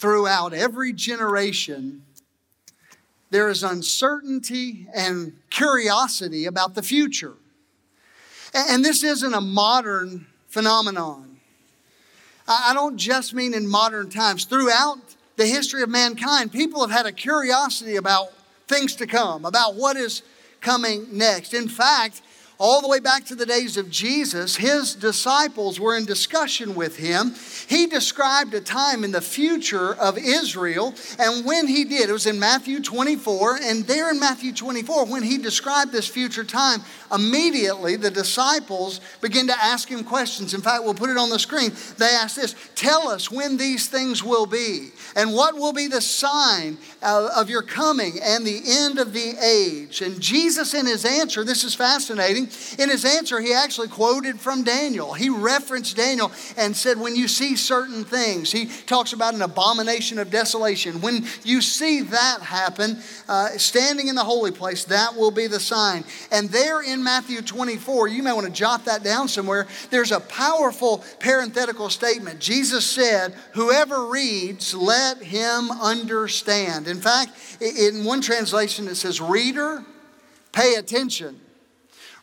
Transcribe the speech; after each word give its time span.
throughout 0.00 0.54
every 0.54 0.94
generation, 0.94 2.02
there 3.28 3.50
is 3.50 3.62
uncertainty 3.62 4.86
and 4.94 5.34
curiosity 5.50 6.46
about 6.46 6.74
the 6.74 6.82
future. 6.82 7.34
And 8.54 8.84
this 8.84 9.04
isn't 9.04 9.34
a 9.34 9.40
modern 9.40 10.26
phenomenon. 10.48 11.36
I 12.48 12.72
don't 12.74 12.96
just 12.96 13.34
mean 13.34 13.54
in 13.54 13.68
modern 13.68 14.08
times. 14.10 14.44
Throughout 14.44 14.98
the 15.36 15.46
history 15.46 15.82
of 15.82 15.90
mankind, 15.90 16.50
people 16.50 16.80
have 16.80 16.90
had 16.90 17.06
a 17.06 17.12
curiosity 17.12 17.96
about 17.96 18.32
things 18.66 18.96
to 18.96 19.06
come, 19.06 19.44
about 19.44 19.74
what 19.76 19.96
is 19.96 20.22
coming 20.60 21.06
next. 21.12 21.54
In 21.54 21.68
fact, 21.68 22.22
all 22.60 22.82
the 22.82 22.88
way 22.88 23.00
back 23.00 23.24
to 23.24 23.34
the 23.34 23.46
days 23.46 23.78
of 23.78 23.90
Jesus, 23.90 24.54
his 24.54 24.94
disciples 24.94 25.80
were 25.80 25.96
in 25.96 26.04
discussion 26.04 26.74
with 26.74 26.98
him. 26.98 27.34
He 27.66 27.86
described 27.86 28.52
a 28.52 28.60
time 28.60 29.02
in 29.02 29.12
the 29.12 29.22
future 29.22 29.94
of 29.94 30.18
Israel, 30.18 30.94
and 31.18 31.46
when 31.46 31.66
he 31.66 31.84
did, 31.84 32.10
it 32.10 32.12
was 32.12 32.26
in 32.26 32.38
Matthew 32.38 32.82
24, 32.82 33.60
and 33.62 33.86
there 33.86 34.10
in 34.10 34.20
Matthew 34.20 34.52
24, 34.52 35.06
when 35.06 35.22
he 35.22 35.38
described 35.38 35.90
this 35.90 36.06
future 36.06 36.44
time, 36.44 36.82
immediately 37.10 37.96
the 37.96 38.10
disciples 38.10 39.00
began 39.22 39.46
to 39.46 39.64
ask 39.64 39.88
him 39.88 40.04
questions. 40.04 40.52
In 40.52 40.60
fact, 40.60 40.84
we'll 40.84 40.92
put 40.92 41.08
it 41.08 41.16
on 41.16 41.30
the 41.30 41.38
screen. 41.38 41.72
They 41.96 42.10
asked 42.10 42.36
this 42.36 42.54
Tell 42.74 43.08
us 43.08 43.30
when 43.30 43.56
these 43.56 43.88
things 43.88 44.22
will 44.22 44.46
be, 44.46 44.90
and 45.16 45.32
what 45.32 45.54
will 45.54 45.72
be 45.72 45.86
the 45.86 46.02
sign 46.02 46.76
of 47.02 47.48
your 47.48 47.62
coming 47.62 48.18
and 48.22 48.46
the 48.46 48.60
end 48.66 48.98
of 48.98 49.14
the 49.14 49.34
age. 49.42 50.02
And 50.02 50.20
Jesus, 50.20 50.74
in 50.74 50.84
his 50.84 51.06
answer, 51.06 51.42
this 51.42 51.64
is 51.64 51.74
fascinating. 51.74 52.49
In 52.78 52.90
his 52.90 53.04
answer, 53.04 53.40
he 53.40 53.52
actually 53.52 53.88
quoted 53.88 54.40
from 54.40 54.64
Daniel. 54.64 55.14
He 55.14 55.28
referenced 55.28 55.96
Daniel 55.96 56.32
and 56.56 56.76
said, 56.76 56.98
When 56.98 57.16
you 57.16 57.28
see 57.28 57.56
certain 57.56 58.04
things, 58.04 58.52
he 58.52 58.66
talks 58.66 59.12
about 59.12 59.34
an 59.34 59.42
abomination 59.42 60.18
of 60.18 60.30
desolation. 60.30 61.00
When 61.00 61.24
you 61.44 61.60
see 61.60 62.02
that 62.02 62.40
happen, 62.42 62.98
uh, 63.28 63.50
standing 63.50 64.08
in 64.08 64.14
the 64.14 64.24
holy 64.24 64.50
place, 64.50 64.84
that 64.84 65.14
will 65.16 65.30
be 65.30 65.46
the 65.46 65.60
sign. 65.60 66.04
And 66.30 66.48
there 66.50 66.82
in 66.82 67.02
Matthew 67.02 67.42
24, 67.42 68.08
you 68.08 68.22
may 68.22 68.32
want 68.32 68.46
to 68.46 68.52
jot 68.52 68.84
that 68.86 69.02
down 69.02 69.28
somewhere, 69.28 69.66
there's 69.90 70.12
a 70.12 70.20
powerful 70.20 71.04
parenthetical 71.18 71.90
statement. 71.90 72.40
Jesus 72.40 72.84
said, 72.86 73.34
Whoever 73.54 74.06
reads, 74.06 74.74
let 74.74 75.22
him 75.22 75.70
understand. 75.70 76.88
In 76.88 77.00
fact, 77.00 77.32
in 77.60 78.04
one 78.04 78.20
translation, 78.20 78.88
it 78.88 78.96
says, 78.96 79.20
Reader, 79.20 79.84
pay 80.52 80.74
attention. 80.74 81.40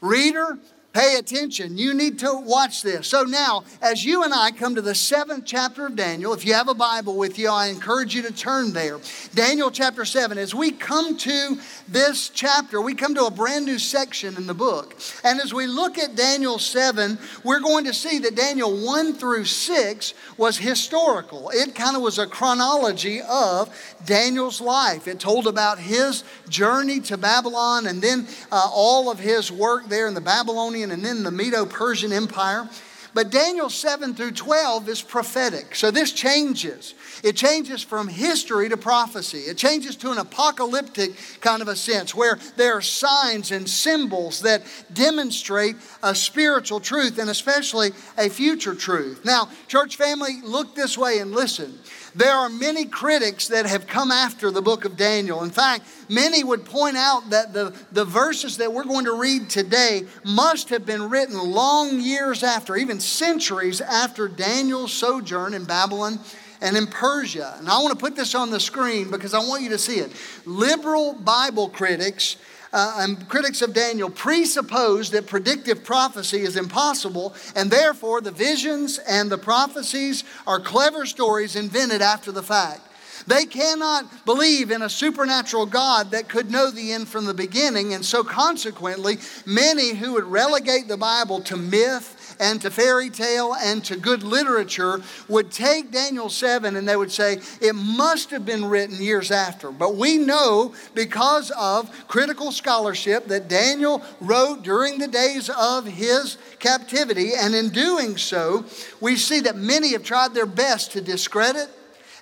Reader, 0.01 0.59
pay 0.97 1.17
attention. 1.17 1.77
You 1.77 1.93
need 1.93 2.17
to 2.19 2.41
watch 2.43 2.81
this. 2.81 3.07
So 3.07 3.21
now, 3.21 3.63
as 3.83 4.03
you 4.03 4.23
and 4.23 4.33
I 4.33 4.49
come 4.49 4.73
to 4.73 4.81
the 4.81 4.95
seventh 4.95 5.45
chapter 5.45 5.85
of 5.85 5.95
Daniel, 5.95 6.33
if 6.33 6.43
you 6.43 6.55
have 6.55 6.69
a 6.69 6.73
Bible 6.73 7.17
with 7.17 7.37
you, 7.37 7.51
I 7.51 7.67
encourage 7.67 8.15
you 8.15 8.23
to 8.23 8.33
turn 8.33 8.73
there. 8.73 8.99
Daniel 9.35 9.69
chapter 9.69 10.05
7, 10.05 10.39
as 10.39 10.55
we 10.55 10.71
come 10.71 11.15
to 11.17 11.59
this 11.87 12.29
chapter, 12.29 12.81
we 12.81 12.95
come 12.95 13.13
to 13.13 13.25
a 13.25 13.31
brand 13.31 13.65
new 13.65 13.77
section 13.77 14.37
in 14.37 14.47
the 14.47 14.55
book. 14.55 14.95
And 15.23 15.39
as 15.39 15.53
we 15.53 15.67
look 15.67 15.99
at 15.99 16.15
Daniel 16.15 16.57
7, 16.57 17.19
we're 17.43 17.59
going 17.59 17.85
to 17.85 17.93
see 17.93 18.17
that 18.17 18.35
Daniel 18.35 18.83
1 18.83 19.13
through 19.13 19.45
6 19.45 20.13
was 20.37 20.57
historical. 20.57 21.51
It 21.53 21.75
kind 21.75 21.95
of 21.95 22.01
was 22.01 22.17
a 22.17 22.25
chronology 22.25 23.21
of 23.21 23.69
Daniel's 24.03 24.59
life. 24.59 25.07
It 25.07 25.19
told 25.19 25.45
about 25.45 25.77
his 25.77 26.23
journey 26.49 27.01
to 27.01 27.17
Babylon 27.17 27.85
and 27.85 28.01
then 28.01 28.27
uh, 28.51 28.67
all 28.73 29.11
of 29.11 29.19
his 29.19 29.51
work 29.51 29.89
there 29.89 30.07
in 30.07 30.15
the 30.15 30.21
Babylonian 30.21 30.86
and 30.91 31.03
then 31.03 31.23
the 31.23 31.31
Medo 31.31 31.65
Persian 31.65 32.11
Empire. 32.11 32.69
But 33.13 33.31
Daniel 33.31 33.69
7 33.71 34.13
through 34.13 34.33
12 34.33 34.89
is 34.89 35.01
prophetic. 35.01 35.75
So 35.75 35.89
this 35.89 36.11
changes. 36.11 36.93
It 37.23 37.35
changes 37.35 37.81
from 37.81 38.07
history 38.07 38.69
to 38.69 38.77
prophecy. 38.77 39.39
It 39.39 39.57
changes 39.57 39.95
to 39.97 40.11
an 40.11 40.19
apocalyptic 40.19 41.15
kind 41.41 41.63
of 41.63 41.67
a 41.67 41.75
sense 41.75 42.13
where 42.13 42.37
there 42.57 42.73
are 42.73 42.81
signs 42.81 43.51
and 43.51 43.67
symbols 43.67 44.41
that 44.41 44.61
demonstrate 44.93 45.77
a 46.03 46.13
spiritual 46.13 46.79
truth 46.79 47.17
and 47.17 47.29
especially 47.29 47.91
a 48.19 48.29
future 48.29 48.75
truth. 48.75 49.25
Now, 49.25 49.49
church 49.67 49.95
family, 49.95 50.41
look 50.43 50.75
this 50.75 50.95
way 50.95 51.17
and 51.17 51.31
listen. 51.31 51.79
There 52.17 52.33
are 52.33 52.49
many 52.49 52.85
critics 52.85 53.47
that 53.49 53.67
have 53.67 53.85
come 53.85 54.11
after 54.11 54.49
the 54.49 54.61
book 54.61 54.85
of 54.85 54.97
Daniel. 54.97 55.43
In 55.43 55.51
fact, 55.51 55.85
many 56.09 56.43
would 56.43 56.65
point 56.65 56.97
out 56.97 57.29
that 57.29 57.53
the, 57.53 57.75
the 57.91 58.05
verses 58.05 58.57
that 58.57 58.73
we're 58.73 58.85
going 58.85 59.05
to 59.05 59.15
read 59.15 59.51
today 59.51 60.01
must 60.25 60.69
have 60.69 60.83
been 60.83 61.11
written 61.11 61.37
long 61.37 61.99
years 62.01 62.41
after, 62.41 62.75
even 62.75 62.99
centuries 62.99 63.81
after 63.81 64.27
Daniel's 64.27 64.91
sojourn 64.91 65.53
in 65.53 65.65
Babylon 65.65 66.19
and 66.59 66.75
in 66.75 66.87
Persia. 66.87 67.55
And 67.59 67.69
I 67.69 67.79
want 67.83 67.91
to 67.91 68.03
put 68.03 68.15
this 68.15 68.33
on 68.33 68.49
the 68.49 68.59
screen 68.59 69.11
because 69.11 69.35
I 69.35 69.39
want 69.39 69.61
you 69.61 69.69
to 69.69 69.77
see 69.77 69.99
it. 69.99 70.11
Liberal 70.47 71.13
Bible 71.13 71.69
critics 71.69 72.37
uh, 72.73 72.97
and 72.99 73.27
critics 73.29 73.61
of 73.61 73.73
Daniel 73.73 74.09
presuppose 74.09 75.11
that 75.11 75.27
predictive 75.27 75.83
prophecy 75.83 76.41
is 76.41 76.57
impossible, 76.57 77.33
and 77.55 77.71
therefore 77.71 78.21
the 78.21 78.31
visions 78.31 78.97
and 78.99 79.29
the 79.29 79.37
prophecies 79.37 80.23
are 80.45 80.59
clever 80.59 81.05
stories 81.05 81.55
invented 81.55 82.01
after 82.01 82.31
the 82.31 82.43
fact. 82.43 82.81
They 83.25 83.45
cannot 83.45 84.25
believe 84.25 84.71
in 84.71 84.81
a 84.81 84.89
supernatural 84.89 85.65
God 85.65 86.11
that 86.11 86.29
could 86.29 86.49
know 86.49 86.71
the 86.71 86.93
end 86.93 87.09
from 87.09 87.25
the 87.25 87.33
beginning, 87.33 87.93
and 87.93 88.05
so 88.05 88.23
consequently, 88.23 89.17
many 89.45 89.89
who 89.89 90.13
would 90.13 90.23
relegate 90.23 90.87
the 90.87 90.97
Bible 90.97 91.41
to 91.41 91.57
myth 91.57 92.16
and 92.39 92.61
to 92.61 92.69
fairy 92.69 93.09
tale 93.09 93.53
and 93.53 93.83
to 93.85 93.95
good 93.95 94.23
literature 94.23 95.01
would 95.27 95.51
take 95.51 95.91
Daniel 95.91 96.29
7 96.29 96.75
and 96.75 96.87
they 96.87 96.95
would 96.95 97.11
say, 97.11 97.39
it 97.61 97.73
must 97.73 98.31
have 98.31 98.45
been 98.45 98.65
written 98.65 99.01
years 99.01 99.31
after. 99.31 99.71
But 99.71 99.95
we 99.95 100.17
know 100.17 100.73
because 100.93 101.51
of 101.51 101.89
critical 102.07 102.51
scholarship 102.51 103.27
that 103.27 103.47
Daniel 103.47 104.03
wrote 104.19 104.63
during 104.63 104.97
the 104.97 105.07
days 105.07 105.49
of 105.49 105.85
his 105.85 106.37
captivity. 106.59 107.31
And 107.35 107.55
in 107.55 107.69
doing 107.69 108.17
so, 108.17 108.65
we 108.99 109.15
see 109.15 109.41
that 109.41 109.55
many 109.55 109.91
have 109.93 110.03
tried 110.03 110.33
their 110.33 110.45
best 110.45 110.91
to 110.93 111.01
discredit 111.01 111.69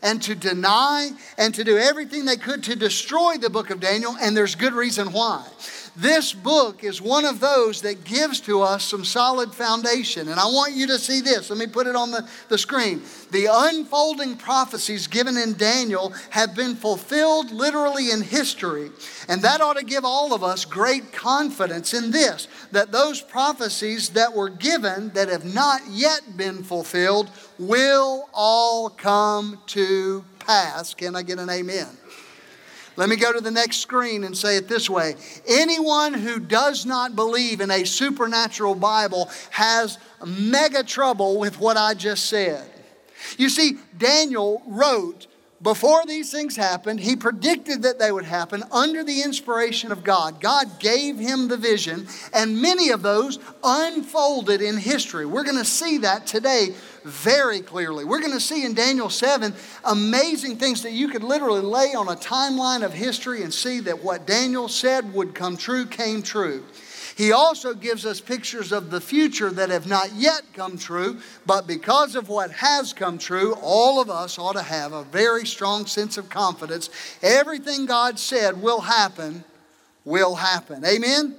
and 0.02 0.22
to 0.22 0.36
deny 0.36 1.12
and 1.38 1.54
to 1.56 1.64
do 1.64 1.78
everything 1.78 2.26
they 2.26 2.38
could 2.38 2.64
to 2.64 2.76
destroy 2.76 3.38
the 3.38 3.50
book 3.50 3.72
of 3.72 3.80
Daniel, 3.80 4.16
and 4.22 4.38
there's 4.38 4.56
good 4.56 4.74
reason 4.74 5.12
why. 5.12 5.46
This 5.98 6.34
book 6.34 6.84
is 6.84 7.02
one 7.02 7.24
of 7.24 7.40
those 7.40 7.82
that 7.82 8.04
gives 8.04 8.42
to 8.42 8.62
us 8.62 8.84
some 8.84 9.06
solid 9.06 9.54
foundation. 9.54 10.28
And 10.28 10.38
I 10.40 10.46
want 10.46 10.74
you 10.74 10.88
to 10.88 11.00
see 11.00 11.22
this. 11.22 11.50
Let 11.50 11.58
me 11.58 11.68
put 11.68 11.88
it 11.88 11.96
on 11.96 12.12
the, 12.12 12.28
the 12.50 12.58
screen. 12.58 13.02
The 13.32 13.48
unfolding 13.50 14.36
prophecies 14.36 15.08
given 15.08 15.38
in 15.38 15.54
Daniel 15.54 16.14
have 16.32 16.54
been 16.54 16.76
fulfilled 16.76 17.52
literally 17.52 18.12
in 18.12 18.22
history. 18.22 18.92
And 19.30 19.42
that 19.44 19.62
ought 19.62 19.78
to 19.78 19.86
give 19.86 20.04
all 20.04 20.34
of 20.34 20.44
us 20.44 20.66
great 20.66 21.14
confidence 21.14 21.94
in 21.94 22.12
this 22.12 22.48
that 22.72 22.92
those 22.92 23.22
prophecies 23.22 24.10
that 24.10 24.34
were 24.34 24.50
given 24.50 25.10
that 25.10 25.30
have 25.30 25.46
not 25.46 25.82
yet 25.90 26.36
been 26.36 26.62
fulfilled 26.62 27.30
will 27.58 28.28
all 28.34 28.90
come 28.90 29.62
to 29.68 30.26
pass. 30.40 30.94
Can 30.94 31.16
I 31.16 31.24
get 31.24 31.40
an 31.40 31.50
amen? 31.50 31.88
Let 32.98 33.10
me 33.10 33.18
go 33.18 33.34
to 33.34 33.42
the 33.42 33.52
next 33.52 33.78
screen 33.78 34.24
and 34.24 34.38
say 34.38 34.58
it 34.58 34.68
this 34.68 34.90
way 34.90 35.16
anyone 35.48 36.14
who 36.14 36.40
does 36.40 36.86
not 36.86 37.16
believe 37.16 37.62
in 37.62 37.72
a 37.72 37.86
supernatural 37.86 38.76
Bible 38.76 39.30
has 39.52 39.98
mega 40.26 40.84
trouble 40.84 41.40
with 41.40 41.60
what 41.60 41.78
I 41.78 41.94
just 41.94 42.26
said. 42.26 42.70
You 43.38 43.50
see, 43.50 43.78
Daniel 43.98 44.62
wrote 44.68 45.28
before 45.62 46.06
these 46.06 46.32
things 46.32 46.56
happened, 46.56 47.00
he 47.00 47.16
predicted 47.16 47.82
that 47.84 47.98
they 47.98 48.12
would 48.12 48.26
happen 48.26 48.64
under 48.72 49.04
the 49.04 49.24
inspiration 49.24 49.92
of 49.92 50.04
God. 50.04 50.40
God 50.42 50.80
gave 50.80 51.18
him 51.18 51.48
the 51.48 51.58
vision, 51.58 52.08
and 52.34 52.62
many 52.62 52.90
of 52.90 53.02
those 53.02 53.40
unfolded 53.64 54.62
in 54.62 54.78
history. 54.78 55.26
We're 55.26 55.44
going 55.44 55.58
to 55.58 55.66
see 55.66 56.00
that 56.00 56.28
today 56.28 56.76
very 57.06 57.62
clearly. 57.62 58.04
We're 58.04 58.20
going 58.20 58.34
to 58.34 58.40
see 58.40 58.66
in 58.66 58.74
Daniel 58.74 59.10
7 59.10 59.54
amazing 59.84 60.58
things 60.58 60.82
that 60.82 60.92
you 60.92 61.08
could 61.08 61.24
literally 61.24 61.62
lay 61.62 61.94
on 61.94 62.08
a 62.08 62.16
timeline 62.16 62.84
of 62.84 62.94
history 62.94 63.44
and 63.44 63.54
see 63.54 63.80
that 63.82 64.04
what 64.04 64.26
Daniel 64.26 64.68
said 64.68 65.14
would 65.14 65.36
come 65.36 65.56
true 65.56 65.86
came 65.86 66.24
true. 66.24 66.64
He 67.16 67.32
also 67.32 67.74
gives 67.74 68.06
us 68.06 68.20
pictures 68.20 68.74
of 68.74 68.90
the 68.92 69.00
future 69.00 69.50
that 69.50 69.70
have 69.70 69.88
not 69.88 70.14
yet 70.16 70.42
come 70.54 70.78
true, 70.78 71.22
but 71.46 71.66
because 71.66 72.16
of 72.16 72.28
what 72.28 72.52
has 72.52 72.92
come 72.92 73.18
true, 73.18 73.54
all 73.62 74.02
of 74.02 74.10
us 74.10 74.38
ought 74.38 74.54
to 74.54 74.62
have 74.62 74.92
a 74.92 75.04
very 75.04 75.46
strong 75.46 75.86
sense 75.86 76.18
of 76.18 76.30
confidence. 76.30 76.90
Everything 77.22 77.86
God 77.86 78.20
said 78.20 78.62
will 78.62 78.82
happen, 78.82 79.46
will 80.04 80.36
happen. 80.36 80.84
Amen? 80.84 81.38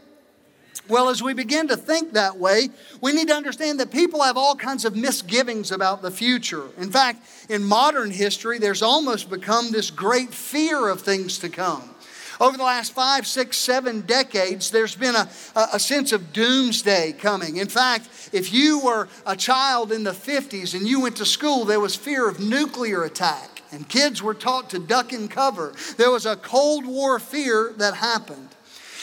Well, 0.88 1.09
as 1.09 1.23
we 1.23 1.35
begin 1.35 1.69
to 1.69 1.77
think 1.77 2.12
that 2.12 2.37
way, 2.38 2.69
we 3.00 3.12
need 3.12 3.29
to 3.29 3.35
understand 3.35 3.81
that 3.81 3.91
people 3.91 4.23
have 4.23 4.37
all 4.37 4.55
kinds 4.55 4.85
of 4.85 4.94
misgivings 4.94 5.73
about 5.73 6.03
the 6.03 6.11
future. 6.11 6.65
In 6.79 6.91
fact, 6.91 7.27
in 7.49 7.65
modern 7.65 8.11
history, 8.11 8.59
there's 8.59 8.83
almost 8.83 9.29
become 9.29 9.73
this 9.73 9.91
great 9.91 10.33
fear 10.33 10.88
of 10.88 11.00
things 11.00 11.38
to 11.41 11.49
come. 11.49 11.91
Over 12.38 12.56
the 12.56 12.65
last 12.65 12.93
five, 12.93 13.27
six, 13.27 13.56
seven 13.56 14.03
decades, 14.03 14.71
there's 14.71 14.94
been 14.94 15.15
a, 15.15 15.29
a 15.73 15.81
sense 15.81 16.12
of 16.12 16.33
doomsday 16.33 17.12
coming. 17.12 17.56
In 17.56 17.69
fact, 17.69 18.31
if 18.32 18.53
you 18.53 18.79
were 18.81 19.09
a 19.25 19.35
child 19.37 19.91
in 19.91 20.05
the 20.05 20.12
50s 20.12 20.75
and 20.75 20.87
you 20.87 21.00
went 21.00 21.17
to 21.17 21.25
school, 21.25 21.65
there 21.65 21.81
was 21.81 21.97
fear 21.97 22.29
of 22.29 22.39
nuclear 22.39 23.05
attack. 23.05 23.62
and 23.73 23.89
kids 23.89 24.23
were 24.23 24.35
taught 24.35 24.71
to 24.71 24.79
duck 24.79 25.12
and 25.12 25.31
cover. 25.31 25.73
There 25.97 26.11
was 26.11 26.27
a 26.27 26.37
Cold 26.37 26.87
War 26.87 27.19
fear 27.19 27.73
that 27.79 27.94
happened. 27.94 28.45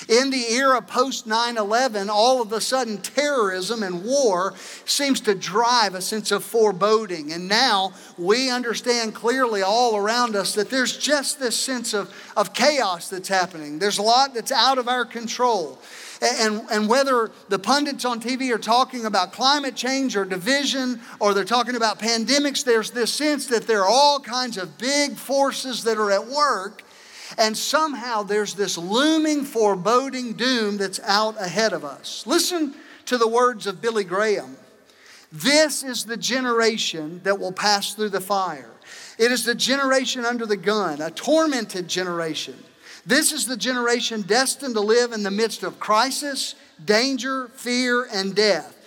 In 0.09 0.29
the 0.29 0.51
era 0.51 0.81
post 0.81 1.27
9 1.27 1.57
11, 1.57 2.09
all 2.09 2.41
of 2.41 2.51
a 2.51 2.61
sudden 2.61 2.97
terrorism 2.97 3.83
and 3.83 4.03
war 4.03 4.53
seems 4.85 5.21
to 5.21 5.35
drive 5.35 5.95
a 5.95 6.01
sense 6.01 6.31
of 6.31 6.43
foreboding. 6.43 7.31
And 7.31 7.47
now 7.47 7.93
we 8.17 8.49
understand 8.49 9.15
clearly 9.15 9.61
all 9.61 9.95
around 9.95 10.35
us 10.35 10.53
that 10.55 10.69
there's 10.69 10.97
just 10.97 11.39
this 11.39 11.55
sense 11.55 11.93
of, 11.93 12.13
of 12.35 12.53
chaos 12.53 13.09
that's 13.09 13.29
happening. 13.29 13.79
There's 13.79 13.97
a 13.97 14.03
lot 14.03 14.33
that's 14.33 14.51
out 14.51 14.77
of 14.77 14.87
our 14.87 15.05
control. 15.05 15.79
And, 16.21 16.61
and 16.71 16.87
whether 16.87 17.31
the 17.49 17.59
pundits 17.59 18.05
on 18.05 18.21
TV 18.21 18.53
are 18.53 18.57
talking 18.57 19.05
about 19.05 19.33
climate 19.33 19.75
change 19.75 20.15
or 20.15 20.23
division 20.23 21.01
or 21.19 21.33
they're 21.33 21.43
talking 21.43 21.75
about 21.75 21.99
pandemics, 21.99 22.63
there's 22.63 22.91
this 22.91 23.13
sense 23.13 23.47
that 23.47 23.67
there 23.67 23.81
are 23.81 23.89
all 23.89 24.19
kinds 24.19 24.57
of 24.57 24.77
big 24.77 25.15
forces 25.15 25.83
that 25.83 25.97
are 25.97 26.11
at 26.11 26.27
work. 26.27 26.83
And 27.37 27.57
somehow 27.57 28.23
there's 28.23 28.53
this 28.53 28.77
looming, 28.77 29.43
foreboding 29.43 30.33
doom 30.33 30.77
that's 30.77 30.99
out 31.01 31.41
ahead 31.41 31.73
of 31.73 31.83
us. 31.83 32.25
Listen 32.27 32.75
to 33.05 33.17
the 33.17 33.27
words 33.27 33.67
of 33.67 33.81
Billy 33.81 34.03
Graham. 34.03 34.57
This 35.31 35.83
is 35.83 36.05
the 36.05 36.17
generation 36.17 37.21
that 37.23 37.39
will 37.39 37.51
pass 37.51 37.93
through 37.95 38.09
the 38.09 38.21
fire. 38.21 38.69
It 39.17 39.31
is 39.31 39.45
the 39.45 39.55
generation 39.55 40.25
under 40.25 40.45
the 40.45 40.57
gun, 40.57 41.01
a 41.01 41.09
tormented 41.09 41.87
generation. 41.87 42.55
This 43.05 43.31
is 43.31 43.47
the 43.47 43.57
generation 43.57 44.21
destined 44.21 44.75
to 44.75 44.81
live 44.81 45.11
in 45.11 45.23
the 45.23 45.31
midst 45.31 45.63
of 45.63 45.79
crisis, 45.79 46.55
danger, 46.83 47.49
fear, 47.49 48.07
and 48.11 48.35
death. 48.35 48.77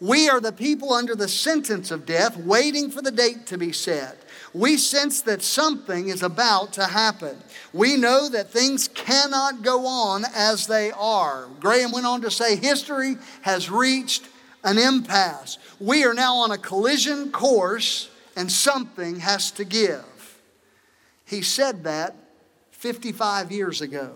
We 0.00 0.28
are 0.30 0.40
the 0.40 0.52
people 0.52 0.92
under 0.92 1.14
the 1.14 1.28
sentence 1.28 1.90
of 1.90 2.06
death, 2.06 2.36
waiting 2.36 2.90
for 2.90 3.02
the 3.02 3.10
date 3.10 3.46
to 3.46 3.58
be 3.58 3.70
set. 3.70 4.16
We 4.52 4.76
sense 4.76 5.22
that 5.22 5.42
something 5.42 6.08
is 6.08 6.22
about 6.22 6.72
to 6.74 6.86
happen. 6.86 7.36
We 7.72 7.96
know 7.96 8.28
that 8.28 8.50
things 8.50 8.88
cannot 8.88 9.62
go 9.62 9.86
on 9.86 10.24
as 10.34 10.66
they 10.66 10.90
are. 10.90 11.48
Graham 11.60 11.92
went 11.92 12.06
on 12.06 12.22
to 12.22 12.30
say 12.30 12.56
history 12.56 13.16
has 13.42 13.70
reached 13.70 14.26
an 14.64 14.76
impasse. 14.76 15.58
We 15.78 16.04
are 16.04 16.14
now 16.14 16.36
on 16.36 16.50
a 16.50 16.58
collision 16.58 17.30
course 17.30 18.10
and 18.36 18.50
something 18.50 19.20
has 19.20 19.50
to 19.52 19.64
give. 19.64 20.04
He 21.24 21.42
said 21.42 21.84
that 21.84 22.16
55 22.72 23.52
years 23.52 23.80
ago. 23.80 24.14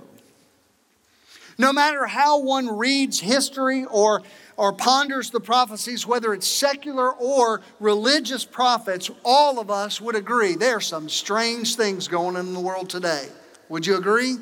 No 1.56 1.72
matter 1.72 2.06
how 2.06 2.40
one 2.40 2.66
reads 2.66 3.20
history 3.20 3.84
or, 3.84 4.22
or 4.56 4.72
ponders 4.72 5.30
the 5.30 5.40
prophecies, 5.40 6.06
whether 6.06 6.32
it's 6.32 6.46
secular 6.46 7.12
or 7.12 7.60
religious 7.80 8.44
prophets, 8.44 9.10
all 9.24 9.58
of 9.58 9.70
us 9.70 10.00
would 10.00 10.16
agree 10.16 10.54
there 10.54 10.76
are 10.76 10.80
some 10.80 11.08
strange 11.08 11.76
things 11.76 12.08
going 12.08 12.36
on 12.36 12.46
in 12.46 12.54
the 12.54 12.60
world 12.60 12.88
today. 12.88 13.28
Would 13.68 13.86
you 13.86 13.96
agree? 13.96 14.36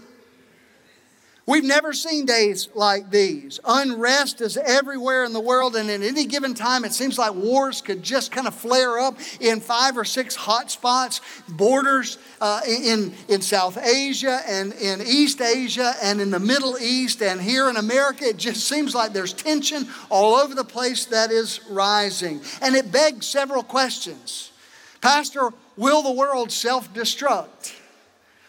We've 1.44 1.64
never 1.64 1.92
seen 1.92 2.24
days 2.24 2.68
like 2.72 3.10
these. 3.10 3.58
Unrest 3.64 4.40
is 4.40 4.56
everywhere 4.56 5.24
in 5.24 5.32
the 5.32 5.40
world, 5.40 5.74
and 5.74 5.90
at 5.90 6.00
any 6.00 6.24
given 6.24 6.54
time, 6.54 6.84
it 6.84 6.92
seems 6.92 7.18
like 7.18 7.34
wars 7.34 7.82
could 7.82 8.00
just 8.00 8.30
kind 8.30 8.46
of 8.46 8.54
flare 8.54 9.00
up 9.00 9.18
in 9.40 9.58
five 9.60 9.98
or 9.98 10.04
six 10.04 10.36
hot 10.36 10.70
spots, 10.70 11.20
borders 11.48 12.18
uh, 12.40 12.60
in, 12.68 13.12
in 13.28 13.40
South 13.40 13.76
Asia 13.76 14.40
and 14.46 14.72
in 14.74 15.00
East 15.00 15.40
Asia 15.40 15.94
and 16.00 16.20
in 16.20 16.30
the 16.30 16.38
Middle 16.38 16.78
East 16.78 17.20
and 17.22 17.40
here 17.40 17.68
in 17.68 17.76
America. 17.76 18.24
It 18.26 18.36
just 18.36 18.68
seems 18.68 18.94
like 18.94 19.12
there's 19.12 19.32
tension 19.32 19.88
all 20.10 20.36
over 20.36 20.54
the 20.54 20.64
place 20.64 21.06
that 21.06 21.32
is 21.32 21.60
rising. 21.68 22.40
And 22.60 22.76
it 22.76 22.92
begs 22.92 23.26
several 23.26 23.64
questions. 23.64 24.52
Pastor, 25.00 25.50
will 25.76 26.02
the 26.02 26.12
world 26.12 26.52
self 26.52 26.94
destruct? 26.94 27.74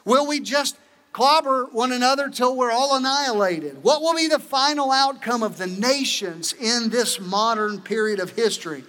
Will 0.06 0.28
we 0.28 0.40
just 0.40 0.78
clobber 1.14 1.66
one 1.72 1.92
another 1.92 2.30
till 2.30 2.56
we're 2.58 2.72
all 2.72 2.98
annihilated? 2.98 3.82
What 3.84 4.02
will 4.02 4.16
be 4.16 4.28
the 4.28 4.40
final 4.40 4.92
outcome 4.92 5.44
of 5.44 5.58
the 5.58 5.68
nations 5.68 6.54
in 6.54 6.90
this 6.90 7.20
modern 7.20 7.80
period 7.80 8.20
of 8.20 8.32
history? 8.32 8.84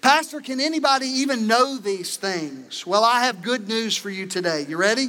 Pastor, 0.00 0.40
can 0.40 0.60
anybody 0.60 1.06
even 1.06 1.46
know 1.46 1.76
these 1.76 2.16
things? 2.16 2.86
Well, 2.86 3.02
I 3.02 3.24
have 3.24 3.42
good 3.42 3.66
news 3.66 3.96
for 3.96 4.08
you 4.10 4.26
today. 4.26 4.64
You 4.68 4.76
ready? 4.76 5.08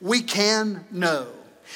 We 0.00 0.22
can 0.22 0.84
know. 0.90 1.28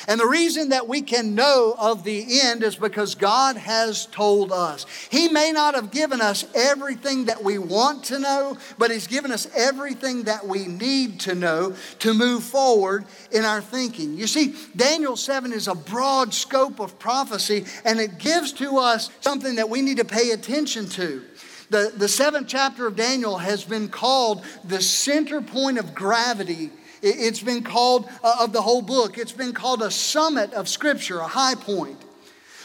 And 0.09 0.19
the 0.19 0.27
reason 0.27 0.71
that 0.71 0.89
we 0.89 1.03
can 1.03 1.35
know 1.35 1.75
of 1.79 2.05
the 2.05 2.41
end 2.41 2.63
is 2.63 2.77
because 2.77 3.15
God 3.15 3.57
has 3.57 4.07
told 4.07 4.53
us. 4.53 4.87
He 5.11 5.29
may 5.29 5.53
not 5.53 5.75
have 5.75 5.91
given 5.91 6.21
us 6.21 6.45
everything 6.55 7.27
that 7.27 7.45
we 7.45 7.59
want 7.59 8.05
to 8.05 8.19
know, 8.19 8.57
but 8.79 8.91
He's 8.91 9.07
given 9.07 9.31
us 9.31 9.47
everything 9.55 10.25
that 10.25 10.47
we 10.47 10.67
need 10.67 11.21
to 11.21 11.35
know 11.35 11.75
to 12.01 12.15
move 12.15 12.43
forward 12.43 13.05
in 13.31 13.45
our 13.45 13.61
thinking. 13.61 14.15
You 14.15 14.27
see, 14.27 14.55
Daniel 14.75 15.17
7 15.17 15.53
is 15.53 15.69
a 15.69 15.75
broad 15.75 16.35
scope 16.35 16.81
of 16.81 16.99
prophecy, 16.99 17.65
and 17.85 18.01
it 18.01 18.19
gives 18.19 18.53
to 18.55 18.79
us 18.79 19.11
something 19.21 19.57
that 19.57 19.71
we 19.71 19.83
need 19.83 19.99
to 19.99 20.05
pay 20.05 20.31
attention 20.31 20.89
to. 20.91 21.23
The, 21.71 21.93
the 21.97 22.09
seventh 22.09 22.49
chapter 22.49 22.87
of 22.87 22.97
Daniel 22.97 23.39
has 23.39 23.65
been 23.65 23.89
called 23.89 24.45
the 24.63 24.83
center 24.83 25.41
point 25.41 25.79
of 25.79 25.95
gravity 25.95 26.71
it's 27.03 27.43
been 27.43 27.63
called, 27.63 28.09
uh, 28.23 28.37
of 28.41 28.53
the 28.53 28.63
whole 28.63 28.83
book, 28.83 29.19
it's 29.19 29.33
been 29.33 29.53
called 29.53 29.83
a 29.83 29.91
summit 29.91 30.53
of 30.55 30.69
Scripture, 30.69 31.19
a 31.19 31.29
high 31.29 31.55
point. 31.55 31.99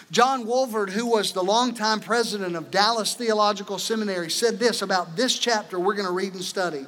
John 0.10 0.46
Walvoord, 0.46 0.92
who 0.92 1.06
was 1.06 1.34
the 1.34 1.44
longtime 1.44 2.00
president 2.00 2.56
of 2.56 2.72
Dallas 2.72 3.14
Theological 3.14 3.78
Seminary, 3.78 4.30
said 4.30 4.58
this 4.58 4.82
about 4.82 5.18
this 5.18 5.38
chapter 5.38 5.80
we're 5.80 5.96
going 5.96 6.08
to 6.08 6.14
read 6.14 6.34
and 6.34 6.44
study. 6.44 6.86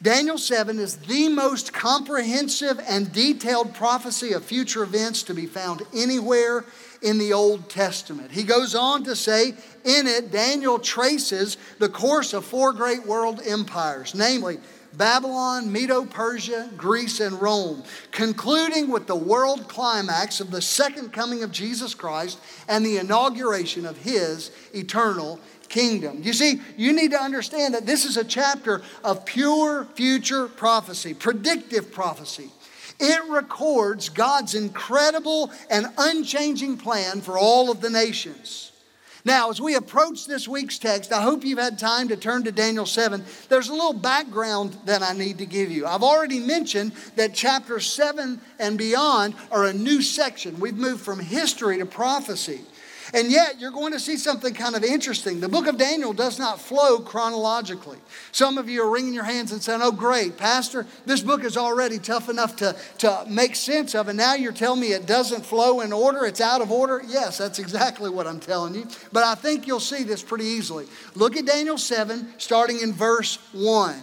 Daniel 0.00 0.38
7 0.38 0.78
is 0.80 0.96
the 0.96 1.28
most 1.28 1.72
comprehensive 1.72 2.80
and 2.88 3.12
detailed 3.12 3.72
prophecy 3.72 4.32
of 4.32 4.44
future 4.44 4.82
events 4.82 5.22
to 5.24 5.34
be 5.34 5.46
found 5.46 5.82
anywhere 5.94 6.64
in 7.02 7.18
the 7.18 7.32
Old 7.32 7.68
Testament. 7.68 8.32
He 8.32 8.42
goes 8.42 8.74
on 8.74 9.04
to 9.04 9.14
say, 9.14 9.54
in 9.84 10.06
it, 10.06 10.32
Daniel 10.32 10.80
traces 10.80 11.56
the 11.78 11.88
course 11.88 12.32
of 12.32 12.44
four 12.44 12.72
great 12.72 13.06
world 13.06 13.40
empires, 13.44 14.14
namely 14.14 14.58
Babylon, 14.94 15.72
Medo 15.72 16.04
Persia, 16.04 16.70
Greece, 16.76 17.20
and 17.20 17.40
Rome, 17.40 17.82
concluding 18.10 18.90
with 18.90 19.06
the 19.06 19.16
world 19.16 19.68
climax 19.68 20.40
of 20.40 20.50
the 20.50 20.62
second 20.62 21.12
coming 21.12 21.42
of 21.42 21.52
Jesus 21.52 21.94
Christ 21.94 22.38
and 22.68 22.84
the 22.84 22.98
inauguration 22.98 23.86
of 23.86 23.96
his 23.98 24.50
eternal 24.74 25.40
kingdom. 25.68 26.22
You 26.22 26.32
see, 26.32 26.60
you 26.76 26.92
need 26.92 27.12
to 27.12 27.20
understand 27.20 27.74
that 27.74 27.86
this 27.86 28.04
is 28.04 28.16
a 28.16 28.24
chapter 28.24 28.82
of 29.02 29.24
pure 29.24 29.86
future 29.94 30.48
prophecy, 30.48 31.14
predictive 31.14 31.90
prophecy. 31.90 32.50
It 33.00 33.30
records 33.30 34.08
God's 34.10 34.54
incredible 34.54 35.50
and 35.70 35.86
unchanging 35.96 36.76
plan 36.76 37.20
for 37.20 37.38
all 37.38 37.70
of 37.70 37.80
the 37.80 37.90
nations. 37.90 38.71
Now, 39.24 39.50
as 39.50 39.60
we 39.60 39.76
approach 39.76 40.26
this 40.26 40.48
week's 40.48 40.78
text, 40.78 41.12
I 41.12 41.22
hope 41.22 41.44
you've 41.44 41.58
had 41.58 41.78
time 41.78 42.08
to 42.08 42.16
turn 42.16 42.42
to 42.44 42.52
Daniel 42.52 42.86
7. 42.86 43.24
There's 43.48 43.68
a 43.68 43.72
little 43.72 43.92
background 43.92 44.76
that 44.86 45.02
I 45.02 45.12
need 45.12 45.38
to 45.38 45.46
give 45.46 45.70
you. 45.70 45.86
I've 45.86 46.02
already 46.02 46.40
mentioned 46.40 46.92
that 47.14 47.32
chapter 47.32 47.78
7 47.78 48.40
and 48.58 48.76
beyond 48.76 49.34
are 49.52 49.64
a 49.64 49.72
new 49.72 50.02
section. 50.02 50.58
We've 50.58 50.76
moved 50.76 51.02
from 51.04 51.20
history 51.20 51.78
to 51.78 51.86
prophecy. 51.86 52.62
And 53.14 53.30
yet, 53.30 53.60
you're 53.60 53.70
going 53.70 53.92
to 53.92 54.00
see 54.00 54.16
something 54.16 54.54
kind 54.54 54.74
of 54.74 54.82
interesting. 54.82 55.40
The 55.40 55.48
book 55.48 55.66
of 55.66 55.76
Daniel 55.76 56.14
does 56.14 56.38
not 56.38 56.58
flow 56.58 56.98
chronologically. 56.98 57.98
Some 58.32 58.56
of 58.56 58.70
you 58.70 58.82
are 58.82 58.90
wringing 58.90 59.12
your 59.12 59.24
hands 59.24 59.52
and 59.52 59.62
saying, 59.62 59.80
Oh, 59.82 59.92
great, 59.92 60.38
Pastor, 60.38 60.86
this 61.04 61.20
book 61.20 61.44
is 61.44 61.58
already 61.58 61.98
tough 61.98 62.30
enough 62.30 62.56
to, 62.56 62.74
to 62.98 63.24
make 63.28 63.54
sense 63.54 63.94
of, 63.94 64.08
and 64.08 64.16
now 64.16 64.34
you're 64.34 64.50
telling 64.50 64.80
me 64.80 64.92
it 64.92 65.04
doesn't 65.04 65.44
flow 65.44 65.82
in 65.82 65.92
order, 65.92 66.24
it's 66.24 66.40
out 66.40 66.62
of 66.62 66.72
order? 66.72 67.02
Yes, 67.06 67.36
that's 67.36 67.58
exactly 67.58 68.08
what 68.08 68.26
I'm 68.26 68.40
telling 68.40 68.74
you. 68.74 68.88
But 69.12 69.24
I 69.24 69.34
think 69.34 69.66
you'll 69.66 69.80
see 69.80 70.04
this 70.04 70.22
pretty 70.22 70.46
easily. 70.46 70.86
Look 71.14 71.36
at 71.36 71.44
Daniel 71.44 71.76
7, 71.76 72.32
starting 72.38 72.80
in 72.80 72.94
verse 72.94 73.36
1. 73.52 73.94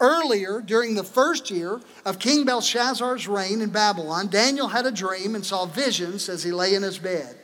Earlier, 0.00 0.60
during 0.60 0.96
the 0.96 1.04
first 1.04 1.48
year 1.48 1.80
of 2.04 2.18
King 2.18 2.44
Belshazzar's 2.44 3.28
reign 3.28 3.60
in 3.60 3.70
Babylon, 3.70 4.26
Daniel 4.26 4.66
had 4.66 4.84
a 4.84 4.90
dream 4.90 5.36
and 5.36 5.46
saw 5.46 5.64
visions 5.64 6.28
as 6.28 6.42
he 6.42 6.50
lay 6.50 6.74
in 6.74 6.82
his 6.82 6.98
bed. 6.98 7.36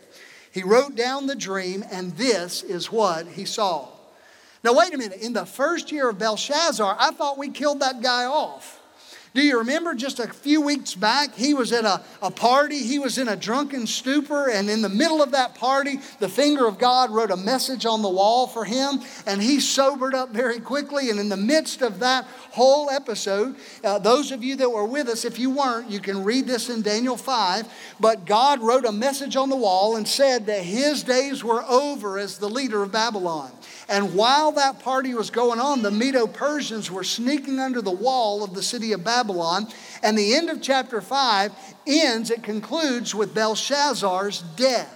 He 0.50 0.62
wrote 0.62 0.94
down 0.94 1.26
the 1.26 1.36
dream, 1.36 1.84
and 1.90 2.16
this 2.16 2.62
is 2.62 2.90
what 2.90 3.26
he 3.26 3.44
saw. 3.44 3.88
Now, 4.64 4.74
wait 4.74 4.94
a 4.94 4.98
minute. 4.98 5.20
In 5.20 5.32
the 5.32 5.46
first 5.46 5.92
year 5.92 6.08
of 6.08 6.18
Belshazzar, 6.18 6.96
I 6.98 7.10
thought 7.12 7.38
we 7.38 7.48
killed 7.48 7.80
that 7.80 8.02
guy 8.02 8.24
off. 8.24 8.80
Do 9.34 9.42
you 9.42 9.58
remember 9.58 9.94
just 9.94 10.20
a 10.20 10.26
few 10.26 10.62
weeks 10.62 10.94
back? 10.94 11.34
He 11.34 11.52
was 11.52 11.72
at 11.72 11.84
a, 11.84 12.02
a 12.22 12.30
party, 12.30 12.78
he 12.78 12.98
was 12.98 13.18
in 13.18 13.28
a 13.28 13.36
drunken 13.36 13.86
stupor, 13.86 14.48
and 14.48 14.70
in 14.70 14.80
the 14.80 14.88
middle 14.88 15.22
of 15.22 15.32
that 15.32 15.54
party, 15.54 16.00
the 16.18 16.28
finger 16.28 16.66
of 16.66 16.78
God 16.78 17.10
wrote 17.10 17.30
a 17.30 17.36
message 17.36 17.84
on 17.84 18.00
the 18.00 18.08
wall 18.08 18.46
for 18.46 18.64
him, 18.64 19.00
and 19.26 19.42
he 19.42 19.60
sobered 19.60 20.14
up 20.14 20.30
very 20.30 20.60
quickly. 20.60 21.10
And 21.10 21.20
in 21.20 21.28
the 21.28 21.36
midst 21.36 21.82
of 21.82 22.00
that 22.00 22.24
whole 22.52 22.90
episode, 22.90 23.56
uh, 23.84 23.98
those 23.98 24.32
of 24.32 24.42
you 24.42 24.56
that 24.56 24.70
were 24.70 24.86
with 24.86 25.08
us, 25.08 25.24
if 25.24 25.38
you 25.38 25.50
weren't, 25.50 25.90
you 25.90 26.00
can 26.00 26.24
read 26.24 26.46
this 26.46 26.70
in 26.70 26.80
Daniel 26.80 27.16
5. 27.16 27.66
But 28.00 28.24
God 28.24 28.62
wrote 28.62 28.86
a 28.86 28.92
message 28.92 29.36
on 29.36 29.50
the 29.50 29.56
wall 29.56 29.96
and 29.96 30.08
said 30.08 30.46
that 30.46 30.62
his 30.62 31.02
days 31.02 31.44
were 31.44 31.62
over 31.64 32.18
as 32.18 32.38
the 32.38 32.48
leader 32.48 32.82
of 32.82 32.92
Babylon. 32.92 33.52
And 33.90 34.14
while 34.14 34.52
that 34.52 34.80
party 34.80 35.14
was 35.14 35.30
going 35.30 35.60
on, 35.60 35.82
the 35.82 35.90
Medo 35.90 36.26
Persians 36.26 36.90
were 36.90 37.04
sneaking 37.04 37.58
under 37.58 37.80
the 37.80 37.90
wall 37.90 38.42
of 38.42 38.54
the 38.54 38.62
city 38.62 38.92
of 38.92 39.04
Babylon 39.04 39.17
Babylon. 39.18 39.66
And 40.02 40.16
the 40.16 40.34
end 40.34 40.48
of 40.48 40.62
chapter 40.62 41.00
5 41.00 41.52
ends, 41.86 42.30
it 42.30 42.42
concludes 42.42 43.14
with 43.14 43.34
Belshazzar's 43.34 44.42
death. 44.56 44.94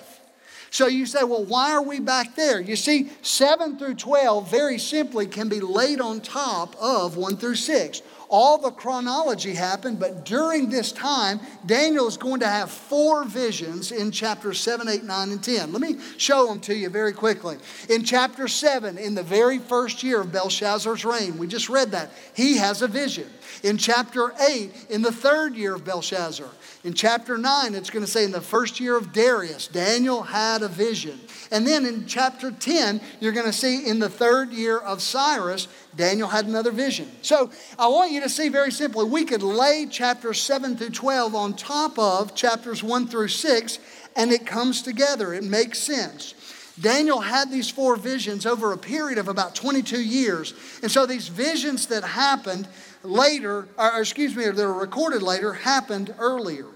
So 0.71 0.87
you 0.87 1.05
say, 1.05 1.23
well, 1.25 1.45
why 1.45 1.73
are 1.73 1.83
we 1.83 2.01
back 2.01 2.35
there? 2.35 2.61
You 2.61 2.77
see, 2.77 3.11
7 3.21 3.79
through 3.79 3.97
12 3.97 4.51
very 4.51 4.79
simply 4.79 5.27
can 5.27 5.49
be 5.49 5.61
laid 5.61 6.01
on 6.01 6.21
top 6.21 6.77
of 6.81 7.17
1 7.17 7.37
through 7.37 7.57
6 7.57 8.03
all 8.33 8.57
the 8.57 8.71
chronology 8.71 9.53
happened, 9.53 10.01
but 10.01 10.25
during 10.25 10.71
this 10.71 10.91
time, 10.91 11.39
Daniel 11.67 12.09
is 12.09 12.17
going 12.17 12.41
to 12.41 12.49
have 12.49 12.71
four 12.71 13.25
visions 13.25 13.93
in 13.93 14.11
chapters 14.11 14.59
7, 14.59 14.89
8, 14.89 15.05
9, 15.05 15.33
and 15.33 15.45
10. 15.45 15.71
Let 15.71 15.83
me 15.83 15.99
show 16.17 16.47
them 16.47 16.59
to 16.61 16.75
you 16.75 16.89
very 16.89 17.13
quickly. 17.13 17.59
In 17.91 18.05
chapter 18.05 18.49
7, 18.49 18.97
in 18.97 19.15
the 19.15 19.23
very 19.23 19.59
first 19.59 20.03
year 20.03 20.23
of 20.23 20.33
Belshazzar's 20.33 21.05
reign, 21.05 21.37
we 21.37 21.47
just 21.47 21.69
read 21.69 21.91
that, 21.91 22.11
he 22.35 22.57
has 22.57 22.81
a 22.81 22.89
vision. 22.89 23.29
In 23.63 23.79
chapter 23.79 24.33
8, 24.41 24.87
in 24.91 25.03
the 25.03 25.13
third 25.13 25.55
year 25.55 25.75
of 25.77 25.85
Belshazzar, 25.85 26.49
in 26.83 26.95
chapter 26.95 27.39
9, 27.39 27.77
it's 27.77 27.91
going 27.91 28.05
to 28.05 28.11
say 28.11 28.25
in 28.25 28.33
the 28.33 28.41
first 28.41 28.81
year 28.81 28.97
of 28.97 29.13
Darius, 29.13 29.69
Daniel 29.69 30.23
had 30.23 30.63
a 30.63 30.69
vision. 30.69 31.21
And 31.53 31.65
then 31.65 31.87
in 31.87 32.07
chapter 32.07 32.51
10, 32.51 33.01
you're 33.21 33.33
going 33.33 33.47
to 33.47 33.53
see 33.53 33.87
in 33.87 34.01
the 34.01 34.09
third 34.09 34.53
year 34.53 34.79
of 34.79 35.01
Cyrus, 35.01 35.69
Daniel 35.95 36.29
had 36.29 36.47
another 36.47 36.73
vision. 36.73 37.09
So 37.23 37.51
I 37.79 37.87
want 37.87 38.11
you 38.11 38.21
to 38.23 38.29
see 38.29 38.49
very 38.49 38.73
simply, 38.73 39.05
we 39.05 39.25
could 39.25 39.45
lay 39.45 39.87
chapters 39.87 40.41
7 40.41 40.77
through 40.77 40.91
12 40.91 41.35
on 41.37 41.55
top 41.55 41.97
of 42.01 42.35
chapters 42.35 42.83
1 42.83 43.07
through 43.07 43.29
6, 43.29 43.79
and 44.17 44.33
it 44.33 44.45
comes 44.45 44.83
together. 44.83 45.33
It 45.33 45.45
makes 45.45 45.79
sense. 45.79 46.35
Daniel 46.81 47.21
had 47.21 47.51
these 47.51 47.71
four 47.71 47.97
visions 47.97 48.47
over 48.47 48.73
a 48.73 48.79
period 48.79 49.19
of 49.19 49.29
about 49.29 49.55
22 49.55 50.03
years. 50.03 50.55
And 50.83 50.91
so 50.91 51.07
these 51.07 51.29
visions 51.29 51.87
that 51.89 52.03
happened 52.03 52.67
later, 53.03 53.69
or 53.79 54.01
excuse 54.01 54.35
me, 54.37 54.45
that 54.45 54.59
are 54.59 54.73
recorded 54.73 55.23
later, 55.23 55.53
happened 55.53 56.15
earlier. 56.19 56.67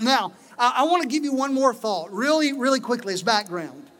Now, 0.00 0.32
I, 0.58 0.74
I 0.78 0.82
want 0.84 1.02
to 1.02 1.08
give 1.08 1.24
you 1.24 1.32
one 1.32 1.54
more 1.54 1.74
thought, 1.74 2.12
really, 2.12 2.52
really 2.52 2.80
quickly, 2.80 3.14
as 3.14 3.22
background. 3.22 3.90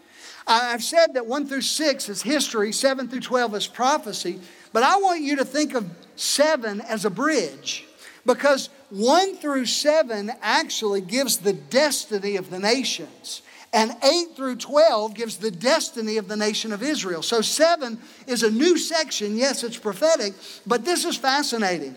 I've 0.47 0.85
said 0.85 1.15
that 1.15 1.27
1 1.27 1.47
through 1.47 1.63
6 1.63 2.09
is 2.09 2.23
history, 2.23 2.73
7 2.73 3.09
through 3.09 3.21
12 3.21 3.55
is 3.55 3.67
prophecy, 3.67 4.41
but 4.73 4.83
I 4.83 4.97
want 4.97 5.23
you 5.23 5.37
to 5.37 5.45
think 5.45 5.75
of 5.75 5.89
7 6.17 6.81
as 6.83 7.05
a 7.05 7.11
bridge 7.11 7.87
because 8.27 8.69
1 8.91 9.37
through 9.37 9.67
7 9.67 10.33
actually 10.43 11.01
gives 11.01 11.39
the 11.39 11.53
destiny 11.53 12.37
of 12.37 12.51
the 12.51 12.59
nations. 12.59 13.43
And 13.75 13.97
8 14.05 14.37
through 14.37 14.57
12 14.57 15.15
gives 15.15 15.37
the 15.37 15.51
destiny 15.51 16.17
of 16.17 16.29
the 16.29 16.37
nation 16.37 16.73
of 16.73 16.81
Israel. 16.81 17.23
So 17.23 17.41
7 17.41 17.99
is 18.29 18.45
a 18.45 18.51
new 18.51 18.79
section. 18.79 19.37
Yes, 19.37 19.65
it's 19.65 19.77
prophetic, 19.77 20.35
but 20.65 20.85
this 20.85 21.05
is 21.05 21.17
fascinating. 21.17 21.97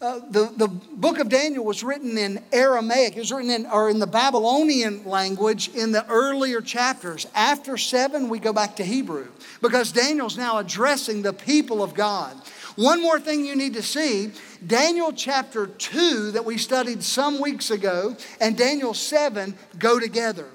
Uh, 0.00 0.20
the, 0.30 0.52
the 0.56 0.66
book 0.66 1.20
of 1.20 1.28
Daniel 1.28 1.64
was 1.64 1.84
written 1.84 2.18
in 2.18 2.42
Aramaic. 2.52 3.16
It 3.16 3.20
was 3.20 3.32
written 3.32 3.50
in, 3.50 3.66
or 3.66 3.90
in 3.90 4.00
the 4.00 4.08
Babylonian 4.08 5.04
language 5.04 5.68
in 5.68 5.92
the 5.92 6.04
earlier 6.08 6.60
chapters. 6.60 7.28
After 7.32 7.76
7, 7.76 8.28
we 8.28 8.40
go 8.40 8.52
back 8.52 8.74
to 8.76 8.84
Hebrew 8.84 9.28
because 9.62 9.92
Daniel's 9.92 10.36
now 10.36 10.58
addressing 10.58 11.22
the 11.22 11.32
people 11.32 11.80
of 11.80 11.94
God. 11.94 12.36
One 12.74 13.00
more 13.00 13.20
thing 13.20 13.46
you 13.46 13.54
need 13.54 13.74
to 13.74 13.82
see 13.82 14.32
Daniel 14.66 15.12
chapter 15.12 15.68
2, 15.68 16.32
that 16.32 16.44
we 16.44 16.58
studied 16.58 17.04
some 17.04 17.40
weeks 17.40 17.70
ago, 17.70 18.16
and 18.40 18.58
Daniel 18.58 18.94
7 18.94 19.56
go 19.78 20.00
together. 20.00 20.46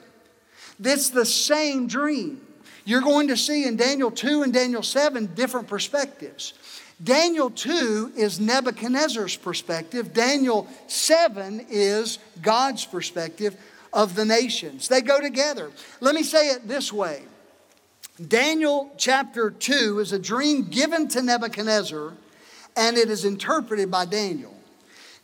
It's 0.83 1.09
the 1.09 1.25
same 1.25 1.87
dream. 1.87 2.41
You're 2.85 3.01
going 3.01 3.29
to 3.29 3.37
see 3.37 3.65
in 3.65 3.77
Daniel 3.77 4.11
2 4.11 4.43
and 4.43 4.53
Daniel 4.53 4.83
7 4.83 5.27
different 5.35 5.67
perspectives. 5.67 6.53
Daniel 7.01 7.49
2 7.49 8.13
is 8.15 8.39
Nebuchadnezzar's 8.39 9.35
perspective, 9.35 10.13
Daniel 10.13 10.67
7 10.87 11.65
is 11.69 12.19
God's 12.41 12.85
perspective 12.85 13.55
of 13.91 14.15
the 14.15 14.25
nations. 14.25 14.87
They 14.87 15.01
go 15.01 15.19
together. 15.19 15.71
Let 15.99 16.15
me 16.15 16.23
say 16.23 16.49
it 16.49 16.67
this 16.67 16.93
way 16.93 17.23
Daniel 18.27 18.93
chapter 18.97 19.49
2 19.49 19.99
is 19.99 20.11
a 20.11 20.19
dream 20.19 20.69
given 20.69 21.07
to 21.09 21.21
Nebuchadnezzar, 21.21 22.13
and 22.75 22.97
it 22.97 23.09
is 23.09 23.25
interpreted 23.25 23.89
by 23.89 24.05
Daniel. 24.05 24.53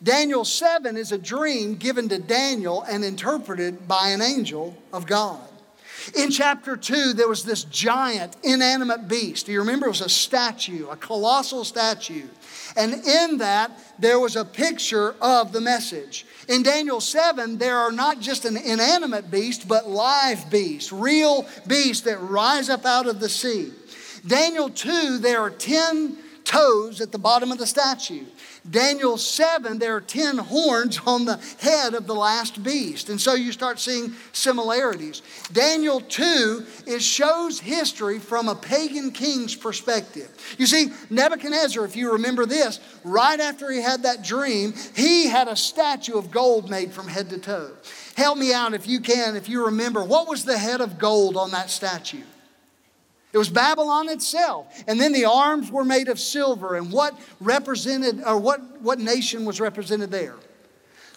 Daniel 0.02 0.46
7 0.46 0.96
is 0.96 1.12
a 1.12 1.18
dream 1.18 1.76
given 1.76 2.08
to 2.10 2.20
Daniel 2.20 2.84
and 2.84 3.04
interpreted 3.04 3.88
by 3.88 4.10
an 4.10 4.22
angel 4.22 4.78
of 4.94 5.06
God. 5.06 5.42
In 6.16 6.32
chapter 6.32 6.78
2, 6.78 7.14
there 7.14 7.28
was 7.28 7.44
this 7.44 7.66
giant, 7.66 8.38
inanimate 8.42 9.10
beast. 9.10 9.46
Do 9.46 9.52
you 9.52 9.60
remember? 9.60 9.88
It 9.88 9.90
was 9.90 10.02
a 10.02 10.10
statue, 10.10 10.88
a 10.88 10.96
colossal 10.96 11.66
statue. 11.66 12.28
And 12.78 12.94
in 12.94 13.38
that, 13.40 13.72
there 14.00 14.20
was 14.20 14.38
a 14.38 14.46
picture 14.46 15.16
of 15.22 15.52
the 15.52 15.60
message. 15.60 16.26
In 16.48 16.64
Daniel 16.64 17.02
7, 17.02 17.58
there 17.58 17.78
are 17.78 17.92
not 17.92 18.22
just 18.22 18.46
an 18.46 18.56
inanimate 18.56 19.30
beast, 19.30 19.68
but 19.68 19.90
live 19.90 20.50
beasts, 20.50 20.94
real 20.94 21.46
beasts 21.68 22.04
that 22.04 22.22
rise 22.22 22.70
up 22.70 22.86
out 22.86 23.08
of 23.08 23.20
the 23.20 23.30
sea. 23.30 23.74
Daniel 24.26 24.70
2, 24.70 25.18
there 25.18 25.42
are 25.42 25.50
10 25.50 26.18
toes 26.50 27.00
at 27.00 27.12
the 27.12 27.20
bottom 27.20 27.52
of 27.52 27.60
the 27.60 27.68
statue. 27.68 28.26
Daniel 28.68 29.18
7, 29.18 29.78
there 29.78 29.96
are 29.96 30.02
10 30.02 30.40
horns 30.40 31.00
on 31.06 31.26
the 31.26 31.40
head 31.60 31.94
of 31.94 32.08
the 32.08 32.16
last 32.16 32.64
beast. 32.64 33.10
And 33.10 33.22
so 33.22 33.36
you 33.36 33.52
start 33.52 33.80
seeing 33.80 34.14
similarities. 34.32 35.22
Daniel 35.54 36.02
2, 36.02 36.66
it 36.88 37.04
shows 37.04 37.60
history 37.60 38.18
from 38.18 38.50
a 38.50 38.56
pagan 38.56 39.12
king's 39.12 39.56
perspective. 39.56 40.28
You 40.58 40.66
see, 40.66 40.88
Nebuchadnezzar, 41.12 41.86
if 41.86 41.96
you 41.96 42.14
remember 42.14 42.48
this, 42.48 42.80
right 43.04 43.40
after 43.40 43.70
he 43.70 43.80
had 43.80 44.02
that 44.04 44.24
dream, 44.24 44.74
he 44.96 45.28
had 45.28 45.48
a 45.48 45.56
statue 45.56 46.18
of 46.18 46.32
gold 46.32 46.68
made 46.68 46.92
from 46.92 47.08
head 47.08 47.30
to 47.30 47.38
toe. 47.38 47.74
Help 48.16 48.40
me 48.40 48.52
out 48.54 48.74
if 48.74 48.88
you 48.88 49.02
can, 49.02 49.36
if 49.36 49.48
you 49.48 49.66
remember. 49.66 50.04
What 50.04 50.28
was 50.28 50.46
the 50.46 50.58
head 50.58 50.82
of 50.82 50.98
gold 50.98 51.38
on 51.38 51.52
that 51.52 51.70
statue? 51.70 52.24
It 53.32 53.38
was 53.38 53.50
Babylon 53.50 54.10
itself. 54.10 54.84
And 54.88 55.00
then 55.00 55.14
the 55.14 55.26
arms 55.26 55.72
were 55.72 55.86
made 55.86 56.08
of 56.08 56.20
silver. 56.20 56.76
And 56.76 56.92
what 56.92 57.20
represented, 57.40 58.24
or 58.26 58.38
what, 58.40 58.82
what 58.82 59.00
nation 59.00 59.46
was 59.46 59.60
represented 59.60 60.10
there? 60.10 60.36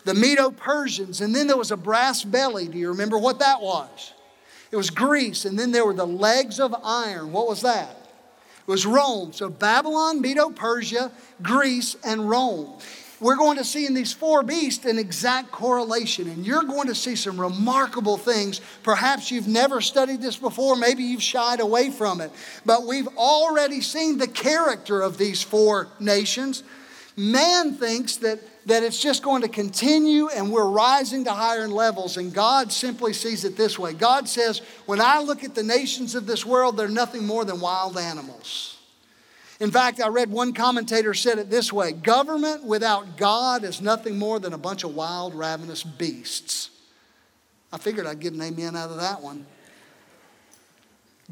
The 0.04 0.14
Medo 0.14 0.50
Persians. 0.50 1.20
And 1.20 1.34
then 1.34 1.46
there 1.46 1.56
was 1.56 1.70
a 1.70 1.76
brass 1.76 2.22
belly. 2.22 2.68
Do 2.68 2.78
you 2.78 2.88
remember 2.88 3.16
what 3.18 3.38
that 3.38 3.62
was? 3.62 4.12
It 4.70 4.76
was 4.76 4.90
Greece. 4.90 5.44
And 5.44 5.58
then 5.58 5.72
there 5.72 5.86
were 5.86 5.94
the 5.94 6.06
legs 6.06 6.60
of 6.60 6.74
iron. 6.84 7.32
What 7.32 7.48
was 7.48 7.62
that? 7.62 7.96
It 8.60 8.70
was 8.70 8.84
Rome. 8.86 9.32
So 9.32 9.48
Babylon, 9.48 10.20
Medo 10.20 10.50
Persia, 10.50 11.10
Greece, 11.42 11.96
and 12.04 12.28
Rome 12.28 12.78
we're 13.22 13.36
going 13.36 13.56
to 13.58 13.64
see 13.64 13.86
in 13.86 13.94
these 13.94 14.12
four 14.12 14.42
beasts 14.42 14.84
an 14.84 14.98
exact 14.98 15.52
correlation. 15.52 16.28
And 16.28 16.44
you're 16.44 16.64
going 16.64 16.88
to 16.88 16.94
see 16.94 17.14
some 17.14 17.40
remarkable 17.40 18.18
things. 18.18 18.60
Perhaps 18.82 19.30
you've 19.30 19.46
never 19.46 19.80
studied 19.80 20.20
this 20.20 20.36
before, 20.36 20.74
maybe 20.74 21.04
you've 21.04 21.22
shied 21.22 21.60
away 21.60 21.90
from 21.90 22.20
it. 22.20 22.32
But 22.66 22.84
we've 22.84 23.08
already 23.16 23.80
seen 23.80 24.18
the 24.18 24.26
character 24.26 25.00
of 25.00 25.18
these 25.18 25.40
four 25.40 25.86
nations. 26.00 26.64
Man 27.16 27.74
thinks 27.74 28.16
that, 28.16 28.40
that 28.66 28.82
it's 28.82 29.00
just 29.00 29.22
going 29.22 29.42
to 29.42 29.48
continue 29.48 30.28
and 30.28 30.50
we're 30.50 30.68
rising 30.68 31.24
to 31.26 31.32
higher 31.32 31.68
levels. 31.68 32.16
And 32.16 32.34
God 32.34 32.72
simply 32.72 33.12
sees 33.12 33.44
it 33.44 33.56
this 33.56 33.78
way 33.78 33.92
God 33.92 34.28
says, 34.28 34.62
When 34.86 35.00
I 35.00 35.20
look 35.20 35.44
at 35.44 35.54
the 35.54 35.62
nations 35.62 36.16
of 36.16 36.26
this 36.26 36.44
world, 36.44 36.76
they're 36.76 36.88
nothing 36.88 37.24
more 37.24 37.44
than 37.44 37.60
wild 37.60 37.96
animals. 37.96 38.71
In 39.62 39.70
fact, 39.70 40.00
I 40.00 40.08
read 40.08 40.28
one 40.28 40.54
commentator 40.54 41.14
said 41.14 41.38
it 41.38 41.48
this 41.48 41.72
way 41.72 41.92
government 41.92 42.64
without 42.64 43.16
God 43.16 43.62
is 43.62 43.80
nothing 43.80 44.18
more 44.18 44.40
than 44.40 44.54
a 44.54 44.58
bunch 44.58 44.82
of 44.82 44.96
wild, 44.96 45.36
ravenous 45.36 45.84
beasts. 45.84 46.70
I 47.72 47.78
figured 47.78 48.04
I'd 48.04 48.18
get 48.18 48.32
an 48.32 48.42
amen 48.42 48.74
out 48.74 48.90
of 48.90 48.96
that 48.96 49.22
one. 49.22 49.46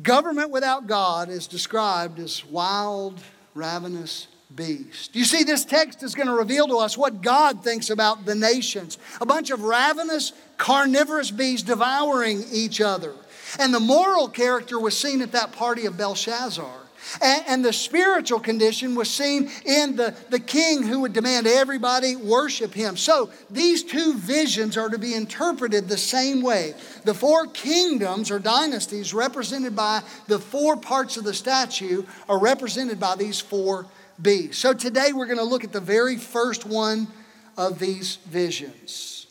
Government 0.00 0.50
without 0.50 0.86
God 0.86 1.28
is 1.28 1.48
described 1.48 2.20
as 2.20 2.44
wild, 2.44 3.20
ravenous 3.52 4.28
beast. 4.54 5.16
You 5.16 5.24
see, 5.24 5.42
this 5.42 5.64
text 5.64 6.04
is 6.04 6.14
going 6.14 6.28
to 6.28 6.34
reveal 6.34 6.68
to 6.68 6.76
us 6.76 6.96
what 6.96 7.22
God 7.22 7.64
thinks 7.64 7.90
about 7.90 8.26
the 8.26 8.36
nations 8.36 8.96
a 9.20 9.26
bunch 9.26 9.50
of 9.50 9.62
ravenous, 9.64 10.32
carnivorous 10.56 11.32
beasts 11.32 11.66
devouring 11.66 12.44
each 12.52 12.80
other. 12.80 13.12
And 13.58 13.74
the 13.74 13.80
moral 13.80 14.28
character 14.28 14.78
was 14.78 14.96
seen 14.96 15.20
at 15.20 15.32
that 15.32 15.50
party 15.50 15.86
of 15.86 15.96
Belshazzar. 15.96 16.79
And, 17.22 17.44
and, 17.46 17.64
the 17.64 17.72
spiritual 17.72 18.40
condition 18.40 18.94
was 18.94 19.10
seen 19.10 19.50
in 19.64 19.96
the, 19.96 20.14
the 20.28 20.38
king 20.38 20.82
who 20.82 21.00
would 21.00 21.12
demand 21.12 21.46
everybody 21.46 22.14
worship 22.14 22.72
him. 22.72 22.96
So 22.96 23.30
these 23.50 23.82
two 23.82 24.14
visions 24.14 24.76
are 24.76 24.88
to 24.88 24.98
be 24.98 25.14
interpreted 25.14 25.88
the 25.88 25.98
same 25.98 26.42
way. 26.42 26.74
The 27.04 27.14
four 27.14 27.46
kingdoms 27.46 28.30
or 28.30 28.38
dynasties 28.38 29.12
represented 29.12 29.74
by 29.74 30.02
the 30.28 30.38
four 30.38 30.76
parts 30.76 31.16
of 31.16 31.24
the 31.24 31.34
statue 31.34 32.04
are 32.28 32.38
represented 32.38 33.00
by 33.00 33.16
these 33.16 33.40
four 33.40 33.86
beasts. 34.20 34.58
So 34.58 34.72
today 34.72 35.12
we're 35.12 35.26
going 35.26 35.38
to 35.38 35.44
look 35.44 35.64
at 35.64 35.72
the 35.72 35.80
very 35.80 36.16
first 36.16 36.66
one 36.66 37.08
of 37.56 37.78
these 37.78 38.16
visions. 38.16 39.26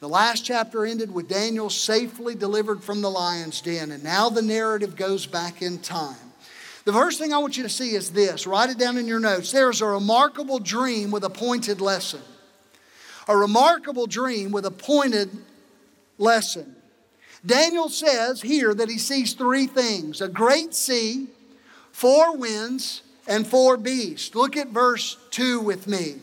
The 0.00 0.08
last 0.08 0.44
chapter 0.44 0.84
ended 0.84 1.14
with 1.14 1.28
Daniel 1.28 1.70
safely 1.70 2.34
delivered 2.34 2.82
from 2.82 3.02
the 3.02 3.10
lion's 3.10 3.60
den, 3.60 3.92
and 3.92 4.02
now 4.02 4.28
the 4.28 4.42
narrative 4.42 4.96
goes 4.96 5.26
back 5.26 5.62
in 5.62 5.78
time. 5.78 6.31
The 6.84 6.92
first 6.92 7.18
thing 7.18 7.32
I 7.32 7.38
want 7.38 7.56
you 7.56 7.62
to 7.62 7.68
see 7.68 7.94
is 7.94 8.10
this 8.10 8.46
write 8.46 8.70
it 8.70 8.78
down 8.78 8.96
in 8.96 9.06
your 9.06 9.20
notes. 9.20 9.52
There's 9.52 9.80
a 9.80 9.86
remarkable 9.86 10.58
dream 10.58 11.10
with 11.10 11.24
a 11.24 11.30
pointed 11.30 11.80
lesson. 11.80 12.20
A 13.28 13.36
remarkable 13.36 14.06
dream 14.06 14.50
with 14.50 14.66
a 14.66 14.70
pointed 14.70 15.30
lesson. 16.18 16.74
Daniel 17.44 17.88
says 17.88 18.42
here 18.42 18.74
that 18.74 18.88
he 18.88 18.98
sees 18.98 19.34
three 19.34 19.66
things 19.66 20.20
a 20.20 20.28
great 20.28 20.74
sea, 20.74 21.28
four 21.92 22.36
winds, 22.36 23.02
and 23.28 23.46
four 23.46 23.76
beasts. 23.76 24.34
Look 24.34 24.56
at 24.56 24.68
verse 24.68 25.16
2 25.30 25.60
with 25.60 25.86
me. 25.86 26.16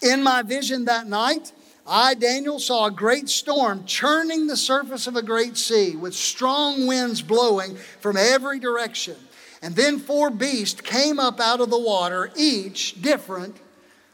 In 0.00 0.22
my 0.22 0.42
vision 0.42 0.86
that 0.86 1.06
night, 1.06 1.52
I, 1.88 2.14
Daniel, 2.14 2.58
saw 2.58 2.86
a 2.86 2.90
great 2.90 3.28
storm 3.28 3.84
churning 3.86 4.46
the 4.46 4.56
surface 4.56 5.06
of 5.06 5.16
a 5.16 5.22
great 5.22 5.56
sea 5.56 5.96
with 5.96 6.14
strong 6.14 6.86
winds 6.86 7.22
blowing 7.22 7.76
from 8.00 8.16
every 8.16 8.58
direction. 8.58 9.16
And 9.62 9.74
then 9.74 9.98
four 9.98 10.30
beasts 10.30 10.80
came 10.80 11.18
up 11.18 11.40
out 11.40 11.60
of 11.60 11.70
the 11.70 11.78
water, 11.78 12.30
each 12.36 13.00
different 13.00 13.56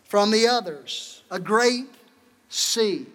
from 0.04 0.30
the 0.30 0.46
others. 0.46 1.22
A 1.30 1.40
great 1.40 1.86
sea. 2.48 3.06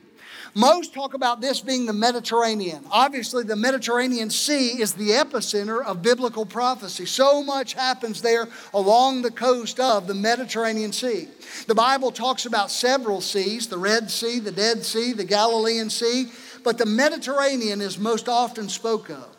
Most 0.55 0.93
talk 0.93 1.13
about 1.13 1.41
this 1.41 1.61
being 1.61 1.85
the 1.85 1.93
Mediterranean. 1.93 2.83
Obviously, 2.91 3.43
the 3.43 3.55
Mediterranean 3.55 4.29
Sea 4.29 4.81
is 4.81 4.93
the 4.93 5.11
epicenter 5.11 5.83
of 5.83 6.01
biblical 6.01 6.45
prophecy. 6.45 7.05
So 7.05 7.43
much 7.43 7.73
happens 7.73 8.21
there 8.21 8.47
along 8.73 9.21
the 9.21 9.31
coast 9.31 9.79
of 9.79 10.07
the 10.07 10.15
Mediterranean 10.15 10.91
Sea. 10.91 11.27
The 11.67 11.75
Bible 11.75 12.11
talks 12.11 12.45
about 12.45 12.71
several 12.71 13.21
seas 13.21 13.67
the 13.67 13.77
Red 13.77 14.09
Sea, 14.09 14.39
the 14.39 14.51
Dead 14.51 14.83
Sea, 14.83 15.13
the 15.13 15.25
Galilean 15.25 15.89
Sea, 15.89 16.27
but 16.63 16.77
the 16.77 16.85
Mediterranean 16.85 17.81
is 17.81 17.97
most 17.97 18.27
often 18.27 18.69
spoke 18.69 19.09
of. 19.09 19.38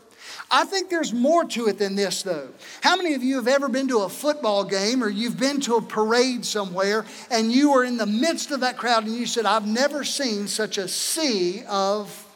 I 0.50 0.64
think 0.64 0.90
there's 0.90 1.12
more 1.12 1.44
to 1.44 1.68
it 1.68 1.78
than 1.78 1.94
this, 1.94 2.22
though. 2.22 2.48
How 2.80 2.96
many 2.96 3.14
of 3.14 3.22
you 3.22 3.36
have 3.36 3.46
ever 3.46 3.68
been 3.68 3.86
to 3.88 3.98
a 4.00 4.08
football 4.08 4.64
game 4.64 5.02
or 5.04 5.08
you've 5.08 5.38
been 5.38 5.60
to 5.62 5.76
a 5.76 5.82
parade 5.82 6.44
somewhere 6.44 7.04
and 7.30 7.52
you 7.52 7.72
were 7.72 7.84
in 7.84 7.96
the 7.96 8.06
midst 8.06 8.50
of 8.50 8.60
that 8.60 8.76
crowd 8.76 9.04
and 9.04 9.14
you 9.14 9.26
said, 9.26 9.46
I've 9.46 9.66
never 9.66 10.02
seen 10.02 10.48
such 10.48 10.76
a 10.76 10.88
sea 10.88 11.62
of 11.68 12.26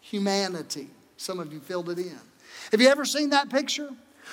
humanity? 0.00 0.88
Some 1.18 1.38
of 1.38 1.52
you 1.52 1.60
filled 1.60 1.90
it 1.90 1.98
in. 1.98 2.18
Have 2.70 2.80
you 2.80 2.88
ever 2.88 3.04
seen 3.04 3.30
that 3.30 3.50
picture? 3.50 3.90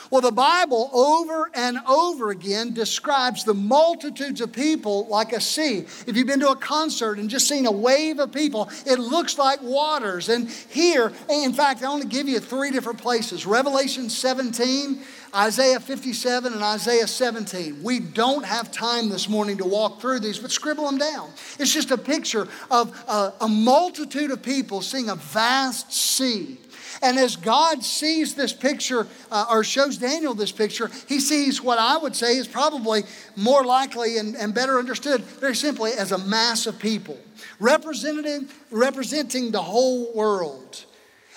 Well, 0.10 0.22
the 0.22 0.32
Bible 0.32 0.90
over 0.94 1.50
and 1.54 1.80
over 1.88 2.32
again 2.32 2.74
describes 2.74 3.44
the 3.44 3.54
multitudes 3.54 4.42
of 4.42 4.54
people 4.54 5.08
like 5.08 5.34
a 5.34 5.42
sea. 5.42 5.80
If 6.06 6.16
you've 6.16 6.28
been 6.28 6.40
to 6.40 6.50
a 6.50 6.56
concert 6.56 7.20
and 7.20 7.30
just 7.30 7.48
seen 7.48 7.66
a 7.66 7.72
wave 7.72 8.20
of 8.20 8.32
people, 8.32 8.70
it 8.86 9.00
looks 9.00 9.38
like 9.38 9.62
waters. 9.62 10.30
And 10.30 10.50
here, 10.50 11.12
in 11.30 11.54
fact, 11.54 11.84
I 11.84 12.00
to 12.00 12.08
give 12.08 12.28
you 12.28 12.40
three 12.40 12.72
different 12.72 13.00
places 13.00 13.46
Revelation 13.46 14.10
17, 14.10 15.00
Isaiah 15.36 15.80
57, 15.80 16.54
and 16.54 16.64
Isaiah 16.64 17.08
17. 17.08 17.84
We 17.84 18.00
don't 18.00 18.46
have 18.46 18.72
time 18.72 19.10
this 19.10 19.28
morning 19.28 19.58
to 19.58 19.66
walk 19.66 20.00
through 20.00 20.20
these, 20.20 20.40
but 20.40 20.52
scribble 20.52 20.86
them 20.86 20.98
down. 20.98 21.30
It's 21.60 21.74
just 21.74 21.92
a 21.92 21.98
picture 21.98 22.48
of 22.72 22.98
a, 23.08 23.34
a 23.42 23.48
multitude 23.48 24.32
of 24.32 24.42
people 24.42 24.82
seeing 24.82 25.10
a 25.10 25.16
vast 25.16 25.92
sea 25.92 26.58
and 27.02 27.18
as 27.18 27.36
God 27.36 27.84
sees 27.84 28.34
this 28.36 28.54
picture 28.54 29.08
uh, 29.32 29.46
or 29.50 29.64
shows 29.64 29.98
Daniel 29.98 30.34
this 30.34 30.52
picture, 30.52 30.90
he 31.08 31.20
sees 31.20 31.62
what 31.62 31.78
I 31.78 31.98
would 31.98 32.16
say 32.16 32.38
is 32.38 32.48
probably 32.48 33.04
more 33.36 33.64
likely 33.64 34.18
and, 34.18 34.36
and 34.36 34.54
better 34.54 34.80
understood 34.80 35.22
very 35.22 35.56
simply 35.56 35.92
as 35.92 36.12
a 36.12 36.18
mass 36.18 36.66
of 36.66 36.80
people, 36.80 37.18
representing, 37.60 38.50
representing 38.72 39.52
the 39.52 39.62
whole 39.62 40.14
world. 40.14 40.86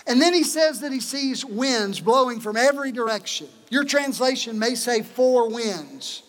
And 0.07 0.21
then 0.21 0.33
he 0.33 0.45
says 0.45 0.81
that 0.81 0.93
he 0.93 1.01
sees 1.01 1.45
winds 1.45 2.01
blowing 2.01 2.41
from 2.41 2.57
every 2.57 2.91
direction. 2.91 3.49
Your 3.69 3.85
translation 3.85 4.59
may 4.59 4.75
say 4.75 5.03
four 5.03 5.51
winds. 5.51 6.23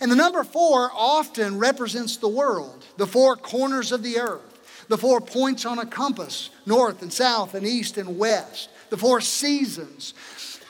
And 0.00 0.10
the 0.10 0.16
number 0.16 0.44
four 0.44 0.90
often 0.92 1.58
represents 1.58 2.18
the 2.18 2.28
world, 2.28 2.84
the 2.98 3.06
four 3.06 3.36
corners 3.36 3.92
of 3.92 4.02
the 4.02 4.18
earth, 4.18 4.86
the 4.88 4.98
four 4.98 5.20
points 5.20 5.64
on 5.64 5.78
a 5.78 5.86
compass 5.86 6.50
north 6.66 7.00
and 7.00 7.12
south 7.12 7.54
and 7.54 7.66
east 7.66 7.96
and 7.96 8.18
west 8.18 8.68
the 8.94 9.00
four 9.00 9.20
seasons. 9.20 10.14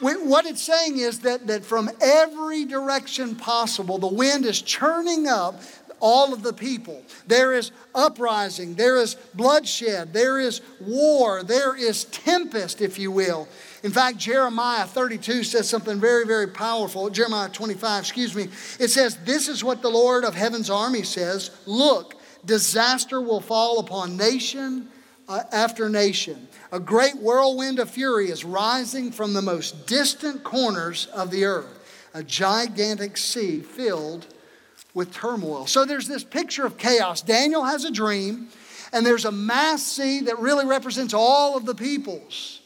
What 0.00 0.46
it's 0.46 0.62
saying 0.62 0.98
is 0.98 1.20
that, 1.20 1.46
that 1.46 1.64
from 1.64 1.90
every 2.00 2.64
direction 2.64 3.36
possible, 3.36 3.98
the 3.98 4.06
wind 4.06 4.46
is 4.46 4.60
churning 4.62 5.28
up 5.28 5.60
all 6.00 6.32
of 6.32 6.42
the 6.42 6.52
people. 6.52 7.02
There 7.26 7.52
is 7.52 7.70
uprising, 7.94 8.74
there 8.74 8.96
is 8.96 9.14
bloodshed, 9.34 10.12
there 10.14 10.40
is 10.40 10.62
war, 10.80 11.42
there 11.42 11.76
is 11.76 12.04
tempest, 12.04 12.80
if 12.80 12.98
you 12.98 13.10
will. 13.10 13.46
In 13.82 13.90
fact, 13.90 14.16
Jeremiah 14.16 14.86
32 14.86 15.44
says 15.44 15.68
something 15.68 16.00
very, 16.00 16.26
very 16.26 16.48
powerful. 16.48 17.10
Jeremiah 17.10 17.50
25, 17.50 18.00
excuse 18.00 18.34
me. 18.34 18.48
It 18.80 18.88
says, 18.88 19.16
This 19.24 19.48
is 19.48 19.62
what 19.62 19.82
the 19.82 19.90
Lord 19.90 20.24
of 20.24 20.34
heaven's 20.34 20.70
army 20.70 21.02
says 21.02 21.50
Look, 21.66 22.14
disaster 22.44 23.20
will 23.20 23.40
fall 23.40 23.80
upon 23.80 24.16
nation 24.16 24.88
uh, 25.28 25.42
after 25.52 25.88
nation. 25.88 26.48
A 26.74 26.80
great 26.80 27.18
whirlwind 27.18 27.78
of 27.78 27.88
fury 27.88 28.30
is 28.30 28.44
rising 28.44 29.12
from 29.12 29.32
the 29.32 29.40
most 29.40 29.86
distant 29.86 30.42
corners 30.42 31.06
of 31.14 31.30
the 31.30 31.44
earth, 31.44 32.08
a 32.12 32.24
gigantic 32.24 33.16
sea 33.16 33.60
filled 33.60 34.26
with 34.92 35.14
turmoil. 35.14 35.68
So 35.68 35.84
there's 35.84 36.08
this 36.08 36.24
picture 36.24 36.66
of 36.66 36.76
chaos. 36.76 37.22
Daniel 37.22 37.62
has 37.62 37.84
a 37.84 37.92
dream, 37.92 38.48
and 38.92 39.06
there's 39.06 39.24
a 39.24 39.30
mass 39.30 39.84
sea 39.84 40.22
that 40.22 40.40
really 40.40 40.66
represents 40.66 41.14
all 41.14 41.56
of 41.56 41.64
the 41.64 41.76
peoples. 41.76 42.60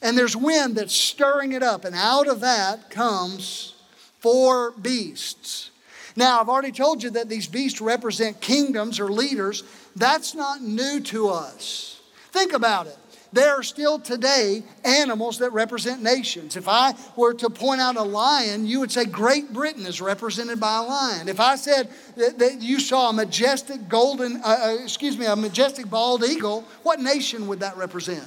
And 0.00 0.16
there's 0.16 0.34
wind 0.34 0.76
that's 0.76 0.96
stirring 0.96 1.52
it 1.52 1.62
up, 1.62 1.84
and 1.84 1.94
out 1.94 2.28
of 2.28 2.40
that 2.40 2.88
comes 2.88 3.74
four 4.20 4.70
beasts. 4.70 5.70
Now, 6.16 6.40
I've 6.40 6.48
already 6.48 6.72
told 6.72 7.02
you 7.02 7.10
that 7.10 7.28
these 7.28 7.46
beasts 7.46 7.82
represent 7.82 8.40
kingdoms 8.40 8.98
or 8.98 9.12
leaders. 9.12 9.64
That's 9.94 10.34
not 10.34 10.62
new 10.62 11.00
to 11.00 11.28
us. 11.28 12.00
Think 12.32 12.54
about 12.54 12.86
it. 12.86 12.96
There 13.32 13.54
are 13.54 13.62
still 13.62 14.00
today 14.00 14.64
animals 14.84 15.38
that 15.38 15.52
represent 15.52 16.02
nations. 16.02 16.56
If 16.56 16.66
I 16.66 16.94
were 17.14 17.32
to 17.34 17.48
point 17.48 17.80
out 17.80 17.96
a 17.96 18.02
lion, 18.02 18.66
you 18.66 18.80
would 18.80 18.90
say 18.90 19.04
Great 19.04 19.52
Britain 19.52 19.86
is 19.86 20.00
represented 20.00 20.58
by 20.58 20.78
a 20.78 20.82
lion. 20.82 21.28
If 21.28 21.38
I 21.38 21.54
said 21.54 21.88
that, 22.16 22.38
that 22.40 22.60
you 22.60 22.80
saw 22.80 23.10
a 23.10 23.12
majestic 23.12 23.88
golden, 23.88 24.38
uh, 24.38 24.58
uh 24.62 24.76
excuse 24.82 25.16
me, 25.16 25.26
a 25.26 25.36
majestic 25.36 25.88
bald 25.88 26.24
eagle, 26.24 26.64
what 26.82 26.98
nation 26.98 27.46
would 27.46 27.60
that 27.60 27.76
represent? 27.76 28.26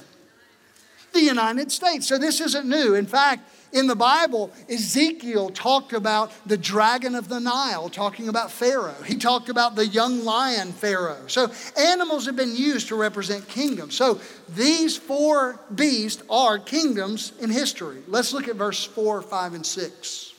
The 1.12 1.20
United 1.20 1.70
States. 1.70 2.08
So 2.08 2.16
this 2.16 2.40
isn't 2.40 2.66
new. 2.66 2.94
In 2.94 3.06
fact, 3.06 3.48
in 3.74 3.88
the 3.88 3.96
Bible, 3.96 4.52
Ezekiel 4.70 5.50
talked 5.50 5.92
about 5.92 6.30
the 6.46 6.56
dragon 6.56 7.16
of 7.16 7.28
the 7.28 7.40
Nile, 7.40 7.88
talking 7.88 8.28
about 8.28 8.52
Pharaoh. 8.52 8.94
He 9.04 9.16
talked 9.16 9.48
about 9.48 9.74
the 9.74 9.84
young 9.84 10.24
lion 10.24 10.72
Pharaoh. 10.72 11.26
So 11.26 11.50
animals 11.76 12.26
have 12.26 12.36
been 12.36 12.54
used 12.54 12.88
to 12.88 12.94
represent 12.94 13.48
kingdoms. 13.48 13.96
So 13.96 14.20
these 14.48 14.96
four 14.96 15.58
beasts 15.74 16.22
are 16.30 16.60
kingdoms 16.60 17.32
in 17.40 17.50
history. 17.50 17.98
Let's 18.06 18.32
look 18.32 18.46
at 18.46 18.54
verse 18.54 18.84
4, 18.84 19.22
5, 19.22 19.54
and 19.54 19.66
6. 19.66 20.32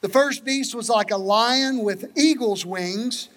The 0.00 0.08
first 0.08 0.44
beast 0.44 0.76
was 0.76 0.88
like 0.88 1.10
a 1.10 1.16
lion 1.16 1.78
with 1.78 2.16
eagle's 2.16 2.64
wings. 2.64 3.28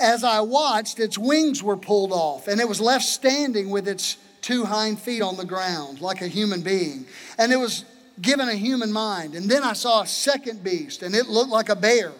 As 0.00 0.24
I 0.24 0.40
watched, 0.40 0.98
its 0.98 1.16
wings 1.16 1.62
were 1.62 1.76
pulled 1.76 2.10
off, 2.10 2.48
and 2.48 2.60
it 2.60 2.68
was 2.68 2.80
left 2.80 3.04
standing 3.04 3.70
with 3.70 3.86
its 3.86 4.16
two 4.42 4.64
hind 4.64 5.00
feet 5.00 5.22
on 5.22 5.36
the 5.36 5.44
ground 5.44 6.00
like 6.00 6.20
a 6.20 6.28
human 6.28 6.60
being. 6.62 7.06
And 7.38 7.52
it 7.52 7.56
was 7.56 7.84
given 8.20 8.48
a 8.48 8.54
human 8.54 8.92
mind. 8.92 9.34
And 9.34 9.50
then 9.50 9.62
I 9.62 9.72
saw 9.72 10.02
a 10.02 10.06
second 10.06 10.62
beast, 10.62 11.02
and 11.02 11.14
it 11.14 11.28
looked 11.28 11.50
like 11.50 11.68
a 11.68 11.76
bear. 11.76 12.12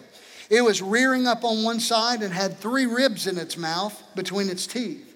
It 0.49 0.63
was 0.63 0.81
rearing 0.81 1.27
up 1.27 1.43
on 1.43 1.63
one 1.63 1.79
side 1.79 2.21
and 2.21 2.33
had 2.33 2.57
three 2.57 2.85
ribs 2.85 3.27
in 3.27 3.37
its 3.37 3.57
mouth 3.57 4.01
between 4.15 4.49
its 4.49 4.67
teeth. 4.67 5.09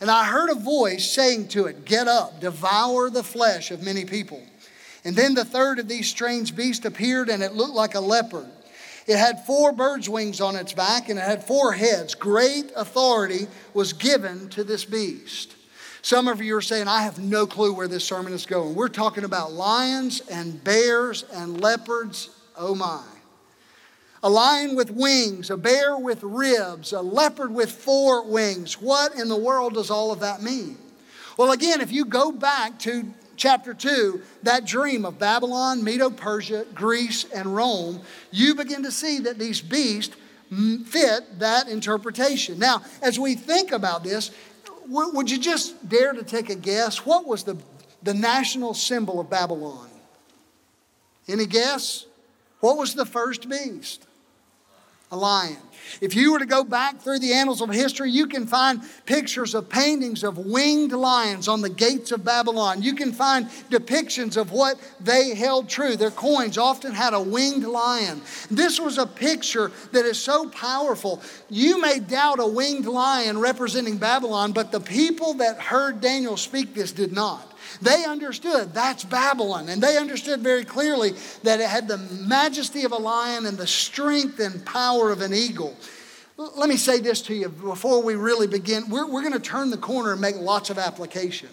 And 0.00 0.10
I 0.10 0.24
heard 0.24 0.50
a 0.50 0.54
voice 0.54 1.10
saying 1.10 1.48
to 1.48 1.66
it, 1.66 1.84
Get 1.84 2.08
up, 2.08 2.40
devour 2.40 3.10
the 3.10 3.22
flesh 3.22 3.70
of 3.70 3.82
many 3.82 4.04
people. 4.04 4.42
And 5.04 5.14
then 5.14 5.34
the 5.34 5.44
third 5.44 5.78
of 5.78 5.88
these 5.88 6.08
strange 6.08 6.56
beasts 6.56 6.84
appeared, 6.84 7.28
and 7.28 7.42
it 7.42 7.54
looked 7.54 7.74
like 7.74 7.94
a 7.94 8.00
leopard. 8.00 8.46
It 9.06 9.18
had 9.18 9.44
four 9.44 9.72
birds' 9.72 10.08
wings 10.08 10.40
on 10.40 10.56
its 10.56 10.72
back, 10.72 11.08
and 11.08 11.18
it 11.18 11.22
had 11.22 11.44
four 11.44 11.72
heads. 11.72 12.14
Great 12.14 12.72
authority 12.74 13.46
was 13.74 13.92
given 13.92 14.48
to 14.50 14.64
this 14.64 14.84
beast. 14.84 15.54
Some 16.04 16.28
of 16.28 16.42
you 16.42 16.54
are 16.54 16.60
saying, 16.60 16.86
I 16.86 17.00
have 17.00 17.18
no 17.18 17.46
clue 17.46 17.72
where 17.72 17.88
this 17.88 18.04
sermon 18.04 18.34
is 18.34 18.44
going. 18.44 18.74
We're 18.74 18.88
talking 18.88 19.24
about 19.24 19.54
lions 19.54 20.20
and 20.30 20.62
bears 20.62 21.24
and 21.32 21.62
leopards. 21.62 22.28
Oh 22.58 22.74
my. 22.74 23.02
A 24.22 24.28
lion 24.28 24.76
with 24.76 24.90
wings, 24.90 25.48
a 25.48 25.56
bear 25.56 25.96
with 25.96 26.22
ribs, 26.22 26.92
a 26.92 27.00
leopard 27.00 27.54
with 27.54 27.72
four 27.72 28.22
wings. 28.28 28.82
What 28.82 29.14
in 29.14 29.30
the 29.30 29.36
world 29.36 29.74
does 29.74 29.90
all 29.90 30.12
of 30.12 30.20
that 30.20 30.42
mean? 30.42 30.76
Well, 31.38 31.52
again, 31.52 31.80
if 31.80 31.90
you 31.90 32.04
go 32.04 32.30
back 32.30 32.78
to 32.80 33.06
chapter 33.36 33.72
2, 33.72 34.20
that 34.42 34.66
dream 34.66 35.06
of 35.06 35.18
Babylon, 35.18 35.82
Medo 35.82 36.10
Persia, 36.10 36.66
Greece, 36.74 37.24
and 37.34 37.56
Rome, 37.56 38.02
you 38.30 38.54
begin 38.54 38.82
to 38.82 38.92
see 38.92 39.20
that 39.20 39.38
these 39.38 39.62
beasts 39.62 40.14
fit 40.84 41.38
that 41.38 41.68
interpretation. 41.68 42.58
Now, 42.58 42.82
as 43.00 43.18
we 43.18 43.36
think 43.36 43.72
about 43.72 44.04
this, 44.04 44.30
would 44.88 45.30
you 45.30 45.38
just 45.38 45.88
dare 45.88 46.12
to 46.12 46.22
take 46.22 46.50
a 46.50 46.54
guess? 46.54 47.04
What 47.06 47.26
was 47.26 47.44
the, 47.44 47.56
the 48.02 48.14
national 48.14 48.74
symbol 48.74 49.20
of 49.20 49.30
Babylon? 49.30 49.88
Any 51.28 51.46
guess? 51.46 52.06
What 52.60 52.76
was 52.76 52.94
the 52.94 53.06
first 53.06 53.48
beast? 53.48 54.06
A 55.10 55.16
lion. 55.16 55.56
If 56.00 56.14
you 56.14 56.32
were 56.32 56.38
to 56.38 56.46
go 56.46 56.64
back 56.64 57.00
through 57.00 57.18
the 57.20 57.32
annals 57.32 57.60
of 57.60 57.70
history, 57.70 58.10
you 58.10 58.26
can 58.26 58.46
find 58.46 58.82
pictures 59.06 59.54
of 59.54 59.68
paintings 59.68 60.24
of 60.24 60.38
winged 60.38 60.92
lions 60.92 61.48
on 61.48 61.60
the 61.60 61.68
gates 61.68 62.12
of 62.12 62.24
Babylon. 62.24 62.82
You 62.82 62.94
can 62.94 63.12
find 63.12 63.46
depictions 63.70 64.36
of 64.36 64.52
what 64.52 64.78
they 65.00 65.34
held 65.34 65.68
true. 65.68 65.96
Their 65.96 66.10
coins 66.10 66.58
often 66.58 66.92
had 66.92 67.14
a 67.14 67.20
winged 67.20 67.64
lion. 67.64 68.20
This 68.50 68.80
was 68.80 68.98
a 68.98 69.06
picture 69.06 69.70
that 69.92 70.04
is 70.04 70.18
so 70.18 70.48
powerful. 70.48 71.22
You 71.48 71.80
may 71.80 71.98
doubt 71.98 72.40
a 72.40 72.46
winged 72.46 72.86
lion 72.86 73.38
representing 73.38 73.98
Babylon, 73.98 74.52
but 74.52 74.72
the 74.72 74.80
people 74.80 75.34
that 75.34 75.58
heard 75.60 76.00
Daniel 76.00 76.36
speak 76.36 76.74
this 76.74 76.92
did 76.92 77.12
not. 77.12 77.53
They 77.82 78.04
understood 78.04 78.74
that's 78.74 79.04
Babylon, 79.04 79.68
and 79.68 79.82
they 79.82 79.96
understood 79.96 80.40
very 80.40 80.64
clearly 80.64 81.12
that 81.42 81.60
it 81.60 81.68
had 81.68 81.88
the 81.88 81.98
majesty 81.98 82.84
of 82.84 82.92
a 82.92 82.96
lion 82.96 83.46
and 83.46 83.58
the 83.58 83.66
strength 83.66 84.40
and 84.40 84.64
power 84.64 85.10
of 85.10 85.20
an 85.20 85.34
eagle. 85.34 85.76
Let 86.36 86.68
me 86.68 86.76
say 86.76 87.00
this 87.00 87.22
to 87.22 87.34
you 87.34 87.48
before 87.48 88.02
we 88.02 88.16
really 88.16 88.48
begin. 88.48 88.88
We're, 88.88 89.06
we're 89.06 89.22
going 89.22 89.34
to 89.34 89.40
turn 89.40 89.70
the 89.70 89.76
corner 89.76 90.12
and 90.12 90.20
make 90.20 90.36
lots 90.36 90.68
of 90.70 90.78
application. 90.78 91.48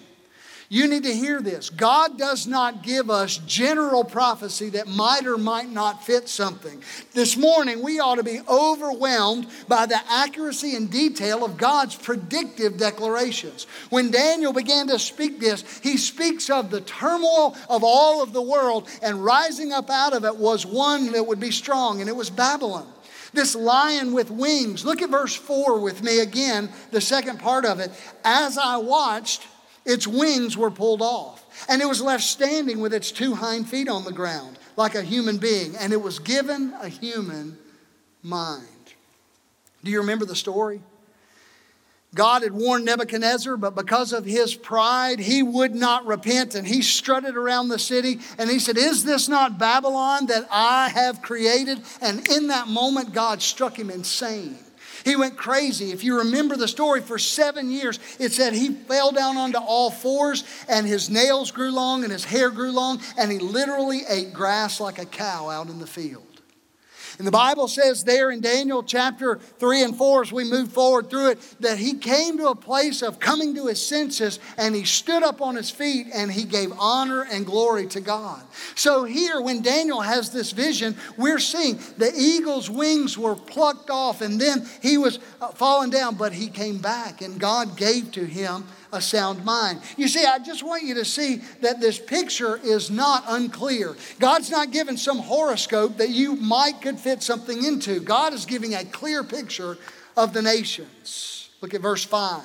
You 0.74 0.88
need 0.88 1.04
to 1.04 1.14
hear 1.14 1.42
this. 1.42 1.70
God 1.70 2.18
does 2.18 2.48
not 2.48 2.82
give 2.82 3.10
us 3.10 3.36
general 3.46 4.06
prophecy 4.06 4.70
that 4.70 4.88
might 4.88 5.28
or 5.28 5.38
might 5.38 5.70
not 5.70 6.06
fit 6.06 6.30
something. 6.30 6.82
This 7.12 7.36
morning, 7.36 7.84
we 7.84 8.00
ought 8.00 8.16
to 8.16 8.24
be 8.24 8.40
overwhelmed 8.48 9.48
by 9.68 9.86
the 9.86 10.00
accuracy 10.10 10.78
and 10.78 10.90
detail 10.90 11.44
of 11.44 11.58
God's 11.58 11.98
predictive 11.98 12.78
declarations. 12.78 13.68
When 13.90 14.12
Daniel 14.12 14.54
began 14.54 14.88
to 14.88 14.98
speak 14.98 15.42
this, 15.42 15.66
he 15.84 15.98
speaks 15.98 16.50
of 16.50 16.72
the 16.72 16.80
turmoil 16.80 17.58
of 17.68 17.84
all 17.84 18.24
of 18.24 18.32
the 18.32 18.42
world, 18.42 18.88
and 19.04 19.26
rising 19.26 19.74
up 19.74 19.90
out 19.90 20.14
of 20.14 20.24
it 20.24 20.38
was 20.38 20.66
one 20.66 21.12
that 21.12 21.28
would 21.28 21.42
be 21.42 21.52
strong, 21.52 22.00
and 22.00 22.10
it 22.10 22.16
was 22.16 22.30
Babylon. 22.30 22.88
This 23.34 23.56
lion 23.56 24.14
with 24.14 24.32
wings. 24.32 24.86
Look 24.86 25.02
at 25.02 25.10
verse 25.10 25.36
4 25.36 25.82
with 25.82 26.02
me 26.02 26.20
again, 26.20 26.70
the 26.92 27.02
second 27.02 27.40
part 27.40 27.66
of 27.66 27.82
it. 27.82 27.92
As 28.24 28.58
I 28.58 28.78
watched, 28.78 29.46
its 29.86 30.08
wings 30.08 30.56
were 30.56 30.72
pulled 30.72 31.02
off, 31.02 31.44
and 31.68 31.82
it 31.82 31.88
was 31.88 32.02
left 32.02 32.24
standing 32.24 32.80
with 32.80 32.94
its 32.94 33.12
two 33.12 33.36
hind 33.36 33.70
feet 33.70 33.90
on 33.90 34.04
the 34.04 34.12
ground, 34.12 34.60
like 34.78 34.96
a 34.96 35.02
human 35.02 35.38
being, 35.38 35.76
and 35.76 35.94
it 35.94 36.02
was 36.02 36.20
given 36.20 36.74
a 36.82 36.88
human 36.88 37.58
mind. 38.24 38.68
Do 39.84 39.92
you 39.92 40.00
remember 40.00 40.26
the 40.26 40.36
story? 40.36 40.82
God 42.14 42.44
had 42.44 42.52
warned 42.52 42.84
Nebuchadnezzar, 42.84 43.56
but 43.56 43.74
because 43.74 44.12
of 44.12 44.26
his 44.26 44.54
pride, 44.54 45.20
he 45.20 45.42
would 45.42 45.74
not 45.74 46.06
repent 46.06 46.56
and 46.56 46.68
he 46.68 46.82
strutted 46.82 47.38
around 47.38 47.70
the 47.70 47.80
city 47.80 48.20
and 48.38 48.50
he 48.50 48.60
said, 48.60 48.78
Is 48.78 49.06
this 49.06 49.30
not 49.30 49.58
Babylon 49.58 50.26
that 50.26 50.46
I 50.52 50.90
have 50.90 51.22
created? 51.22 51.82
And 52.02 52.28
in 52.28 52.48
that 52.48 52.68
moment, 52.68 53.14
God 53.14 53.42
struck 53.42 53.80
him 53.80 53.90
insane. 53.90 54.58
He 55.04 55.16
went 55.16 55.38
crazy. 55.38 55.92
If 55.92 56.04
you 56.04 56.20
remember 56.20 56.56
the 56.56 56.68
story, 56.68 57.02
for 57.02 57.18
seven 57.18 57.72
years, 57.72 58.00
it 58.20 58.32
said 58.32 58.54
he 58.54 58.70
fell 58.70 59.12
down 59.12 59.38
onto 59.38 59.58
all 59.58 59.92
fours 59.92 60.44
and 60.68 60.88
his 60.88 61.10
nails 61.10 61.52
grew 61.52 61.72
long 61.72 62.04
and 62.04 62.12
his 62.12 62.26
hair 62.26 62.50
grew 62.50 62.72
long, 62.72 63.02
and 63.18 63.32
he 63.32 63.40
literally 63.40 64.02
ate 64.08 64.34
grass 64.34 64.80
like 64.80 65.00
a 65.00 65.06
cow 65.06 65.50
out 65.50 65.70
in 65.70 65.80
the 65.80 65.88
field. 65.88 66.31
And 67.22 67.28
the 67.28 67.32
Bible 67.32 67.68
says 67.68 68.04
there 68.04 68.32
in 68.32 68.42
Daniel 68.42 68.82
chapter 68.82 69.36
3 69.36 69.84
and 69.84 69.96
4, 69.96 70.24
as 70.24 70.32
we 70.32 70.44
move 70.44 70.72
forward 70.74 71.12
through 71.12 71.30
it, 71.30 71.56
that 71.60 71.78
he 71.78 71.94
came 71.94 72.40
to 72.40 72.48
a 72.48 72.56
place 72.56 73.04
of 73.04 73.20
coming 73.20 73.54
to 73.54 73.68
his 73.68 73.80
senses 73.80 74.40
and 74.58 74.74
he 74.74 74.86
stood 74.86 75.22
up 75.22 75.40
on 75.40 75.56
his 75.56 75.70
feet 75.70 76.08
and 76.12 76.32
he 76.32 76.46
gave 76.46 76.72
honor 76.80 77.28
and 77.32 77.46
glory 77.46 77.86
to 77.90 78.02
God. 78.02 78.42
So 78.74 79.04
here, 79.04 79.40
when 79.40 79.62
Daniel 79.62 80.02
has 80.02 80.32
this 80.32 80.52
vision, 80.52 80.96
we're 81.16 81.38
seeing 81.38 81.78
the 82.00 82.12
eagle's 82.18 82.72
wings 82.72 83.20
were 83.20 83.36
plucked 83.36 83.92
off 83.92 84.22
and 84.22 84.42
then 84.42 84.68
he 84.82 84.98
was 84.98 85.20
uh, 85.42 85.50
fallen 85.50 85.92
down, 85.92 86.16
but 86.16 86.34
he 86.34 86.48
came 86.48 86.80
back 86.80 87.22
and 87.22 87.40
God 87.40 87.78
gave 87.78 88.12
to 88.14 88.26
him 88.26 88.64
a 88.94 89.02
sound 89.02 89.44
mind. 89.46 89.82
You 89.98 90.08
see, 90.08 90.26
I 90.26 90.40
just 90.40 90.64
want 90.64 90.84
you 90.84 90.96
to 90.96 91.06
see 91.06 91.38
that 91.62 91.80
this 91.80 92.00
picture 92.00 92.60
is 92.64 92.92
not 92.92 93.24
unclear. 93.28 93.96
God's 94.20 94.50
not 94.50 94.72
giving 94.72 94.98
some 94.98 95.20
horoscope 95.20 95.98
that 95.98 96.10
you 96.10 96.36
might 96.36 96.82
could 96.82 97.00
fit 97.00 97.24
something 97.24 97.64
into. 97.64 98.00
God 98.00 98.34
is 98.34 98.46
giving 98.46 98.74
a 98.74 98.84
clear 98.86 99.24
picture 99.24 99.78
of 100.18 100.34
the 100.34 100.42
nations. 100.42 101.50
Look 101.62 101.74
at 101.74 101.82
verse 101.82 102.04
5. 102.04 102.44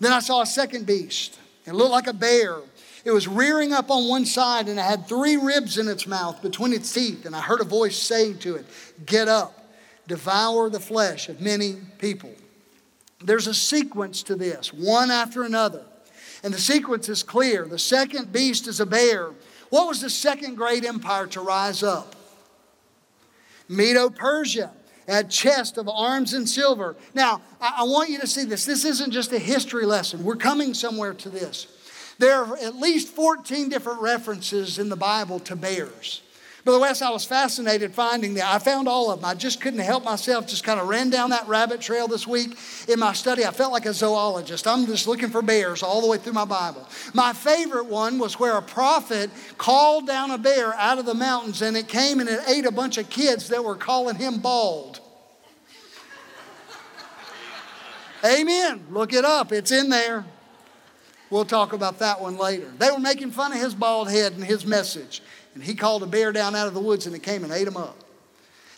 Then 0.00 0.12
I 0.12 0.20
saw 0.20 0.42
a 0.42 0.46
second 0.46 0.86
beast. 0.86 1.38
It 1.66 1.74
looked 1.74 1.92
like 1.92 2.06
a 2.06 2.12
bear. 2.12 2.58
It 3.04 3.10
was 3.10 3.28
rearing 3.28 3.72
up 3.72 3.90
on 3.90 4.08
one 4.08 4.26
side 4.26 4.68
and 4.68 4.78
it 4.78 4.82
had 4.82 5.06
three 5.06 5.36
ribs 5.36 5.78
in 5.78 5.88
its 5.88 6.06
mouth 6.06 6.42
between 6.42 6.72
its 6.72 6.92
teeth. 6.92 7.24
And 7.26 7.34
I 7.34 7.40
heard 7.40 7.60
a 7.60 7.64
voice 7.64 7.96
saying 7.96 8.38
to 8.40 8.56
it, 8.56 8.66
Get 9.06 9.28
up, 9.28 9.72
devour 10.06 10.68
the 10.68 10.80
flesh 10.80 11.28
of 11.28 11.40
many 11.40 11.76
people. 11.98 12.30
There's 13.20 13.46
a 13.46 13.54
sequence 13.54 14.22
to 14.24 14.36
this, 14.36 14.72
one 14.72 15.10
after 15.10 15.42
another. 15.42 15.84
And 16.42 16.54
the 16.54 16.58
sequence 16.58 17.08
is 17.08 17.22
clear. 17.22 17.66
The 17.66 17.78
second 17.78 18.32
beast 18.32 18.68
is 18.68 18.78
a 18.80 18.86
bear. 18.86 19.30
What 19.70 19.88
was 19.88 20.00
the 20.00 20.10
second 20.10 20.54
great 20.54 20.84
empire 20.84 21.26
to 21.28 21.40
rise 21.40 21.82
up? 21.82 22.14
Medo 23.68 24.08
Persia 24.08 24.70
had 25.08 25.30
chest 25.30 25.78
of 25.78 25.88
arms 25.88 26.32
and 26.34 26.48
silver. 26.48 26.96
Now, 27.14 27.40
I 27.60 27.82
want 27.84 28.10
you 28.10 28.20
to 28.20 28.26
see 28.26 28.44
this. 28.44 28.64
This 28.64 28.84
isn't 28.84 29.10
just 29.10 29.32
a 29.32 29.38
history 29.38 29.84
lesson. 29.84 30.22
We're 30.22 30.36
coming 30.36 30.74
somewhere 30.74 31.14
to 31.14 31.28
this. 31.28 31.66
There 32.18 32.44
are 32.44 32.56
at 32.58 32.76
least 32.76 33.08
14 33.08 33.68
different 33.68 34.00
references 34.00 34.78
in 34.78 34.88
the 34.88 34.96
Bible 34.96 35.40
to 35.40 35.56
bears. 35.56 36.22
Brother 36.68 36.82
West, 36.82 37.00
I 37.00 37.08
was 37.08 37.24
fascinated 37.24 37.94
finding 37.94 38.34
that. 38.34 38.44
I 38.44 38.58
found 38.58 38.88
all 38.88 39.10
of 39.10 39.22
them. 39.22 39.30
I 39.30 39.32
just 39.32 39.58
couldn't 39.58 39.78
help 39.78 40.04
myself, 40.04 40.46
just 40.46 40.64
kind 40.64 40.78
of 40.78 40.86
ran 40.86 41.08
down 41.08 41.30
that 41.30 41.48
rabbit 41.48 41.80
trail 41.80 42.06
this 42.06 42.26
week 42.26 42.58
in 42.86 42.98
my 42.98 43.14
study. 43.14 43.46
I 43.46 43.52
felt 43.52 43.72
like 43.72 43.86
a 43.86 43.94
zoologist. 43.94 44.66
I'm 44.66 44.84
just 44.84 45.06
looking 45.06 45.30
for 45.30 45.40
bears 45.40 45.82
all 45.82 46.02
the 46.02 46.06
way 46.06 46.18
through 46.18 46.34
my 46.34 46.44
Bible. 46.44 46.86
My 47.14 47.32
favorite 47.32 47.86
one 47.86 48.18
was 48.18 48.38
where 48.38 48.58
a 48.58 48.60
prophet 48.60 49.30
called 49.56 50.06
down 50.06 50.30
a 50.30 50.36
bear 50.36 50.74
out 50.74 50.98
of 50.98 51.06
the 51.06 51.14
mountains 51.14 51.62
and 51.62 51.74
it 51.74 51.88
came 51.88 52.20
and 52.20 52.28
it 52.28 52.40
ate 52.46 52.66
a 52.66 52.70
bunch 52.70 52.98
of 52.98 53.08
kids 53.08 53.48
that 53.48 53.64
were 53.64 53.74
calling 53.74 54.16
him 54.16 54.38
bald. 54.38 55.00
Amen. 58.22 58.84
Look 58.90 59.14
it 59.14 59.24
up, 59.24 59.52
it's 59.52 59.72
in 59.72 59.88
there. 59.88 60.26
We'll 61.30 61.46
talk 61.46 61.72
about 61.72 61.98
that 62.00 62.20
one 62.20 62.36
later. 62.36 62.70
They 62.78 62.90
were 62.90 62.98
making 62.98 63.30
fun 63.30 63.52
of 63.52 63.58
his 63.58 63.74
bald 63.74 64.10
head 64.10 64.32
and 64.32 64.44
his 64.44 64.66
message. 64.66 65.22
And 65.58 65.66
he 65.66 65.74
called 65.74 66.04
a 66.04 66.06
bear 66.06 66.30
down 66.30 66.54
out 66.54 66.68
of 66.68 66.74
the 66.74 66.78
woods 66.80 67.06
and 67.06 67.16
it 67.16 67.24
came 67.24 67.42
and 67.42 67.52
ate 67.52 67.66
him 67.66 67.76
up. 67.76 67.96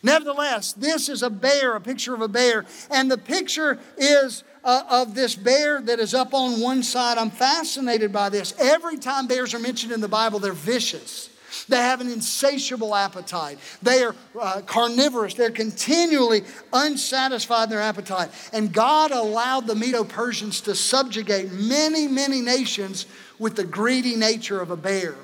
Nevertheless, 0.03 0.73
this 0.73 1.11
is 1.11 1.23
a 1.23 1.29
bear, 1.29 1.77
a 1.77 1.81
picture 1.81 2.15
of 2.15 2.23
a 2.23 2.29
bear. 2.29 2.65
And 2.91 3.11
the 3.11 3.19
picture 3.19 3.79
is 3.99 4.45
uh, 4.65 4.85
of 4.89 5.15
this 5.15 5.35
bear 5.35 5.83
that 5.83 6.01
is 6.01 6.15
up 6.15 6.33
on 6.33 6.59
one 6.63 6.83
side. 6.83 7.19
I'm 7.19 7.31
fascinated 7.31 8.15
by 8.15 8.31
this. 8.31 8.55
Every 8.59 8.97
time 8.97 9.27
bears 9.27 9.53
are 9.53 9.59
mentioned 9.59 9.93
in 9.93 10.01
the 10.01 10.09
Bible, 10.09 10.39
they're 10.39 10.55
vicious. 10.55 11.29
They 11.69 11.77
have 11.77 12.01
an 12.01 12.09
insatiable 12.09 12.95
appetite. 12.95 13.59
They 13.83 14.03
are 14.03 14.15
uh, 14.41 14.63
carnivorous. 14.63 15.35
They're 15.35 15.51
continually 15.51 16.45
unsatisfied 16.73 17.65
in 17.65 17.71
their 17.71 17.83
appetite. 17.83 18.31
And 18.55 18.73
God 18.73 19.11
allowed 19.11 19.67
the 19.67 19.75
Medo 19.75 20.05
Persians 20.05 20.63
to 20.63 20.75
subjugate 20.75 21.53
many, 21.53 22.09
many 22.09 22.41
nations 22.41 23.05
with 23.41 23.57
the 23.57 23.65
greedy 23.65 24.15
nature 24.15 24.61
of 24.61 24.71
a 24.71 24.77
bear. 24.77 25.15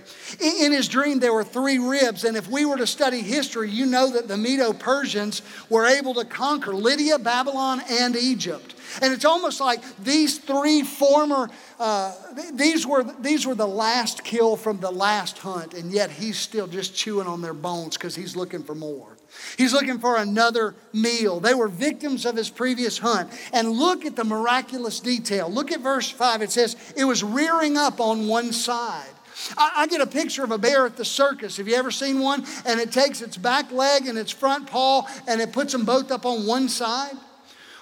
In 0.41 0.73
his 0.73 0.89
dream, 0.89 1.21
there 1.21 1.35
were 1.35 1.45
three 1.45 1.79
ribs, 1.79 2.25
and 2.25 2.37
if 2.37 2.49
we 2.49 2.65
were 2.65 2.79
to 2.79 2.87
study 2.87 3.21
history, 3.21 3.71
you 3.71 3.87
know 3.87 4.11
that 4.11 4.27
the 4.27 4.39
Medo 4.39 4.73
Persians 4.73 5.43
were 5.69 5.87
able 5.87 6.15
to 6.15 6.25
conquer 6.25 6.75
Lydia, 6.75 7.19
Babylon, 7.19 7.83
and 7.89 8.17
Egypt. 8.17 8.75
And 9.03 9.13
it's 9.13 9.27
almost 9.27 9.61
like 9.61 9.83
these 9.99 10.39
three 10.39 10.83
former, 10.83 11.51
uh, 11.79 12.15
these, 12.55 12.87
were, 12.87 13.05
these 13.21 13.47
were 13.47 13.55
the 13.55 13.69
last 13.69 14.25
kill 14.25 14.57
from 14.57 14.81
the 14.81 14.91
last 14.91 15.39
hunt, 15.39 15.75
and 15.75 15.93
yet 15.93 16.11
he's 16.11 16.39
still 16.39 16.67
just 16.67 16.95
chewing 16.95 17.27
on 17.27 17.43
their 17.43 17.55
bones 17.55 17.97
because 17.97 18.17
he's 18.17 18.35
looking 18.35 18.63
for 18.63 18.75
more. 18.75 19.16
He's 19.57 19.73
looking 19.73 19.99
for 19.99 20.17
another 20.17 20.75
meal. 20.93 21.41
They 21.41 21.55
were 21.55 21.69
victims 21.69 22.27
of 22.27 22.37
his 22.37 22.51
previous 22.51 22.99
hunt. 22.99 23.31
And 23.53 23.71
look 23.71 24.05
at 24.05 24.17
the 24.17 24.25
miraculous 24.25 25.01
detail. 25.01 25.51
Look 25.51 25.73
at 25.73 25.81
verse 25.81 26.11
5. 26.11 26.43
It 26.43 26.51
says, 26.51 26.77
It 26.97 27.05
was 27.05 27.23
rearing 27.23 27.77
up 27.77 28.01
on 28.01 28.29
one 28.29 28.53
side. 28.53 29.09
I, 29.57 29.87
get 29.87 30.01
a 30.01 30.07
picture 30.07 30.45
of 30.45 30.51
a 30.51 30.59
bear 30.59 30.87
at 30.87 30.97
the 30.97 31.05
circus. 31.05 31.59
Have 31.59 31.69
you 31.69 31.75
ever 31.77 31.91
seen 31.91 32.21
one? 32.21 32.45
And 32.65 32.81
it 32.81 32.91
takes 32.91 33.21
its 33.21 33.37
back 33.37 33.71
leg 33.71 34.07
and 34.07 34.17
its 34.17 34.33
front 34.33 34.67
paw 34.67 35.07
and 35.29 35.41
it 35.41 35.53
puts 35.53 35.73
them 35.73 35.85
both 35.85 36.11
up 36.11 36.25
on 36.25 36.47
one 36.47 36.69
side. 36.69 37.15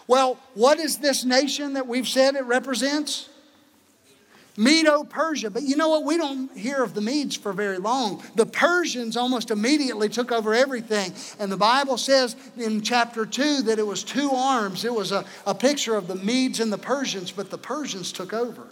Well, 0.07 0.39
what 0.55 0.79
is 0.79 0.99
this 0.99 1.25
nation 1.25 1.75
that 1.75 1.87
we've 1.87 2.09
said 2.09 2.35
it 2.35 2.45
represents? 2.45 3.29
Medo 4.57 5.03
Persia. 5.05 5.51
But 5.51 5.63
you 5.65 5.77
know 5.77 5.89
what? 5.89 6.05
We 6.05 6.17
don't 6.17 6.57
hear 6.57 6.83
of 6.83 6.95
the 6.95 7.01
Medes 7.01 7.37
for 7.37 7.53
very 7.53 7.79
long. 7.79 8.23
The 8.37 8.47
Persians 8.47 9.17
almost 9.17 9.51
immediately 9.51 10.09
took 10.09 10.31
over 10.31 10.55
everything. 10.55 11.13
And 11.39 11.51
the 11.51 11.57
Bible 11.57 11.99
says 11.99 12.37
in 12.57 12.81
chapter 12.81 13.27
2 13.27 13.63
that 13.63 13.79
it 13.79 13.87
was 13.87 14.05
two 14.05 14.31
arms. 14.31 14.85
It 14.85 14.95
was 14.95 15.13
a, 15.13 15.25
a 15.47 15.55
picture 15.55 15.97
of 15.97 16.07
the 16.07 16.17
Medes 16.17 16.61
and 16.61 16.73
the 16.73 16.79
Persians, 16.79 17.33
but 17.33 17.51
the 17.51 17.59
Persians 17.59 18.13
took 18.13 18.33
over. 18.33 18.69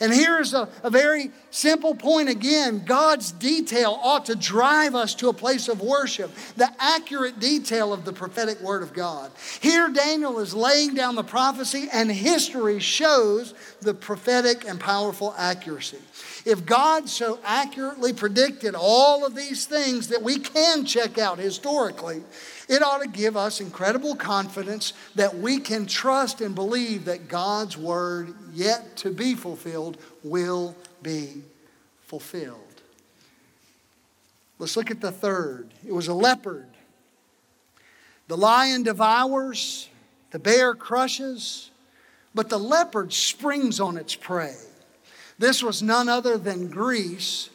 And 0.00 0.12
here's 0.12 0.54
a, 0.54 0.68
a 0.82 0.90
very 0.90 1.30
simple 1.50 1.94
point 1.94 2.28
again 2.28 2.82
God's 2.84 3.32
detail 3.32 3.98
ought 4.02 4.26
to 4.26 4.34
drive 4.34 4.94
us 4.94 5.14
to 5.16 5.28
a 5.28 5.32
place 5.32 5.68
of 5.68 5.80
worship, 5.80 6.30
the 6.56 6.70
accurate 6.78 7.40
detail 7.40 7.92
of 7.92 8.04
the 8.04 8.12
prophetic 8.12 8.60
word 8.60 8.82
of 8.82 8.92
God. 8.92 9.30
Here, 9.60 9.88
Daniel 9.88 10.38
is 10.38 10.54
laying 10.54 10.94
down 10.94 11.14
the 11.14 11.24
prophecy, 11.24 11.88
and 11.92 12.10
history 12.10 12.78
shows 12.78 13.54
the 13.80 13.94
prophetic 13.94 14.66
and 14.66 14.80
powerful 14.80 15.34
accuracy. 15.36 15.98
If 16.44 16.66
God 16.66 17.08
so 17.08 17.38
accurately 17.44 18.12
predicted 18.12 18.74
all 18.74 19.24
of 19.24 19.34
these 19.34 19.66
things 19.66 20.08
that 20.08 20.22
we 20.22 20.38
can 20.38 20.84
check 20.84 21.18
out 21.18 21.38
historically, 21.38 22.22
it 22.72 22.82
ought 22.82 23.02
to 23.02 23.08
give 23.08 23.36
us 23.36 23.60
incredible 23.60 24.16
confidence 24.16 24.94
that 25.14 25.36
we 25.36 25.58
can 25.58 25.84
trust 25.84 26.40
and 26.40 26.54
believe 26.54 27.04
that 27.04 27.28
God's 27.28 27.76
word, 27.76 28.34
yet 28.54 28.96
to 28.96 29.10
be 29.10 29.34
fulfilled, 29.34 29.98
will 30.24 30.74
be 31.02 31.42
fulfilled. 32.06 32.80
Let's 34.58 34.74
look 34.74 34.90
at 34.90 35.02
the 35.02 35.12
third. 35.12 35.68
It 35.86 35.92
was 35.92 36.08
a 36.08 36.14
leopard. 36.14 36.70
The 38.28 38.38
lion 38.38 38.84
devours, 38.84 39.90
the 40.30 40.38
bear 40.38 40.74
crushes, 40.74 41.70
but 42.34 42.48
the 42.48 42.58
leopard 42.58 43.12
springs 43.12 43.80
on 43.80 43.98
its 43.98 44.14
prey. 44.14 44.56
This 45.38 45.62
was 45.62 45.82
none 45.82 46.08
other 46.08 46.38
than 46.38 46.68
Greece 46.68 47.50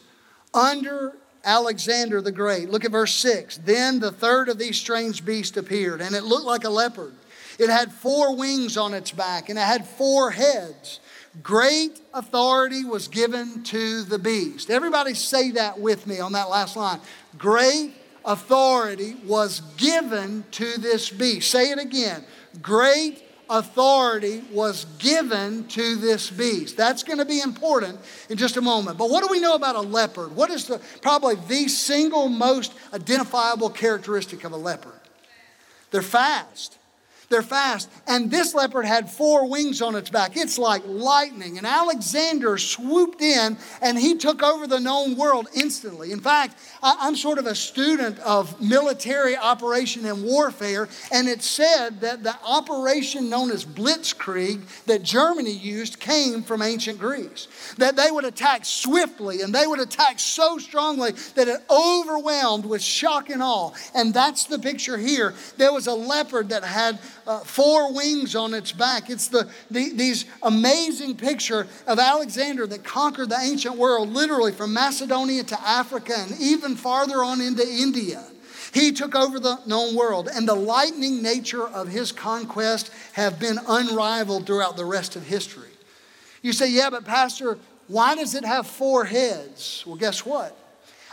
under 0.54 1.16
Alexander 1.44 2.20
the 2.20 2.32
Great. 2.32 2.70
Look 2.70 2.84
at 2.84 2.90
verse 2.90 3.14
6. 3.14 3.58
Then 3.58 4.00
the 4.00 4.12
third 4.12 4.48
of 4.48 4.58
these 4.58 4.76
strange 4.76 5.24
beasts 5.24 5.56
appeared, 5.56 6.00
and 6.00 6.14
it 6.14 6.24
looked 6.24 6.46
like 6.46 6.64
a 6.64 6.70
leopard. 6.70 7.14
It 7.58 7.70
had 7.70 7.92
four 7.92 8.36
wings 8.36 8.76
on 8.76 8.94
its 8.94 9.10
back, 9.10 9.48
and 9.48 9.58
it 9.58 9.62
had 9.62 9.86
four 9.86 10.30
heads. 10.30 11.00
Great 11.42 12.00
authority 12.14 12.84
was 12.84 13.08
given 13.08 13.62
to 13.64 14.02
the 14.02 14.18
beast. 14.18 14.70
Everybody 14.70 15.14
say 15.14 15.52
that 15.52 15.78
with 15.78 16.06
me 16.06 16.20
on 16.20 16.32
that 16.32 16.48
last 16.48 16.76
line. 16.76 17.00
Great 17.36 17.92
authority 18.24 19.16
was 19.24 19.60
given 19.76 20.44
to 20.52 20.78
this 20.78 21.10
beast. 21.10 21.50
Say 21.50 21.70
it 21.70 21.78
again. 21.78 22.24
Great 22.62 23.22
authority 23.50 24.42
was 24.52 24.86
given 24.98 25.66
to 25.68 25.96
this 25.96 26.30
beast. 26.30 26.76
That's 26.76 27.02
going 27.02 27.18
to 27.18 27.24
be 27.24 27.40
important 27.40 27.98
in 28.28 28.38
just 28.38 28.56
a 28.56 28.60
moment. 28.60 28.98
But 28.98 29.10
what 29.10 29.22
do 29.22 29.28
we 29.30 29.40
know 29.40 29.54
about 29.54 29.76
a 29.76 29.80
leopard? 29.80 30.34
What 30.34 30.50
is 30.50 30.66
the 30.66 30.80
probably 31.02 31.36
the 31.48 31.68
single 31.68 32.28
most 32.28 32.72
identifiable 32.92 33.70
characteristic 33.70 34.44
of 34.44 34.52
a 34.52 34.56
leopard? 34.56 34.92
They're 35.90 36.02
fast. 36.02 36.77
They're 37.30 37.42
fast. 37.42 37.90
And 38.06 38.30
this 38.30 38.54
leopard 38.54 38.86
had 38.86 39.10
four 39.10 39.46
wings 39.48 39.82
on 39.82 39.94
its 39.94 40.08
back. 40.08 40.36
It's 40.36 40.58
like 40.58 40.82
lightning. 40.86 41.58
And 41.58 41.66
Alexander 41.66 42.56
swooped 42.56 43.20
in 43.20 43.58
and 43.82 43.98
he 43.98 44.16
took 44.16 44.42
over 44.42 44.66
the 44.66 44.80
known 44.80 45.14
world 45.14 45.48
instantly. 45.54 46.10
In 46.12 46.20
fact, 46.20 46.58
I'm 46.82 47.16
sort 47.16 47.38
of 47.38 47.46
a 47.46 47.54
student 47.54 48.18
of 48.20 48.60
military 48.62 49.36
operation 49.36 50.06
and 50.06 50.24
warfare, 50.24 50.88
and 51.12 51.28
it 51.28 51.42
said 51.42 52.00
that 52.00 52.22
the 52.22 52.34
operation 52.44 53.28
known 53.28 53.50
as 53.50 53.64
Blitzkrieg 53.64 54.62
that 54.86 55.02
Germany 55.02 55.52
used 55.52 56.00
came 56.00 56.42
from 56.42 56.62
ancient 56.62 56.98
Greece. 56.98 57.48
That 57.76 57.96
they 57.96 58.10
would 58.10 58.24
attack 58.24 58.64
swiftly 58.64 59.42
and 59.42 59.54
they 59.54 59.66
would 59.66 59.80
attack 59.80 60.18
so 60.18 60.56
strongly 60.56 61.12
that 61.34 61.48
it 61.48 61.60
overwhelmed 61.68 62.64
with 62.64 62.80
shock 62.80 63.28
and 63.28 63.42
awe. 63.42 63.72
And 63.94 64.14
that's 64.14 64.44
the 64.44 64.58
picture 64.58 64.96
here. 64.96 65.34
There 65.58 65.72
was 65.72 65.86
a 65.86 65.94
leopard 65.94 66.48
that 66.48 66.64
had 66.64 66.98
uh, 67.28 67.40
four 67.40 67.92
wings 67.92 68.34
on 68.34 68.54
its 68.54 68.72
back. 68.72 69.10
It's 69.10 69.28
the, 69.28 69.48
the, 69.70 69.92
these 69.92 70.24
amazing 70.42 71.16
picture 71.16 71.66
of 71.86 71.98
Alexander 71.98 72.66
that 72.66 72.82
conquered 72.82 73.28
the 73.28 73.38
ancient 73.38 73.76
world, 73.76 74.08
literally 74.08 74.50
from 74.50 74.72
Macedonia 74.72 75.44
to 75.44 75.60
Africa 75.60 76.14
and 76.16 76.40
even 76.40 76.74
farther 76.74 77.22
on 77.22 77.42
into 77.42 77.62
India. 77.68 78.24
He 78.72 78.92
took 78.92 79.14
over 79.14 79.38
the 79.38 79.60
known 79.66 79.94
world, 79.94 80.28
and 80.32 80.48
the 80.48 80.54
lightning 80.54 81.22
nature 81.22 81.66
of 81.66 81.88
his 81.88 82.12
conquest 82.12 82.90
have 83.12 83.38
been 83.38 83.58
unrivaled 83.68 84.46
throughout 84.46 84.76
the 84.76 84.84
rest 84.84 85.14
of 85.16 85.22
history. 85.24 85.70
You 86.42 86.52
say, 86.52 86.70
yeah, 86.70 86.90
but 86.90 87.04
Pastor, 87.04 87.58
why 87.88 88.14
does 88.14 88.34
it 88.34 88.44
have 88.44 88.66
four 88.66 89.04
heads? 89.04 89.84
Well, 89.86 89.96
guess 89.96 90.24
what? 90.24 90.56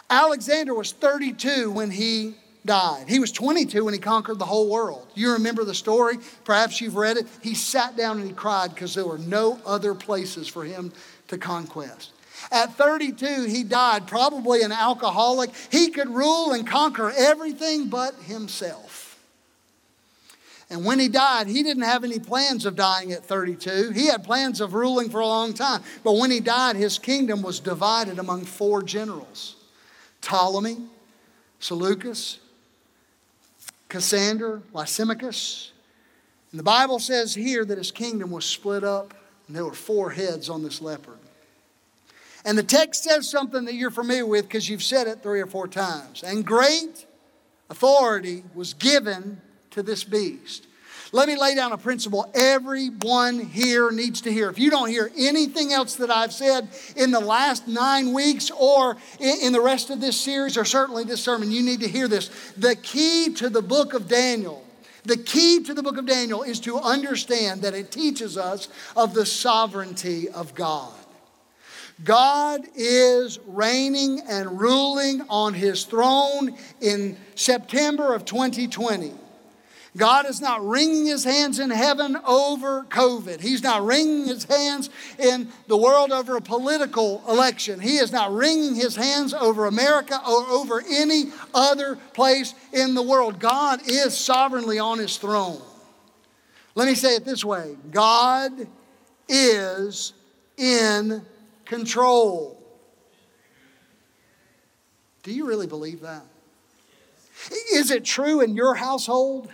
Alexander 0.10 0.73
was 0.73 0.91
32 0.91 1.71
when 1.71 1.91
he 1.91 2.36
died. 2.65 3.06
He 3.08 3.19
was 3.19 3.32
22 3.32 3.86
when 3.86 3.93
he 3.93 3.99
conquered 3.99 4.39
the 4.39 4.45
whole 4.45 4.69
world. 4.69 5.08
You 5.13 5.34
remember 5.34 5.63
the 5.63 5.75
story? 5.75 6.17
Perhaps 6.43 6.82
you've 6.82 6.95
read 6.95 7.17
it. 7.17 7.28
He 7.41 7.54
sat 7.54 7.95
down 7.95 8.19
and 8.19 8.28
he 8.28 8.34
cried 8.34 8.73
because 8.73 8.95
there 8.95 9.06
were 9.06 9.17
no 9.17 9.60
other 9.65 9.93
places 9.93 10.47
for 10.47 10.63
him 10.63 10.91
to 11.28 11.38
conquest. 11.38 12.12
At 12.51 12.75
32, 12.75 13.45
he 13.45 13.63
died, 13.63 14.08
probably 14.08 14.62
an 14.62 14.71
alcoholic. 14.71 15.51
He 15.71 15.89
could 15.89 16.10
rule 16.10 16.51
and 16.51 16.67
conquer 16.67 17.12
everything 17.15 17.89
but 17.89 18.13
himself. 18.15 19.04
And 20.69 20.84
when 20.84 20.99
he 20.99 21.08
died, 21.08 21.47
he 21.47 21.62
didn't 21.62 21.84
have 21.84 22.04
any 22.04 22.19
plans 22.19 22.65
of 22.65 22.75
dying 22.75 23.12
at 23.12 23.23
32. 23.23 23.91
He 23.91 24.08
had 24.08 24.23
plans 24.23 24.62
of 24.62 24.73
ruling 24.73 25.10
for 25.10 25.19
a 25.19 25.28
long 25.28 25.54
time. 25.54 25.84
But 26.04 26.13
when 26.13 26.32
he 26.32 26.39
died, 26.39 26.75
his 26.75 26.97
kingdom 26.97 27.41
was 27.43 27.60
divided 27.60 28.17
among 28.17 28.45
four 28.45 28.82
generals 28.82 29.56
Ptolemy, 30.21 30.78
Seleucus, 31.60 32.39
Cassander, 33.95 34.62
Lysimachus. 34.73 35.71
And 36.51 36.60
the 36.60 36.63
Bible 36.63 36.99
says 36.99 37.34
here 37.34 37.63
that 37.63 37.77
his 37.77 37.91
kingdom 37.91 38.29
was 38.29 38.43
split 38.43 38.84
up, 38.84 39.13
and 39.47 39.55
there 39.55 39.63
were 39.63 39.73
four 39.73 40.10
heads 40.10 40.49
on 40.49 40.63
this 40.63 40.81
leopard. 40.81 41.17
And 42.43 42.58
the 42.58 42.63
text 42.63 43.05
says 43.05 43.29
something 43.29 43.63
that 43.63 43.73
you're 43.73 43.89
familiar 43.89 44.25
with 44.25 44.49
because 44.49 44.67
you've 44.67 44.84
said 44.84 45.08
it 45.08 45.23
three 45.23 45.39
or 45.39 45.45
four 45.45 45.69
times. 45.69 46.23
And 46.23 46.45
great 46.45 47.05
authority 47.69 48.43
was 48.53 48.73
given 48.73 49.39
to 49.71 49.81
this 49.81 50.03
beast. 50.03 50.67
Let 51.15 51.30
me 51.30 51.38
lay 51.38 51.56
down 51.56 51.71
a 51.71 51.78
principle 51.78 52.30
everyone 52.34 53.39
here 53.39 53.89
needs 53.89 54.19
to 54.23 54.34
hear. 54.34 54.49
If 54.49 54.60
you 54.60 54.69
don't 54.69 54.89
hear 54.89 55.10
anything 55.17 55.71
else 55.71 55.95
that 55.95 56.12
I've 56.12 56.34
said 56.34 56.67
in 56.97 57.12
the 57.12 57.21
last 57.21 57.69
nine 57.69 58.12
weeks 58.12 58.51
or 58.51 58.97
in 59.21 59.54
the 59.54 59.62
rest 59.62 59.89
of 59.89 60.01
this 60.01 60.19
series 60.19 60.58
or 60.58 60.65
certainly 60.65 61.06
this 61.06 61.23
sermon, 61.23 61.54
you 61.54 61.63
need 61.63 61.80
to 61.80 61.88
hear 61.88 62.10
this. 62.10 62.28
The 62.58 62.75
key 62.75 63.34
to 63.36 63.49
the 63.49 63.62
book 63.62 63.93
of 63.93 64.10
Daniel 64.10 64.62
the 65.06 65.15
key 65.15 65.63
to 65.63 65.73
the 65.73 65.84
book 65.84 65.97
of 65.97 66.08
Daniel 66.08 66.41
is 66.41 66.60
to 66.62 66.80
understand 66.80 67.62
that 67.62 67.75
it 67.75 67.91
teaches 67.91 68.38
us 68.38 68.67
of 68.97 69.13
the 69.13 69.25
sovereignty 69.25 70.28
of 70.30 70.56
God. 70.56 70.91
God 72.04 72.62
is 72.75 73.39
reigning 73.45 74.19
and 74.28 74.60
ruling 74.60 75.21
on 75.30 75.54
his 75.54 75.86
throne 75.86 76.58
in 76.82 77.15
September 77.36 78.15
of 78.15 78.25
2020. 78.25 79.13
God 79.97 80.25
is 80.25 80.41
not 80.41 80.65
wringing 80.65 81.05
his 81.05 81.23
hands 81.23 81.60
in 81.60 81.69
heaven 81.69 82.17
over 82.27 82.84
COVID. 82.89 83.39
He's 83.39 83.63
not 83.63 83.86
wringing 83.86 84.27
his 84.27 84.43
hands 84.43 84.89
in 85.17 85.47
the 85.67 85.77
world 85.77 86.12
over 86.12 86.36
a 86.36 86.41
political 86.41 87.23
election. 87.29 87.79
He 87.79 87.97
is 87.97 88.12
not 88.12 88.34
wringing 88.34 88.75
his 88.75 88.95
hands 88.95 89.34
over 89.34 89.65
America 89.65 90.19
or 90.27 90.45
over 90.47 90.84
any 90.89 91.25
other 91.53 91.95
place 92.13 92.53
in 92.73 92.93
the 92.93 93.01
world. 93.01 93.39
God 93.39 93.89
is 93.89 94.17
sovereignly 94.17 94.79
on 94.79 94.99
his 94.99 95.17
throne. 95.17 95.62
Let 96.75 96.88
me 96.88 96.95
say 96.95 97.15
it 97.15 97.23
this 97.23 97.45
way 97.45 97.77
God 97.91 98.51
is 99.29 100.12
in 100.58 101.21
control. 101.63 102.62
Do 105.23 105.31
you 105.31 105.47
really 105.47 105.67
believe 105.67 106.01
that? 106.01 106.23
Is 107.73 107.91
it 107.91 108.03
true 108.03 108.41
in 108.41 108.55
your 108.55 108.75
household? 108.75 109.49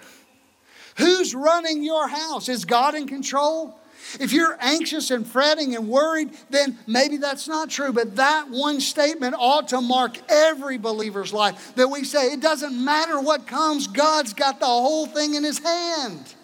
Who's 1.01 1.33
running 1.33 1.83
your 1.83 2.07
house? 2.07 2.47
Is 2.47 2.63
God 2.63 2.93
in 2.93 3.07
control? 3.07 3.75
If 4.19 4.33
you're 4.33 4.57
anxious 4.59 5.09
and 5.09 5.25
fretting 5.25 5.75
and 5.75 5.87
worried, 5.87 6.31
then 6.49 6.77
maybe 6.85 7.17
that's 7.17 7.47
not 7.47 7.69
true. 7.69 7.91
But 7.91 8.17
that 8.17 8.49
one 8.49 8.79
statement 8.79 9.35
ought 9.37 9.69
to 9.69 9.81
mark 9.81 10.17
every 10.29 10.77
believer's 10.77 11.33
life 11.33 11.73
that 11.75 11.87
we 11.87 12.03
say, 12.03 12.33
it 12.33 12.39
doesn't 12.39 12.83
matter 12.83 13.19
what 13.19 13.47
comes, 13.47 13.87
God's 13.87 14.33
got 14.33 14.59
the 14.59 14.65
whole 14.65 15.07
thing 15.07 15.35
in 15.35 15.43
his 15.43 15.59
hand. 15.59 16.35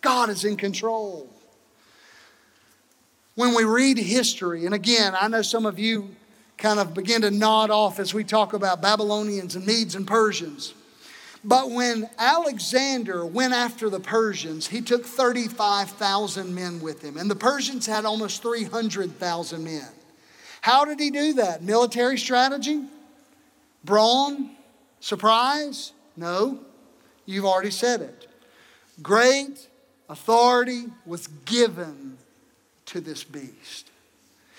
God 0.00 0.28
is 0.28 0.44
in 0.44 0.56
control. 0.56 1.28
When 3.34 3.54
we 3.54 3.64
read 3.64 3.98
history, 3.98 4.66
and 4.66 4.74
again, 4.74 5.14
I 5.18 5.28
know 5.28 5.42
some 5.42 5.64
of 5.64 5.78
you 5.78 6.14
kind 6.58 6.80
of 6.80 6.92
begin 6.94 7.22
to 7.22 7.30
nod 7.30 7.70
off 7.70 7.98
as 7.98 8.12
we 8.12 8.24
talk 8.24 8.52
about 8.52 8.82
Babylonians 8.82 9.56
and 9.56 9.66
Medes 9.66 9.94
and 9.94 10.06
Persians. 10.06 10.74
But 11.44 11.70
when 11.70 12.08
Alexander 12.18 13.24
went 13.24 13.52
after 13.52 13.88
the 13.88 14.00
Persians, 14.00 14.68
he 14.68 14.80
took 14.80 15.04
35,000 15.04 16.54
men 16.54 16.80
with 16.80 17.02
him, 17.02 17.16
and 17.16 17.30
the 17.30 17.36
Persians 17.36 17.86
had 17.86 18.04
almost 18.04 18.42
300,000 18.42 19.62
men. 19.62 19.88
How 20.60 20.84
did 20.84 20.98
he 20.98 21.10
do 21.10 21.34
that? 21.34 21.62
Military 21.62 22.18
strategy? 22.18 22.82
Brawn? 23.84 24.50
Surprise? 25.00 25.92
No, 26.16 26.58
you've 27.26 27.44
already 27.44 27.70
said 27.70 28.00
it. 28.00 28.26
Great 29.02 29.68
authority 30.08 30.86
was 31.04 31.28
given 31.44 32.16
to 32.86 33.00
this 33.00 33.22
beast. 33.22 33.90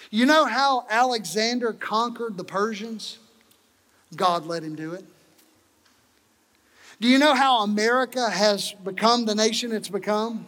You 0.09 0.25
know 0.25 0.45
how 0.45 0.85
Alexander 0.89 1.73
conquered 1.73 2.37
the 2.37 2.43
Persians? 2.43 3.17
God 4.15 4.45
let 4.45 4.63
him 4.63 4.75
do 4.75 4.93
it. 4.93 5.03
Do 6.99 7.07
you 7.07 7.19
know 7.19 7.35
how 7.35 7.61
America 7.61 8.29
has 8.29 8.73
become 8.83 9.25
the 9.25 9.35
nation 9.35 9.71
it's 9.71 9.89
become? 9.89 10.47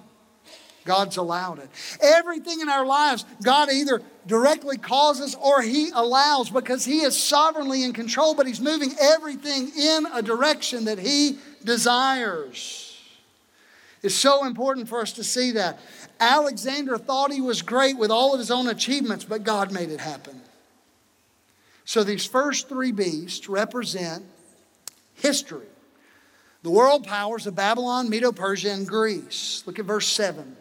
God's 0.85 1.17
allowed 1.17 1.59
it. 1.59 1.69
Everything 2.01 2.61
in 2.61 2.69
our 2.69 2.85
lives, 2.85 3.23
God 3.43 3.69
either 3.71 4.01
directly 4.25 4.77
causes 4.77 5.35
or 5.35 5.61
He 5.61 5.91
allows 5.93 6.49
because 6.49 6.83
He 6.83 7.01
is 7.01 7.21
sovereignly 7.21 7.83
in 7.83 7.93
control, 7.93 8.33
but 8.33 8.47
He's 8.47 8.59
moving 8.59 8.93
everything 8.99 9.71
in 9.77 10.07
a 10.11 10.23
direction 10.23 10.85
that 10.85 10.97
He 10.97 11.37
desires. 11.63 12.97
It's 14.01 14.15
so 14.15 14.45
important 14.45 14.87
for 14.87 15.01
us 15.01 15.13
to 15.13 15.23
see 15.23 15.51
that. 15.51 15.79
Alexander 16.19 16.97
thought 16.97 17.31
he 17.31 17.41
was 17.41 17.61
great 17.61 17.97
with 17.97 18.11
all 18.11 18.33
of 18.33 18.39
his 18.39 18.49
own 18.49 18.67
achievements, 18.67 19.25
but 19.25 19.43
God 19.43 19.71
made 19.71 19.89
it 19.89 19.99
happen. 19.99 20.41
So 21.83 22.03
these 22.03 22.25
first 22.25 22.69
three 22.69 22.91
beasts 22.91 23.49
represent 23.49 24.23
history 25.15 25.67
the 26.61 26.69
world 26.69 27.05
powers 27.05 27.47
of 27.47 27.55
Babylon, 27.55 28.09
Medo 28.09 28.31
Persia, 28.31 28.71
and 28.71 28.87
Greece. 28.87 29.63
Look 29.65 29.79
at 29.79 29.85
verse 29.85 30.07
7. 30.07 30.57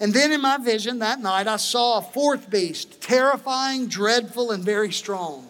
And 0.00 0.12
then 0.12 0.32
in 0.32 0.40
my 0.40 0.56
vision 0.56 0.98
that 0.98 1.20
night, 1.20 1.46
I 1.46 1.56
saw 1.56 1.98
a 1.98 2.02
fourth 2.02 2.50
beast, 2.50 3.00
terrifying, 3.00 3.86
dreadful, 3.86 4.50
and 4.50 4.64
very 4.64 4.90
strong. 4.90 5.48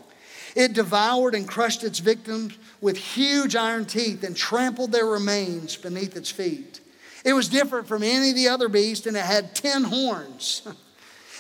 It 0.54 0.74
devoured 0.74 1.34
and 1.34 1.48
crushed 1.48 1.82
its 1.84 2.00
victims 2.00 2.58
with 2.82 2.98
huge 2.98 3.56
iron 3.56 3.86
teeth 3.86 4.22
and 4.22 4.36
trampled 4.36 4.92
their 4.92 5.06
remains 5.06 5.76
beneath 5.76 6.16
its 6.16 6.30
feet. 6.30 6.80
It 7.24 7.32
was 7.32 7.48
different 7.48 7.86
from 7.86 8.02
any 8.02 8.30
of 8.30 8.36
the 8.36 8.48
other 8.48 8.68
beasts, 8.68 9.06
and 9.06 9.16
it 9.16 9.24
had 9.24 9.54
ten 9.54 9.84
horns. 9.84 10.62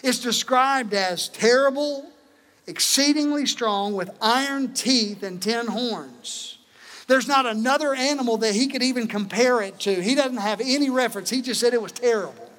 It's 0.04 0.18
described 0.18 0.94
as 0.94 1.28
terrible, 1.28 2.10
exceedingly 2.66 3.46
strong, 3.46 3.92
with 3.92 4.10
iron 4.20 4.74
teeth 4.74 5.22
and 5.22 5.40
ten 5.40 5.68
horns. 5.68 6.51
There's 7.12 7.28
not 7.28 7.44
another 7.44 7.94
animal 7.94 8.38
that 8.38 8.54
he 8.54 8.68
could 8.68 8.82
even 8.82 9.06
compare 9.06 9.60
it 9.60 9.78
to. 9.80 10.02
He 10.02 10.14
doesn't 10.14 10.38
have 10.38 10.62
any 10.62 10.88
reference. 10.88 11.28
He 11.28 11.42
just 11.42 11.60
said 11.60 11.74
it 11.74 11.82
was 11.82 11.92
terrible. 11.92 12.50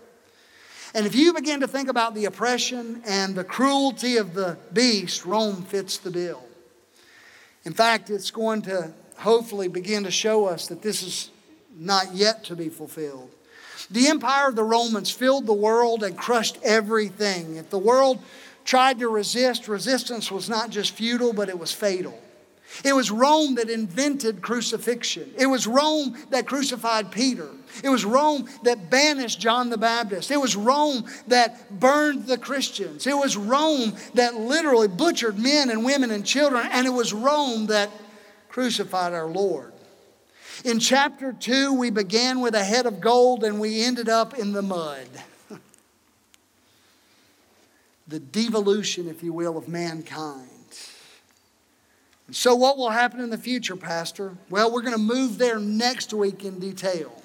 And 0.94 1.08
if 1.08 1.16
you 1.16 1.34
begin 1.34 1.62
to 1.62 1.68
think 1.68 1.90
about 1.90 2.14
the 2.14 2.26
oppression 2.26 3.02
and 3.04 3.34
the 3.34 3.44
cruelty 3.44 4.18
of 4.18 4.36
the 4.36 4.60
beast, 4.72 5.26
Rome 5.26 5.64
fits 5.64 5.98
the 5.98 6.12
bill. 6.12 6.44
In 7.64 7.74
fact, 7.74 8.12
it's 8.12 8.30
going 8.30 8.62
to 8.62 8.94
hopefully 9.18 9.70
begin 9.70 10.04
to 10.04 10.12
show 10.12 10.46
us 10.46 10.68
that 10.68 10.84
this 10.84 11.02
is 11.02 11.32
not 11.76 12.14
yet 12.14 12.44
to 12.44 12.56
be 12.56 12.70
fulfilled. 12.70 13.32
The 13.90 14.08
empire 14.08 14.50
of 14.50 14.56
the 14.56 14.64
Romans 14.64 15.10
filled 15.10 15.48
the 15.48 15.54
world 15.54 16.04
and 16.04 16.16
crushed 16.16 16.60
everything. 16.62 17.56
If 17.56 17.72
the 17.72 17.80
world 17.80 18.22
tried 18.66 19.00
to 19.00 19.10
resist, 19.10 19.68
resistance 19.68 20.30
was 20.30 20.48
not 20.48 20.70
just 20.70 20.92
futile, 20.92 21.34
but 21.34 21.50
it 21.50 21.58
was 21.58 21.72
fatal. 21.72 22.20
It 22.84 22.94
was 22.94 23.12
Rome 23.12 23.56
that 23.56 23.70
invented 23.70 24.42
crucifixion. 24.42 25.32
It 25.38 25.46
was 25.46 25.68
Rome 25.68 26.18
that 26.32 26.48
crucified 26.48 27.12
Peter. 27.12 27.50
It 27.84 27.90
was 27.90 28.04
Rome 28.04 28.48
that 28.64 28.90
banished 28.90 29.40
John 29.40 29.70
the 29.70 29.78
Baptist. 29.78 30.32
It 30.32 30.42
was 30.42 30.56
Rome 30.56 31.06
that 31.28 31.80
burned 31.80 32.26
the 32.26 32.38
Christians. 32.38 33.06
It 33.06 33.16
was 33.16 33.38
Rome 33.38 33.94
that 34.16 34.36
literally 34.36 34.88
butchered 34.88 35.38
men 35.38 35.70
and 35.70 35.86
women 35.86 36.10
and 36.10 36.26
children. 36.26 36.68
And 36.72 36.88
it 36.88 36.92
was 36.92 37.14
Rome 37.14 37.68
that 37.68 37.92
crucified 38.50 39.14
our 39.14 39.28
Lord. 39.28 39.72
In 40.66 40.80
chapter 40.80 41.34
2, 41.34 41.74
we 41.74 41.90
began 41.90 42.40
with 42.40 42.56
a 42.56 42.64
head 42.64 42.86
of 42.86 43.00
gold 43.00 43.44
and 43.44 43.60
we 43.60 43.84
ended 43.84 44.10
up 44.10 44.38
in 44.38 44.54
the 44.54 44.62
mud. 44.62 45.08
the 48.08 48.20
devolution, 48.20 49.10
if 49.10 49.22
you 49.22 49.34
will, 49.34 49.58
of 49.58 49.68
mankind. 49.68 50.53
So, 52.32 52.56
what 52.56 52.78
will 52.78 52.90
happen 52.90 53.20
in 53.20 53.30
the 53.30 53.38
future, 53.38 53.76
Pastor? 53.76 54.38
Well, 54.50 54.72
we're 54.72 54.82
going 54.82 54.94
to 54.94 55.00
move 55.00 55.38
there 55.38 55.60
next 55.60 56.14
week 56.14 56.46
in 56.46 56.60
detail. 56.60 57.22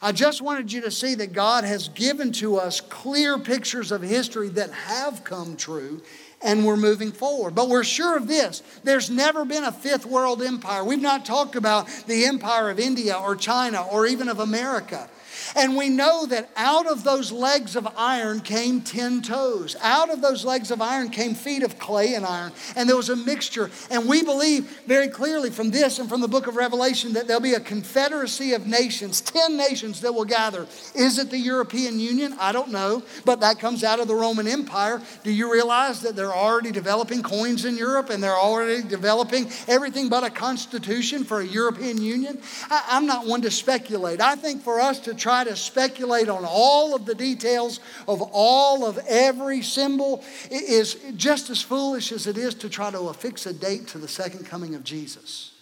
I 0.00 0.12
just 0.12 0.40
wanted 0.40 0.72
you 0.72 0.80
to 0.82 0.92
see 0.92 1.16
that 1.16 1.32
God 1.32 1.64
has 1.64 1.88
given 1.88 2.30
to 2.34 2.56
us 2.56 2.80
clear 2.80 3.36
pictures 3.36 3.90
of 3.90 4.00
history 4.00 4.48
that 4.50 4.70
have 4.70 5.24
come 5.24 5.56
true, 5.56 6.02
and 6.40 6.64
we're 6.64 6.76
moving 6.76 7.10
forward. 7.10 7.56
But 7.56 7.68
we're 7.68 7.82
sure 7.82 8.16
of 8.16 8.28
this 8.28 8.62
there's 8.84 9.10
never 9.10 9.44
been 9.44 9.64
a 9.64 9.72
fifth 9.72 10.06
world 10.06 10.40
empire. 10.40 10.84
We've 10.84 11.02
not 11.02 11.24
talked 11.24 11.56
about 11.56 11.88
the 12.06 12.26
empire 12.26 12.70
of 12.70 12.78
India 12.78 13.18
or 13.18 13.34
China 13.34 13.82
or 13.82 14.06
even 14.06 14.28
of 14.28 14.38
America. 14.38 15.10
And 15.56 15.76
we 15.76 15.88
know 15.88 16.26
that 16.26 16.50
out 16.56 16.86
of 16.86 17.04
those 17.04 17.32
legs 17.32 17.76
of 17.76 17.88
iron 17.96 18.40
came 18.40 18.80
10 18.80 19.22
toes. 19.22 19.76
Out 19.82 20.10
of 20.10 20.20
those 20.20 20.44
legs 20.44 20.70
of 20.70 20.80
iron 20.80 21.10
came 21.10 21.34
feet 21.34 21.62
of 21.62 21.78
clay 21.78 22.14
and 22.14 22.24
iron. 22.24 22.52
And 22.76 22.88
there 22.88 22.96
was 22.96 23.08
a 23.08 23.16
mixture. 23.16 23.70
And 23.90 24.08
we 24.08 24.22
believe 24.22 24.80
very 24.86 25.08
clearly 25.08 25.50
from 25.50 25.70
this 25.70 25.98
and 25.98 26.08
from 26.08 26.20
the 26.20 26.28
book 26.28 26.46
of 26.46 26.56
Revelation 26.56 27.12
that 27.14 27.26
there'll 27.26 27.42
be 27.42 27.54
a 27.54 27.60
confederacy 27.60 28.52
of 28.52 28.66
nations, 28.66 29.20
10 29.20 29.56
nations 29.56 30.00
that 30.00 30.12
will 30.12 30.24
gather. 30.24 30.66
Is 30.94 31.18
it 31.18 31.30
the 31.30 31.38
European 31.38 31.98
Union? 31.98 32.34
I 32.38 32.52
don't 32.52 32.70
know. 32.70 33.02
But 33.24 33.40
that 33.40 33.58
comes 33.58 33.84
out 33.84 34.00
of 34.00 34.08
the 34.08 34.14
Roman 34.14 34.46
Empire. 34.46 35.00
Do 35.24 35.32
you 35.32 35.52
realize 35.52 36.00
that 36.02 36.16
they're 36.16 36.34
already 36.34 36.72
developing 36.72 37.22
coins 37.22 37.64
in 37.64 37.76
Europe 37.76 38.10
and 38.10 38.22
they're 38.22 38.36
already 38.36 38.86
developing 38.86 39.50
everything 39.66 40.08
but 40.08 40.24
a 40.24 40.30
constitution 40.30 41.24
for 41.24 41.40
a 41.40 41.46
European 41.46 42.00
Union? 42.00 42.40
I, 42.70 42.84
I'm 42.90 43.06
not 43.06 43.26
one 43.26 43.42
to 43.42 43.50
speculate. 43.50 44.20
I 44.20 44.36
think 44.36 44.62
for 44.62 44.80
us 44.80 45.00
to 45.00 45.14
try 45.14 45.37
try 45.38 45.50
to 45.50 45.56
speculate 45.56 46.28
on 46.28 46.44
all 46.44 46.96
of 46.96 47.06
the 47.06 47.14
details 47.14 47.78
of 48.08 48.20
all 48.32 48.84
of 48.84 48.98
every 49.08 49.62
symbol 49.62 50.24
is 50.50 50.94
just 51.16 51.48
as 51.50 51.62
foolish 51.62 52.10
as 52.10 52.26
it 52.26 52.36
is 52.36 52.54
to 52.54 52.68
try 52.68 52.90
to 52.90 52.98
affix 53.08 53.46
a 53.46 53.52
date 53.52 53.86
to 53.86 53.98
the 53.98 54.08
second 54.08 54.44
coming 54.44 54.74
of 54.74 54.82
Jesus. 54.82 55.52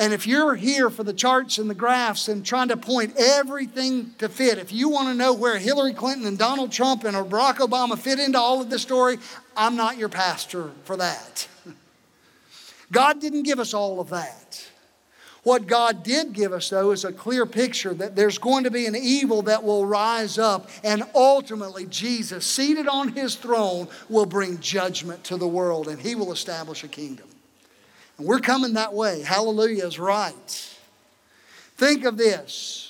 And 0.00 0.12
if 0.12 0.28
you're 0.28 0.54
here 0.54 0.88
for 0.90 1.02
the 1.02 1.12
charts 1.12 1.58
and 1.58 1.68
the 1.68 1.74
graphs 1.74 2.28
and 2.28 2.46
trying 2.46 2.68
to 2.68 2.76
point 2.76 3.14
everything 3.18 4.14
to 4.18 4.28
fit, 4.28 4.58
if 4.58 4.72
you 4.72 4.88
want 4.88 5.08
to 5.08 5.14
know 5.14 5.34
where 5.34 5.58
Hillary 5.58 5.92
Clinton 5.92 6.24
and 6.24 6.38
Donald 6.38 6.70
Trump 6.70 7.02
and 7.02 7.16
Barack 7.16 7.56
Obama 7.56 7.98
fit 7.98 8.20
into 8.20 8.38
all 8.38 8.60
of 8.60 8.70
this 8.70 8.82
story, 8.82 9.18
I'm 9.56 9.74
not 9.74 9.98
your 9.98 10.08
pastor 10.08 10.70
for 10.84 10.96
that. 10.98 11.48
God 12.92 13.20
didn't 13.20 13.42
give 13.42 13.58
us 13.58 13.74
all 13.74 13.98
of 13.98 14.10
that. 14.10 14.67
What 15.48 15.66
God 15.66 16.02
did 16.02 16.34
give 16.34 16.52
us, 16.52 16.68
though, 16.68 16.90
is 16.90 17.06
a 17.06 17.10
clear 17.10 17.46
picture 17.46 17.94
that 17.94 18.14
there's 18.14 18.36
going 18.36 18.64
to 18.64 18.70
be 18.70 18.84
an 18.84 18.94
evil 18.94 19.40
that 19.44 19.64
will 19.64 19.86
rise 19.86 20.36
up, 20.36 20.68
and 20.84 21.04
ultimately, 21.14 21.86
Jesus, 21.86 22.44
seated 22.44 22.86
on 22.86 23.14
his 23.14 23.34
throne, 23.34 23.88
will 24.10 24.26
bring 24.26 24.60
judgment 24.60 25.24
to 25.24 25.38
the 25.38 25.48
world, 25.48 25.88
and 25.88 25.98
he 25.98 26.14
will 26.14 26.32
establish 26.32 26.84
a 26.84 26.88
kingdom. 26.88 27.26
And 28.18 28.26
we're 28.26 28.40
coming 28.40 28.74
that 28.74 28.92
way. 28.92 29.22
Hallelujah 29.22 29.86
is 29.86 29.98
right. 29.98 30.76
Think 31.78 32.04
of 32.04 32.18
this. 32.18 32.87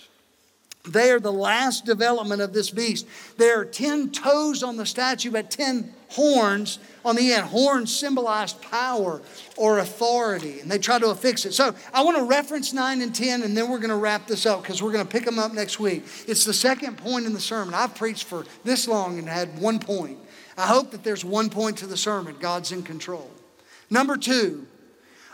They 0.92 1.10
are 1.10 1.20
the 1.20 1.32
last 1.32 1.84
development 1.84 2.40
of 2.40 2.52
this 2.52 2.70
beast. 2.70 3.06
There 3.36 3.60
are 3.60 3.64
10 3.64 4.10
toes 4.10 4.62
on 4.62 4.76
the 4.76 4.86
statue, 4.86 5.30
but 5.30 5.50
10 5.50 5.92
horns 6.10 6.78
on 7.04 7.16
the 7.16 7.32
end. 7.32 7.46
Horns 7.46 7.94
symbolize 7.94 8.54
power 8.54 9.20
or 9.56 9.78
authority, 9.78 10.60
and 10.60 10.70
they 10.70 10.78
try 10.78 10.98
to 10.98 11.10
affix 11.10 11.44
it. 11.44 11.52
So 11.52 11.74
I 11.92 12.02
want 12.02 12.16
to 12.16 12.24
reference 12.24 12.72
9 12.72 13.02
and 13.02 13.14
10, 13.14 13.42
and 13.42 13.56
then 13.56 13.70
we're 13.70 13.78
going 13.78 13.90
to 13.90 13.96
wrap 13.96 14.26
this 14.26 14.46
up 14.46 14.62
because 14.62 14.82
we're 14.82 14.92
going 14.92 15.06
to 15.06 15.10
pick 15.10 15.24
them 15.24 15.38
up 15.38 15.52
next 15.52 15.78
week. 15.78 16.04
It's 16.26 16.44
the 16.44 16.54
second 16.54 16.98
point 16.98 17.26
in 17.26 17.32
the 17.32 17.40
sermon. 17.40 17.74
I've 17.74 17.94
preached 17.94 18.24
for 18.24 18.44
this 18.64 18.88
long 18.88 19.18
and 19.18 19.28
had 19.28 19.58
one 19.58 19.78
point. 19.78 20.18
I 20.56 20.66
hope 20.66 20.90
that 20.90 21.04
there's 21.04 21.24
one 21.24 21.50
point 21.50 21.78
to 21.78 21.86
the 21.86 21.96
sermon 21.96 22.36
God's 22.40 22.72
in 22.72 22.82
control. 22.82 23.30
Number 23.90 24.16
two, 24.16 24.66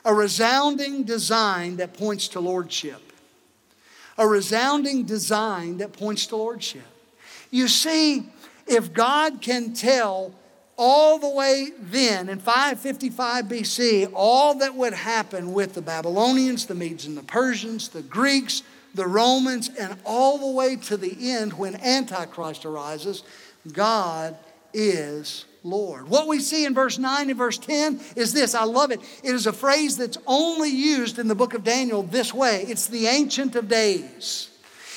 a 0.05 0.13
resounding 0.13 1.05
design 1.05 1.77
that 1.77 1.95
points 1.95 2.29
to 2.29 2.41
lordship. 2.41 3.04
A 4.17 4.27
resounding 4.27 5.05
design 5.05 5.79
that 5.79 5.93
points 5.93 6.27
to 6.27 6.37
lordship. 6.37 6.87
You 7.51 7.69
see, 7.69 8.25
if 8.67 8.93
God 8.93 9.41
can 9.41 9.75
tell 9.75 10.35
all 10.77 11.19
the 11.19 11.29
way 11.29 11.71
then, 11.79 12.29
in 12.29 12.39
555 12.39 13.45
BC, 13.45 14.11
all 14.15 14.55
that 14.57 14.75
would 14.75 14.93
happen 14.93 15.53
with 15.53 15.75
the 15.75 15.83
Babylonians, 15.83 16.67
the 16.67 16.75
Medes 16.75 17.07
and 17.07 17.17
the 17.17 17.23
Persians, 17.23 17.89
the 17.89 18.03
Greeks, 18.03 18.63
the 18.95 19.07
Romans, 19.07 19.71
and 19.79 19.97
all 20.05 20.39
the 20.39 20.51
way 20.51 20.77
to 20.77 20.97
the 20.97 21.17
end 21.33 21.53
when 21.55 21.77
Antichrist 21.77 22.65
arises, 22.65 23.23
God 23.73 24.37
is 24.73 25.45
Lord. 25.65 26.09
What 26.09 26.29
we 26.29 26.41
see 26.41 26.67
in 26.67 26.75
verse 26.75 26.99
9 26.99 27.31
and 27.31 27.39
verse 27.39 27.59
10 27.59 28.01
is 28.17 28.33
this. 28.33 28.55
I 28.55 28.65
love 28.65 28.91
it. 28.91 29.01
It 29.23 29.35
is 29.35 29.47
a 29.47 29.53
phrase 29.53 29.97
that's 29.97 30.19
only 30.27 30.69
used 30.69 31.19
in 31.19 31.27
the 31.27 31.35
book 31.35 31.55
of 31.55 31.65
Daniel 31.65 32.03
this 32.03 32.33
way 32.33 32.63
it's 32.69 32.87
the 32.87 33.07
Ancient 33.07 33.57
of 33.57 33.69
Days. 33.69 34.51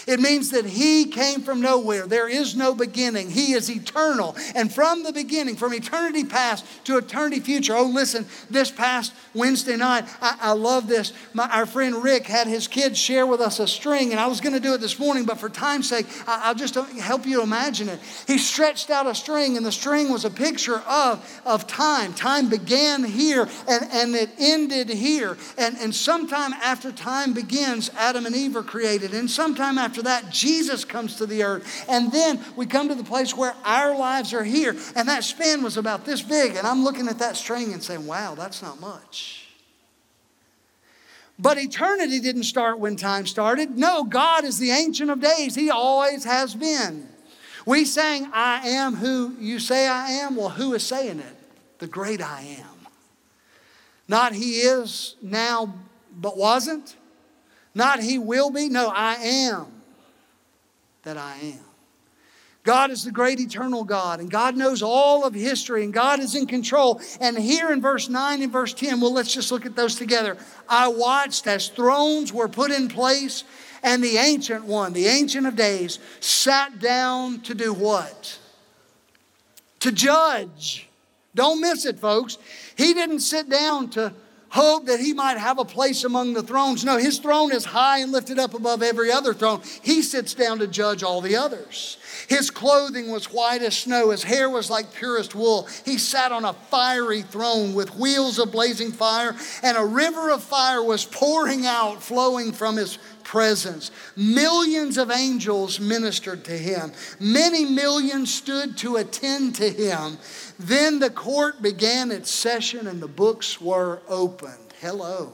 It 0.08 0.20
means 0.20 0.52
that 0.52 0.66
He 0.66 1.06
came 1.06 1.42
from 1.42 1.62
nowhere. 1.62 2.08
There 2.08 2.30
is 2.30 2.56
no 2.56 2.74
beginning. 2.74 3.30
He 3.30 3.54
is 3.54 3.70
eternal. 3.70 4.36
And 4.56 4.74
from 4.74 5.04
the 5.04 5.12
beginning, 5.12 5.58
from 5.58 5.74
eternity 5.74 6.24
past 6.24 6.66
to 6.86 6.98
eternity 6.98 7.42
future. 7.42 7.76
Oh, 7.76 7.86
listen, 7.86 8.26
this 8.50 8.72
past 8.72 9.14
Wednesday 9.34 9.76
night, 9.76 10.06
I, 10.22 10.38
I 10.40 10.52
love 10.54 10.88
this. 10.88 11.14
My, 11.34 11.48
our 11.50 11.66
friend 11.66 12.04
Rick 12.04 12.26
had 12.26 12.48
his 12.48 12.68
kids 12.68 12.98
share 12.98 13.26
with 13.26 13.42
us 13.42 13.60
a 13.60 13.68
string, 13.68 14.12
and 14.12 14.20
I 14.20 14.28
was 14.28 14.42
going 14.42 14.54
to 14.54 14.60
do 14.60 14.74
it 14.74 14.82
this 14.82 14.98
morning, 14.98 15.26
but 15.26 15.40
for 15.40 15.50
time's 15.50 15.90
sake, 15.90 16.08
I, 16.28 16.50
will 16.50 16.56
just 16.56 16.76
help 16.76 17.26
you 17.26 17.42
imagine 17.42 17.90
it. 17.90 18.00
He 18.26 18.38
stretched 18.38 18.90
out 18.90 19.08
a 19.08 19.14
string, 19.14 19.58
and 19.58 19.66
the 19.66 19.72
string 19.72 20.12
was 20.12 20.26
a 20.26 20.30
picture 20.30 20.80
of, 20.88 21.42
of 21.46 21.68
time. 21.68 22.14
Time 22.14 22.50
began 22.50 23.04
here, 23.04 23.48
and, 23.68 23.88
and 23.92 24.16
it 24.16 24.30
ended 24.40 24.90
here. 24.90 25.38
And, 25.58 25.78
and 25.78 25.94
sometime 25.94 26.54
after 26.54 26.92
time 26.92 27.34
begins, 27.34 27.90
Adam 27.98 28.26
and 28.26 28.36
Eve 28.36 28.56
are 28.56 28.64
created. 28.64 29.14
And 29.14 29.30
sometime 29.30 29.78
after 29.78 29.97
that, 30.04 30.30
Jesus 30.30 30.86
comes 30.86 31.16
to 31.18 31.26
the 31.26 31.44
earth. 31.44 31.86
And 31.90 32.12
then 32.12 32.44
we 32.56 32.66
come 32.66 32.90
to 32.90 32.96
the 32.96 33.04
place 33.04 33.36
where 33.36 33.56
our 33.64 33.96
lives 33.96 34.34
are 34.34 34.44
here. 34.44 34.76
And 34.96 35.08
that 35.08 35.24
span 35.24 35.64
was 35.64 35.78
about 35.78 36.06
this 36.06 36.22
big. 36.22 36.56
And 36.56 36.66
I'm 36.66 36.84
looking 36.84 37.08
at 37.08 37.20
that 37.20 37.38
string 37.38 37.74
and 37.74 37.84
saying, 37.84 38.06
wow, 38.06 38.36
that's 38.36 38.62
not 38.62 38.80
much. 38.80 39.48
But 41.40 41.58
eternity 41.58 42.20
didn't 42.20 42.44
start 42.44 42.80
when 42.80 42.96
time 42.96 43.28
started. 43.28 43.78
No, 43.78 44.04
God 44.04 44.44
is 44.44 44.58
the 44.58 44.72
Ancient 44.72 45.12
of 45.12 45.20
Days. 45.20 45.54
He 45.54 45.70
always 45.70 46.24
has 46.24 46.56
been. 46.56 47.08
We 47.66 47.86
sang, 47.86 48.30
I 48.34 48.70
am 48.70 48.96
who 48.96 49.36
you 49.40 49.60
say 49.60 49.88
I 49.88 50.10
am. 50.12 50.36
Well, 50.36 50.50
who 50.50 50.74
is 50.74 50.84
saying 50.84 51.20
it? 51.20 51.36
The 51.80 51.88
great 51.88 52.22
I 52.22 52.42
am. 52.60 52.88
Not 54.08 54.34
He 54.34 54.62
is 54.62 55.16
now, 55.22 55.76
but 56.16 56.38
wasn't. 56.38 56.96
Not 57.76 58.00
He 58.00 58.18
will 58.18 58.50
be. 58.50 58.70
No, 58.70 58.88
I 58.88 59.16
am 59.16 59.77
that 61.08 61.18
I 61.18 61.38
am. 61.42 61.60
God 62.64 62.92
is 62.92 63.06
the 63.06 63.14
great 63.14 63.40
eternal 63.40 63.86
God, 63.86 64.20
and 64.20 64.30
God 64.30 64.58
knows 64.58 64.84
all 64.84 65.24
of 65.24 65.34
history, 65.34 65.86
and 65.86 65.94
God 65.94 66.20
is 66.20 66.36
in 66.36 66.46
control. 66.46 67.00
And 67.22 67.38
here 67.38 67.72
in 67.72 67.80
verse 67.80 68.10
9 68.10 68.42
and 68.42 68.52
verse 68.52 68.74
10, 68.74 69.00
well, 69.00 69.14
let's 69.14 69.34
just 69.34 69.50
look 69.50 69.66
at 69.66 69.74
those 69.74 69.96
together. 69.96 70.36
I 70.68 70.90
watched 70.90 71.48
as 71.48 71.70
thrones 71.70 72.34
were 72.34 72.50
put 72.50 72.72
in 72.72 72.90
place, 72.90 73.46
and 73.84 74.04
the 74.04 74.18
ancient 74.18 74.66
one, 74.66 74.92
the 74.92 75.08
ancient 75.08 75.48
of 75.48 75.56
days, 75.56 76.00
sat 76.20 76.78
down 76.80 77.40
to 77.44 77.56
do 77.56 77.74
what? 77.74 78.38
To 79.80 79.94
judge. 79.94 80.90
Don't 81.36 81.62
miss 81.62 81.86
it, 81.86 82.02
folks. 82.02 82.38
He 82.76 82.94
didn't 82.94 83.22
sit 83.22 83.50
down 83.50 83.92
to 83.92 84.12
hope 84.50 84.86
that 84.86 85.00
he 85.00 85.14
might 85.14 85.38
have 85.38 85.60
a 85.60 85.66
place 85.66 86.04
among 86.04 86.34
the 86.34 86.44
thrones. 86.44 86.86
No, 86.86 86.98
his 86.98 87.20
throne 87.20 87.52
is 87.52 87.66
high 87.66 88.00
and 88.00 88.12
lifted 88.12 88.40
up 88.40 88.54
above 88.54 88.82
every 88.82 89.12
other 89.12 89.34
throne. 89.34 89.62
He 89.82 90.02
sits 90.02 90.34
down 90.34 90.60
to 90.60 90.68
judge 90.68 91.04
all 91.04 91.22
the 91.22 91.36
others. 91.36 91.98
His 92.28 92.50
clothing 92.50 93.12
was 93.12 93.32
white 93.32 93.62
as 93.62 93.78
snow, 93.78 94.10
his 94.10 94.24
hair 94.24 94.50
was 94.50 94.70
like 94.70 94.94
purest 94.94 95.36
wool. 95.36 95.68
He 95.86 95.98
sat 95.98 96.32
on 96.32 96.46
a 96.46 96.54
fiery 96.54 97.22
throne 97.22 97.74
with 97.74 97.96
wheels 97.96 98.40
of 98.40 98.52
blazing 98.52 98.92
fire, 98.92 99.36
and 99.64 99.78
a 99.78 99.86
river 99.86 100.32
of 100.32 100.44
fire 100.44 100.84
was 100.84 101.06
pouring 101.06 101.66
out, 101.66 102.02
flowing 102.02 102.52
from 102.52 102.76
his 102.76 102.98
presence. 103.24 103.92
Millions 104.16 104.98
of 104.98 105.12
angels 105.12 105.80
ministered 105.80 106.46
to 106.46 106.58
him, 106.58 106.92
many 107.20 107.66
millions 107.66 108.34
stood 108.34 108.78
to 108.78 108.96
attend 108.96 109.56
to 109.56 109.70
him. 109.70 110.18
Then 110.60 111.00
the 111.00 111.10
court 111.10 111.62
began 111.62 112.12
its 112.12 112.32
session 112.32 112.88
and 112.88 113.02
the 113.02 113.08
books 113.08 113.62
were 113.62 114.02
opened. 114.08 114.74
Hello. 114.82 115.32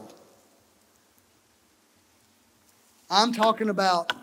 I'm 3.10 3.32
talking 3.32 3.70
about 3.70 4.14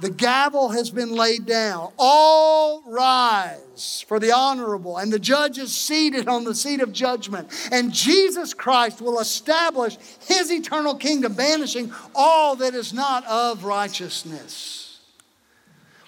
the 0.00 0.10
gavel 0.10 0.70
has 0.70 0.90
been 0.90 1.12
laid 1.12 1.46
down. 1.46 1.92
All 1.98 2.82
rise 2.86 4.04
for 4.06 4.20
the 4.20 4.32
honorable, 4.32 4.96
and 4.96 5.12
the 5.12 5.18
judge 5.18 5.58
is 5.58 5.74
seated 5.74 6.28
on 6.28 6.44
the 6.44 6.54
seat 6.54 6.80
of 6.80 6.92
judgment. 6.92 7.48
And 7.72 7.92
Jesus 7.92 8.54
Christ 8.54 9.00
will 9.00 9.18
establish 9.18 9.96
his 10.26 10.52
eternal 10.52 10.94
kingdom, 10.94 11.34
banishing 11.34 11.92
all 12.14 12.56
that 12.56 12.74
is 12.74 12.92
not 12.92 13.26
of 13.26 13.64
righteousness. 13.64 14.87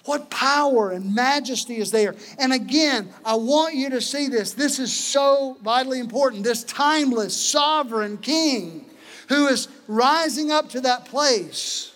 What 0.05 0.29
power 0.29 0.91
and 0.91 1.13
majesty 1.13 1.77
is 1.77 1.91
there? 1.91 2.15
And 2.39 2.51
again, 2.53 3.09
I 3.23 3.35
want 3.35 3.75
you 3.75 3.89
to 3.91 4.01
see 4.01 4.27
this. 4.27 4.53
This 4.53 4.79
is 4.79 4.91
so 4.91 5.57
vitally 5.61 5.99
important. 5.99 6.43
This 6.43 6.63
timeless, 6.63 7.35
sovereign 7.35 8.17
king 8.17 8.85
who 9.29 9.47
is 9.47 9.67
rising 9.87 10.51
up 10.51 10.69
to 10.69 10.81
that 10.81 11.05
place 11.05 11.91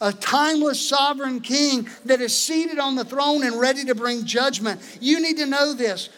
a 0.00 0.12
timeless 0.12 0.80
sovereign 0.88 1.40
king 1.40 1.88
that 2.06 2.20
is 2.20 2.34
seated 2.34 2.78
on 2.78 2.96
the 2.96 3.04
throne 3.04 3.44
and 3.44 3.60
ready 3.60 3.84
to 3.84 3.94
bring 3.94 4.24
judgment. 4.24 4.80
You 5.00 5.20
need 5.20 5.36
to 5.36 5.46
know 5.46 5.74
this. 5.74 6.08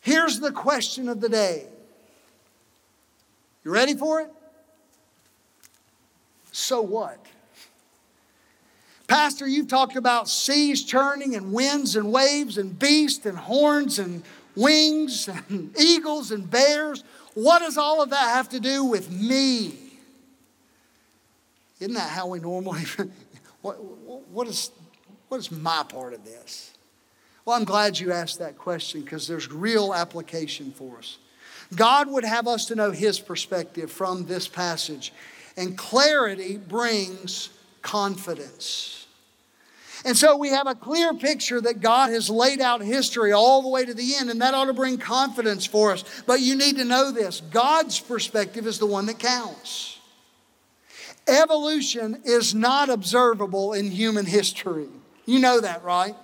Here's 0.00 0.40
the 0.40 0.50
question 0.50 1.08
of 1.08 1.20
the 1.20 1.28
day. 1.28 1.66
You 3.64 3.70
ready 3.70 3.94
for 3.94 4.20
it? 4.20 4.32
So 6.50 6.80
what? 6.80 7.24
Pastor, 9.10 9.48
you've 9.48 9.66
talked 9.66 9.96
about 9.96 10.28
seas 10.28 10.84
churning 10.84 11.34
and 11.34 11.52
winds 11.52 11.96
and 11.96 12.12
waves 12.12 12.58
and 12.58 12.78
beasts 12.78 13.26
and 13.26 13.36
horns 13.36 13.98
and 13.98 14.22
wings 14.54 15.28
and 15.48 15.76
eagles 15.76 16.30
and 16.30 16.48
bears. 16.48 17.02
What 17.34 17.58
does 17.58 17.76
all 17.76 18.02
of 18.02 18.10
that 18.10 18.36
have 18.36 18.48
to 18.50 18.60
do 18.60 18.84
with 18.84 19.10
me? 19.10 19.74
Isn't 21.80 21.94
that 21.94 22.10
how 22.10 22.28
we 22.28 22.38
normally? 22.38 22.82
what, 23.62 23.82
what, 24.30 24.46
is, 24.46 24.70
what 25.26 25.38
is 25.38 25.50
my 25.50 25.82
part 25.88 26.14
of 26.14 26.24
this? 26.24 26.72
Well, 27.44 27.56
I'm 27.56 27.64
glad 27.64 27.98
you 27.98 28.12
asked 28.12 28.38
that 28.38 28.58
question 28.58 29.00
because 29.00 29.26
there's 29.26 29.50
real 29.50 29.92
application 29.92 30.70
for 30.70 30.98
us. 30.98 31.18
God 31.74 32.08
would 32.08 32.24
have 32.24 32.46
us 32.46 32.66
to 32.66 32.76
know 32.76 32.92
His 32.92 33.18
perspective 33.18 33.90
from 33.90 34.26
this 34.26 34.46
passage, 34.46 35.12
and 35.56 35.76
clarity 35.76 36.58
brings 36.58 37.50
confidence. 37.82 38.99
And 40.04 40.16
so 40.16 40.36
we 40.36 40.48
have 40.48 40.66
a 40.66 40.74
clear 40.74 41.12
picture 41.12 41.60
that 41.60 41.80
God 41.80 42.10
has 42.10 42.30
laid 42.30 42.60
out 42.60 42.80
history 42.80 43.32
all 43.32 43.62
the 43.62 43.68
way 43.68 43.84
to 43.84 43.92
the 43.92 44.14
end, 44.16 44.30
and 44.30 44.40
that 44.40 44.54
ought 44.54 44.66
to 44.66 44.72
bring 44.72 44.96
confidence 44.96 45.66
for 45.66 45.92
us. 45.92 46.04
But 46.26 46.40
you 46.40 46.56
need 46.56 46.76
to 46.76 46.84
know 46.84 47.10
this 47.10 47.40
God's 47.50 48.00
perspective 48.00 48.66
is 48.66 48.78
the 48.78 48.86
one 48.86 49.06
that 49.06 49.18
counts. 49.18 49.98
Evolution 51.28 52.22
is 52.24 52.54
not 52.54 52.88
observable 52.88 53.72
in 53.72 53.90
human 53.90 54.26
history. 54.26 54.88
You 55.26 55.38
know 55.38 55.60
that, 55.60 55.84
right? 55.84 56.14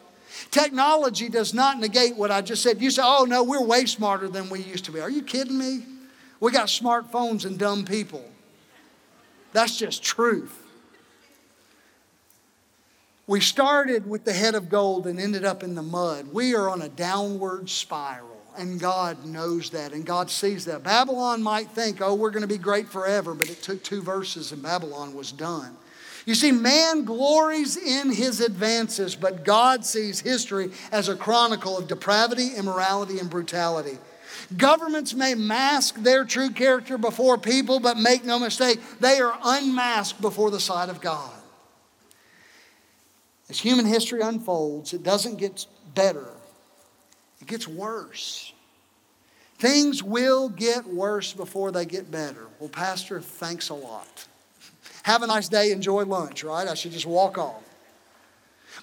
Technology 0.50 1.28
does 1.28 1.54
not 1.54 1.78
negate 1.78 2.16
what 2.16 2.30
I 2.30 2.40
just 2.40 2.62
said. 2.62 2.80
You 2.80 2.90
say, 2.90 3.02
oh, 3.04 3.24
no, 3.28 3.42
we're 3.42 3.62
way 3.62 3.86
smarter 3.86 4.28
than 4.28 4.48
we 4.48 4.60
used 4.60 4.84
to 4.86 4.92
be. 4.92 5.00
Are 5.00 5.10
you 5.10 5.22
kidding 5.22 5.58
me? 5.58 5.84
We 6.40 6.50
got 6.50 6.68
smartphones 6.68 7.44
and 7.44 7.58
dumb 7.58 7.84
people. 7.84 8.24
That's 9.52 9.76
just 9.76 10.02
truth. 10.02 10.65
We 13.26 13.40
started 13.40 14.08
with 14.08 14.24
the 14.24 14.32
head 14.32 14.54
of 14.54 14.68
gold 14.68 15.06
and 15.06 15.18
ended 15.18 15.44
up 15.44 15.62
in 15.62 15.74
the 15.74 15.82
mud. 15.82 16.28
We 16.32 16.54
are 16.54 16.68
on 16.68 16.82
a 16.82 16.88
downward 16.88 17.68
spiral 17.68 18.36
and 18.58 18.80
God 18.80 19.24
knows 19.24 19.70
that, 19.70 19.92
and 19.92 20.04
God 20.04 20.30
sees 20.30 20.64
that. 20.64 20.82
Babylon 20.82 21.42
might 21.42 21.70
think, 21.70 22.00
oh, 22.00 22.14
we're 22.14 22.30
going 22.30 22.42
to 22.42 22.48
be 22.48 22.58
great 22.58 22.88
forever, 22.88 23.34
but 23.34 23.50
it 23.50 23.62
took 23.62 23.82
two 23.82 24.02
verses 24.02 24.52
and 24.52 24.62
Babylon 24.62 25.14
was 25.14 25.32
done. 25.32 25.76
You 26.24 26.34
see, 26.34 26.50
man 26.50 27.04
glories 27.04 27.76
in 27.76 28.10
his 28.10 28.40
advances, 28.40 29.14
but 29.14 29.44
God 29.44 29.84
sees 29.84 30.20
history 30.20 30.70
as 30.90 31.08
a 31.08 31.14
chronicle 31.14 31.78
of 31.78 31.86
depravity, 31.86 32.54
immorality, 32.56 33.20
and 33.20 33.30
brutality. 33.30 33.98
Governments 34.56 35.14
may 35.14 35.34
mask 35.34 35.96
their 35.96 36.24
true 36.24 36.50
character 36.50 36.98
before 36.98 37.38
people, 37.38 37.78
but 37.78 37.96
make 37.96 38.24
no 38.24 38.38
mistake, 38.38 38.80
they 38.98 39.20
are 39.20 39.38
unmasked 39.44 40.20
before 40.20 40.50
the 40.50 40.60
sight 40.60 40.88
of 40.88 41.00
God. 41.00 41.35
As 43.48 43.58
human 43.58 43.86
history 43.86 44.20
unfolds, 44.20 44.92
it 44.92 45.02
doesn't 45.02 45.36
get 45.36 45.66
better, 45.94 46.28
it 47.40 47.46
gets 47.46 47.68
worse. 47.68 48.52
Things 49.58 50.02
will 50.02 50.50
get 50.50 50.86
worse 50.86 51.32
before 51.32 51.72
they 51.72 51.86
get 51.86 52.10
better. 52.10 52.46
Well, 52.60 52.68
Pastor, 52.68 53.22
thanks 53.22 53.70
a 53.70 53.74
lot. 53.74 54.26
Have 55.04 55.22
a 55.22 55.26
nice 55.26 55.48
day, 55.48 55.70
enjoy 55.70 56.04
lunch, 56.04 56.44
right? 56.44 56.68
I 56.68 56.74
should 56.74 56.92
just 56.92 57.06
walk 57.06 57.38
off. 57.38 57.62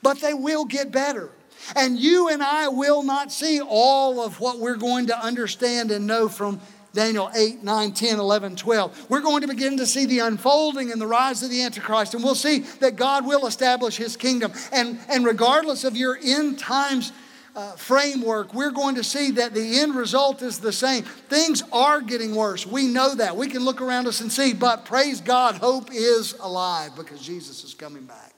But 0.01 0.20
they 0.20 0.34
will 0.34 0.66
get 0.66 0.91
better. 0.91 1.30
And 1.76 1.99
you 1.99 2.30
and 2.30 2.41
I 2.41 2.70
will 2.70 3.03
not 3.03 3.32
see 3.32 3.61
all 3.61 4.20
of 4.22 4.39
what 4.39 4.59
we're 4.59 4.78
going 4.78 5.07
to 5.07 5.18
understand 5.18 5.91
and 5.91 6.07
know 6.07 6.28
from 6.28 6.59
Daniel 6.94 7.32
8, 7.36 7.64
9, 7.64 7.91
10, 7.91 8.20
11, 8.20 8.56
12. 8.56 9.10
We're 9.10 9.22
going 9.22 9.41
to 9.41 9.48
begin 9.48 9.78
to 9.78 9.86
see 9.86 10.06
the 10.06 10.20
unfolding 10.20 10.91
and 10.91 11.02
the 11.02 11.08
rise 11.08 11.41
of 11.41 11.50
the 11.50 11.64
Antichrist, 11.64 12.14
and 12.14 12.24
we'll 12.24 12.36
see 12.36 12.60
that 12.80 12.96
God 12.96 13.26
will 13.26 13.48
establish 13.48 13.98
his 13.98 14.16
kingdom. 14.16 14.54
And, 14.72 15.00
and 15.10 15.26
regardless 15.26 15.84
of 15.84 15.98
your 15.98 16.20
end 16.24 16.60
times 16.60 17.12
uh, 17.56 17.72
framework, 17.74 18.54
we're 18.54 18.72
going 18.72 18.96
to 18.96 19.04
see 19.04 19.32
that 19.32 19.56
the 19.56 19.80
end 19.80 19.96
result 19.96 20.44
is 20.44 20.60
the 20.60 20.72
same. 20.72 21.04
Things 21.04 21.64
are 21.72 22.00
getting 22.00 22.36
worse. 22.36 22.68
We 22.68 22.86
know 22.86 23.16
that. 23.16 23.36
We 23.36 23.48
can 23.48 23.66
look 23.66 23.82
around 23.82 24.08
us 24.08 24.22
and 24.22 24.32
see, 24.32 24.54
but 24.54 24.86
praise 24.86 25.20
God, 25.20 25.56
hope 25.56 25.91
is 25.91 26.34
alive 26.39 26.96
because 26.96 27.22
Jesus 27.22 27.64
is 27.64 27.74
coming 27.74 28.06
back. 28.06 28.34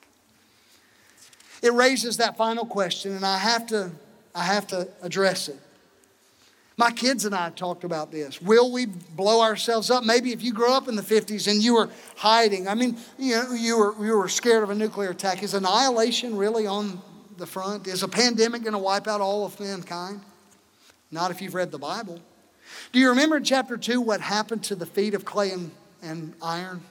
it 1.61 1.73
raises 1.73 2.17
that 2.17 2.37
final 2.37 2.65
question, 2.65 3.13
and 3.15 3.25
I 3.25 3.37
have 3.37 3.67
to, 3.67 3.91
I 4.33 4.43
have 4.43 4.67
to 4.67 4.87
address 5.01 5.49
it. 5.49 5.59
My 6.77 6.91
kids 6.91 7.23
and 7.23 7.33
I 7.33 7.51
talked 7.51 7.85
about 7.85 8.11
this. 8.11 8.41
Will 8.41 8.69
we 8.71 8.85
blow 8.85 9.41
ourselves 9.41 9.89
up? 9.89 10.03
Maybe 10.03 10.33
if 10.33 10.43
you 10.43 10.51
grew 10.51 10.73
up 10.73 10.89
in 10.89 10.95
the 10.95 11.01
50s 11.01 11.49
and 11.49 11.63
you 11.63 11.75
were 11.75 11.89
hiding, 12.17 12.67
I 12.67 12.75
mean, 12.75 12.97
you 13.17 13.35
know, 13.35 13.53
you 13.53 13.77
were, 13.77 14.05
you 14.05 14.17
were 14.17 14.27
scared 14.27 14.61
of 14.61 14.69
a 14.69 14.75
nuclear 14.75 15.11
attack. 15.11 15.41
Is 15.41 15.53
annihilation 15.53 16.35
really 16.35 16.67
on 16.67 17.01
the 17.37 17.45
front? 17.45 17.87
Is 17.87 18.03
a 18.03 18.09
pandemic 18.09 18.63
going 18.63 18.73
to 18.73 18.79
wipe 18.79 19.07
out 19.07 19.21
all 19.21 19.45
of 19.45 19.57
mankind? 19.59 20.19
Not 21.11 21.31
if 21.31 21.41
you've 21.41 21.55
read 21.55 21.71
the 21.71 21.79
Bible. 21.79 22.19
Do 22.91 22.99
you 22.99 23.09
remember 23.09 23.37
in 23.37 23.43
chapter 23.45 23.77
2 23.77 24.01
what 24.01 24.19
happened 24.19 24.63
to 24.65 24.75
the 24.75 24.85
feet 24.85 25.13
of 25.13 25.23
clay 25.23 25.51
and, 25.51 25.71
and 26.01 26.33
iron? 26.41 26.81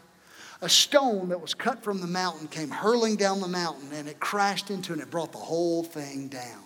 A 0.62 0.68
stone 0.68 1.28
that 1.28 1.42
was 1.42 1.52
cut 1.52 1.84
from 1.84 2.00
the 2.00 2.06
mountain 2.06 2.48
came 2.48 2.70
hurling 2.70 3.16
down 3.16 3.42
the 3.42 3.48
mountain 3.48 3.92
and 3.92 4.08
it 4.08 4.18
crashed 4.18 4.70
into 4.70 4.94
and 4.94 5.02
it 5.02 5.10
brought 5.10 5.32
the 5.32 5.38
whole 5.38 5.82
thing 5.82 6.28
down. 6.28 6.63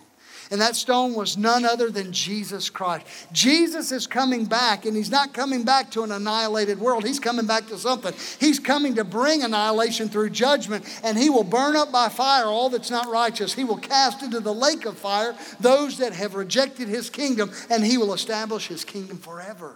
And 0.51 0.59
that 0.61 0.75
stone 0.75 1.13
was 1.13 1.37
none 1.37 1.63
other 1.63 1.91
than 1.91 2.11
Jesus 2.11 2.71
Christ. 2.71 3.05
Jesus 3.31 3.91
is 3.91 4.07
coming 4.07 4.45
back, 4.45 4.85
and 4.85 4.95
he's 4.97 5.11
not 5.11 5.31
coming 5.31 5.63
back 5.63 5.91
to 5.91 6.03
an 6.03 6.11
annihilated 6.11 6.79
world. 6.79 7.05
He's 7.05 7.19
coming 7.19 7.45
back 7.45 7.67
to 7.67 7.77
something. 7.77 8.13
He's 8.39 8.59
coming 8.59 8.95
to 8.95 9.03
bring 9.03 9.43
annihilation 9.43 10.09
through 10.09 10.31
judgment, 10.31 10.85
and 11.03 11.17
he 11.17 11.29
will 11.29 11.43
burn 11.43 11.75
up 11.75 11.91
by 11.91 12.09
fire 12.09 12.45
all 12.45 12.69
that's 12.69 12.89
not 12.89 13.07
righteous. 13.07 13.53
He 13.53 13.63
will 13.63 13.77
cast 13.77 14.23
into 14.23 14.39
the 14.39 14.53
lake 14.53 14.85
of 14.85 14.97
fire 14.97 15.35
those 15.59 15.99
that 15.99 16.13
have 16.13 16.33
rejected 16.33 16.87
his 16.87 17.11
kingdom, 17.11 17.51
and 17.69 17.85
he 17.85 17.99
will 17.99 18.13
establish 18.13 18.67
his 18.67 18.83
kingdom 18.83 19.19
forever. 19.19 19.75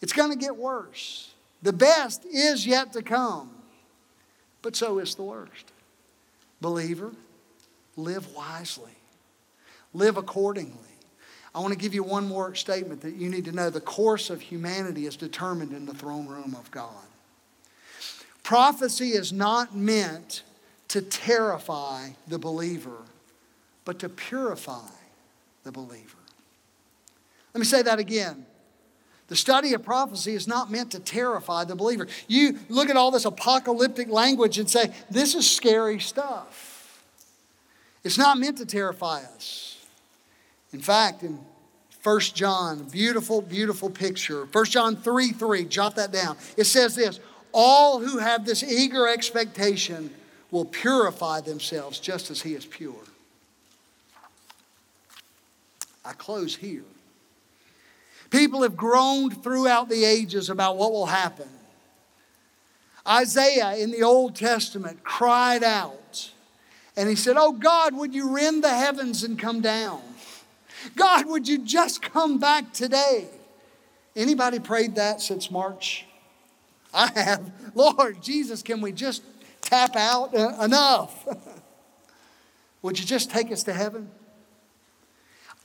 It's 0.00 0.12
going 0.12 0.32
to 0.32 0.38
get 0.38 0.56
worse. 0.56 1.32
The 1.62 1.72
best 1.72 2.26
is 2.26 2.66
yet 2.66 2.92
to 2.94 3.02
come, 3.02 3.50
but 4.62 4.74
so 4.74 4.98
is 4.98 5.14
the 5.14 5.22
worst. 5.22 5.70
Believer, 6.60 7.12
live 7.96 8.34
wisely, 8.34 8.92
live 9.92 10.16
accordingly. 10.16 10.78
I 11.54 11.60
want 11.60 11.72
to 11.72 11.78
give 11.78 11.94
you 11.94 12.02
one 12.02 12.26
more 12.26 12.54
statement 12.54 13.00
that 13.02 13.14
you 13.14 13.28
need 13.28 13.44
to 13.44 13.52
know. 13.52 13.70
The 13.70 13.80
course 13.80 14.28
of 14.28 14.40
humanity 14.40 15.06
is 15.06 15.16
determined 15.16 15.72
in 15.72 15.86
the 15.86 15.94
throne 15.94 16.26
room 16.26 16.56
of 16.58 16.70
God. 16.70 17.04
Prophecy 18.42 19.10
is 19.10 19.32
not 19.32 19.74
meant 19.74 20.42
to 20.88 21.00
terrify 21.00 22.10
the 22.26 22.38
believer, 22.38 22.98
but 23.84 23.98
to 24.00 24.08
purify 24.08 24.90
the 25.62 25.72
believer. 25.72 26.18
Let 27.54 27.60
me 27.60 27.64
say 27.64 27.82
that 27.82 27.98
again. 28.00 28.46
The 29.28 29.36
study 29.36 29.72
of 29.72 29.82
prophecy 29.82 30.34
is 30.34 30.46
not 30.46 30.70
meant 30.70 30.90
to 30.90 30.98
terrify 30.98 31.64
the 31.64 31.74
believer. 31.74 32.06
You 32.28 32.58
look 32.68 32.90
at 32.90 32.96
all 32.96 33.10
this 33.10 33.24
apocalyptic 33.24 34.10
language 34.10 34.58
and 34.58 34.68
say, 34.68 34.92
this 35.10 35.34
is 35.34 35.50
scary 35.50 35.98
stuff. 35.98 36.73
It's 38.04 38.18
not 38.18 38.38
meant 38.38 38.58
to 38.58 38.66
terrify 38.66 39.22
us. 39.22 39.78
In 40.72 40.80
fact, 40.80 41.22
in 41.22 41.40
1 42.02 42.20
John, 42.20 42.84
beautiful, 42.84 43.40
beautiful 43.40 43.88
picture. 43.88 44.46
1 44.52 44.64
John 44.66 44.96
3 44.96 45.32
3, 45.32 45.64
jot 45.64 45.96
that 45.96 46.12
down. 46.12 46.36
It 46.56 46.64
says 46.64 46.94
this 46.94 47.18
All 47.52 48.00
who 48.00 48.18
have 48.18 48.44
this 48.44 48.62
eager 48.62 49.08
expectation 49.08 50.10
will 50.50 50.66
purify 50.66 51.40
themselves 51.40 51.98
just 51.98 52.30
as 52.30 52.42
he 52.42 52.52
is 52.52 52.66
pure. 52.66 52.94
I 56.04 56.12
close 56.12 56.54
here. 56.54 56.84
People 58.28 58.62
have 58.62 58.76
groaned 58.76 59.42
throughout 59.42 59.88
the 59.88 60.04
ages 60.04 60.50
about 60.50 60.76
what 60.76 60.92
will 60.92 61.06
happen. 61.06 61.48
Isaiah 63.06 63.76
in 63.76 63.90
the 63.90 64.02
Old 64.02 64.34
Testament 64.34 65.04
cried 65.04 65.62
out 65.62 66.30
and 66.96 67.08
he 67.08 67.16
said, 67.16 67.36
Oh 67.36 67.52
God, 67.52 67.94
would 67.94 68.14
you 68.14 68.34
rend 68.34 68.62
the 68.62 68.70
heavens 68.70 69.22
and 69.22 69.38
come 69.38 69.60
down? 69.60 70.00
God, 70.96 71.26
would 71.26 71.48
you 71.48 71.58
just 71.58 72.02
come 72.02 72.38
back 72.38 72.72
today? 72.72 73.28
Anybody 74.14 74.58
prayed 74.58 74.96
that 74.96 75.20
since 75.20 75.50
March? 75.50 76.06
I 76.92 77.10
have. 77.14 77.52
Lord 77.74 78.22
Jesus, 78.22 78.62
can 78.62 78.80
we 78.80 78.92
just 78.92 79.22
tap 79.60 79.96
out 79.96 80.34
uh, 80.34 80.62
enough? 80.62 81.26
would 82.82 82.98
you 82.98 83.04
just 83.04 83.30
take 83.30 83.50
us 83.50 83.64
to 83.64 83.72
heaven? 83.72 84.10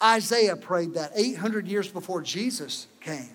Isaiah 0.02 0.56
prayed 0.56 0.94
that 0.94 1.12
800 1.14 1.68
years 1.68 1.90
before 1.90 2.22
Jesus 2.22 2.88
came. 3.02 3.30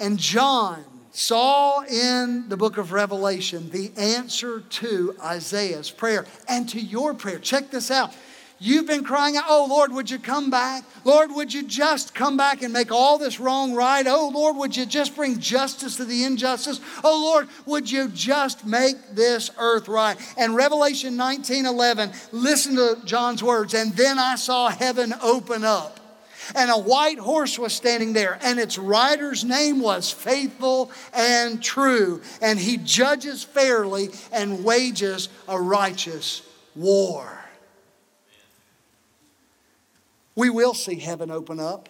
And 0.00 0.18
John 0.18 0.84
saw 1.16 1.80
in 1.80 2.46
the 2.50 2.58
book 2.58 2.76
of 2.76 2.92
Revelation 2.92 3.70
the 3.70 3.90
answer 3.96 4.60
to 4.60 5.16
Isaiah's 5.24 5.90
prayer 5.90 6.26
and 6.46 6.68
to 6.68 6.78
your 6.78 7.14
prayer. 7.14 7.38
Check 7.38 7.70
this 7.70 7.90
out. 7.90 8.14
You've 8.58 8.86
been 8.86 9.02
crying 9.02 9.36
out, 9.36 9.44
Oh 9.48 9.66
Lord, 9.68 9.92
would 9.92 10.10
you 10.10 10.18
come 10.18 10.50
back? 10.50 10.84
Lord, 11.04 11.30
would 11.32 11.54
you 11.54 11.62
just 11.62 12.14
come 12.14 12.36
back 12.36 12.62
and 12.62 12.70
make 12.70 12.92
all 12.92 13.16
this 13.16 13.40
wrong 13.40 13.74
right? 13.74 14.06
Oh 14.06 14.30
Lord, 14.32 14.56
would 14.56 14.76
you 14.76 14.84
just 14.84 15.16
bring 15.16 15.38
justice 15.38 15.96
to 15.96 16.04
the 16.04 16.24
injustice? 16.24 16.80
Oh 17.02 17.18
Lord, 17.22 17.48
would 17.64 17.90
you 17.90 18.08
just 18.08 18.66
make 18.66 18.96
this 19.12 19.50
earth 19.58 19.88
right? 19.88 20.18
And 20.36 20.54
Revelation 20.54 21.16
19 21.16 21.64
11, 21.64 22.12
listen 22.32 22.76
to 22.76 22.98
John's 23.06 23.42
words. 23.42 23.72
And 23.72 23.92
then 23.94 24.18
I 24.18 24.36
saw 24.36 24.68
heaven 24.68 25.14
open 25.22 25.64
up 25.64 26.05
and 26.54 26.70
a 26.70 26.78
white 26.78 27.18
horse 27.18 27.58
was 27.58 27.72
standing 27.72 28.12
there, 28.12 28.38
and 28.42 28.58
its 28.58 28.78
rider's 28.78 29.44
name 29.44 29.80
was 29.80 30.10
Faithful 30.10 30.90
and 31.12 31.62
True, 31.62 32.20
and 32.40 32.58
he 32.58 32.76
judges 32.76 33.42
fairly 33.42 34.10
and 34.32 34.64
wages 34.64 35.28
a 35.48 35.60
righteous 35.60 36.42
war. 36.74 37.40
We 40.34 40.50
will 40.50 40.74
see 40.74 40.96
heaven 40.96 41.30
open 41.30 41.58
up 41.58 41.88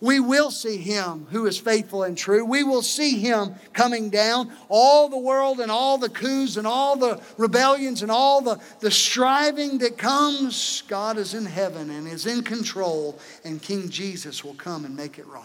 we 0.00 0.18
will 0.18 0.50
see 0.50 0.78
him 0.78 1.26
who 1.30 1.46
is 1.46 1.58
faithful 1.58 2.04
and 2.04 2.16
true. 2.16 2.42
We 2.42 2.64
will 2.64 2.80
see 2.80 3.18
him 3.18 3.54
coming 3.74 4.08
down. 4.08 4.50
All 4.70 5.10
the 5.10 5.18
world 5.18 5.60
and 5.60 5.70
all 5.70 5.98
the 5.98 6.08
coups 6.08 6.56
and 6.56 6.66
all 6.66 6.96
the 6.96 7.20
rebellions 7.36 8.00
and 8.00 8.10
all 8.10 8.40
the, 8.40 8.58
the 8.80 8.90
striving 8.90 9.78
that 9.78 9.98
comes, 9.98 10.84
God 10.88 11.18
is 11.18 11.34
in 11.34 11.44
heaven 11.44 11.90
and 11.90 12.08
is 12.08 12.24
in 12.24 12.42
control, 12.42 13.18
and 13.44 13.60
King 13.60 13.90
Jesus 13.90 14.42
will 14.42 14.54
come 14.54 14.86
and 14.86 14.96
make 14.96 15.18
it 15.18 15.26
right. 15.26 15.44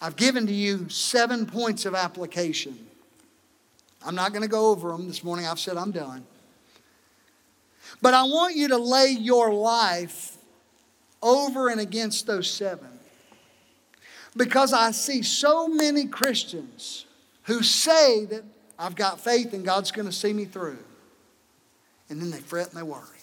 I've 0.00 0.16
given 0.16 0.46
to 0.46 0.52
you 0.52 0.88
seven 0.88 1.46
points 1.46 1.84
of 1.84 1.96
application. 1.96 2.86
I'm 4.06 4.14
not 4.14 4.30
going 4.30 4.42
to 4.42 4.48
go 4.48 4.70
over 4.70 4.92
them 4.92 5.08
this 5.08 5.24
morning. 5.24 5.46
I've 5.46 5.58
said 5.58 5.76
I'm 5.76 5.90
done. 5.90 6.24
But 8.00 8.14
I 8.14 8.22
want 8.22 8.56
you 8.56 8.68
to 8.68 8.78
lay 8.78 9.10
your 9.10 9.52
life 9.52 10.38
over 11.22 11.68
and 11.68 11.80
against 11.80 12.26
those 12.26 12.50
seven. 12.50 12.88
Because 14.36 14.72
I 14.72 14.92
see 14.92 15.22
so 15.22 15.68
many 15.68 16.06
Christians 16.06 17.06
who 17.44 17.62
say 17.62 18.24
that 18.26 18.44
I've 18.78 18.94
got 18.94 19.20
faith 19.20 19.52
and 19.52 19.64
God's 19.64 19.90
going 19.90 20.06
to 20.06 20.12
see 20.12 20.32
me 20.32 20.44
through. 20.44 20.78
And 22.08 22.20
then 22.20 22.30
they 22.30 22.40
fret 22.40 22.68
and 22.68 22.76
they 22.76 22.82
worry. 22.82 23.19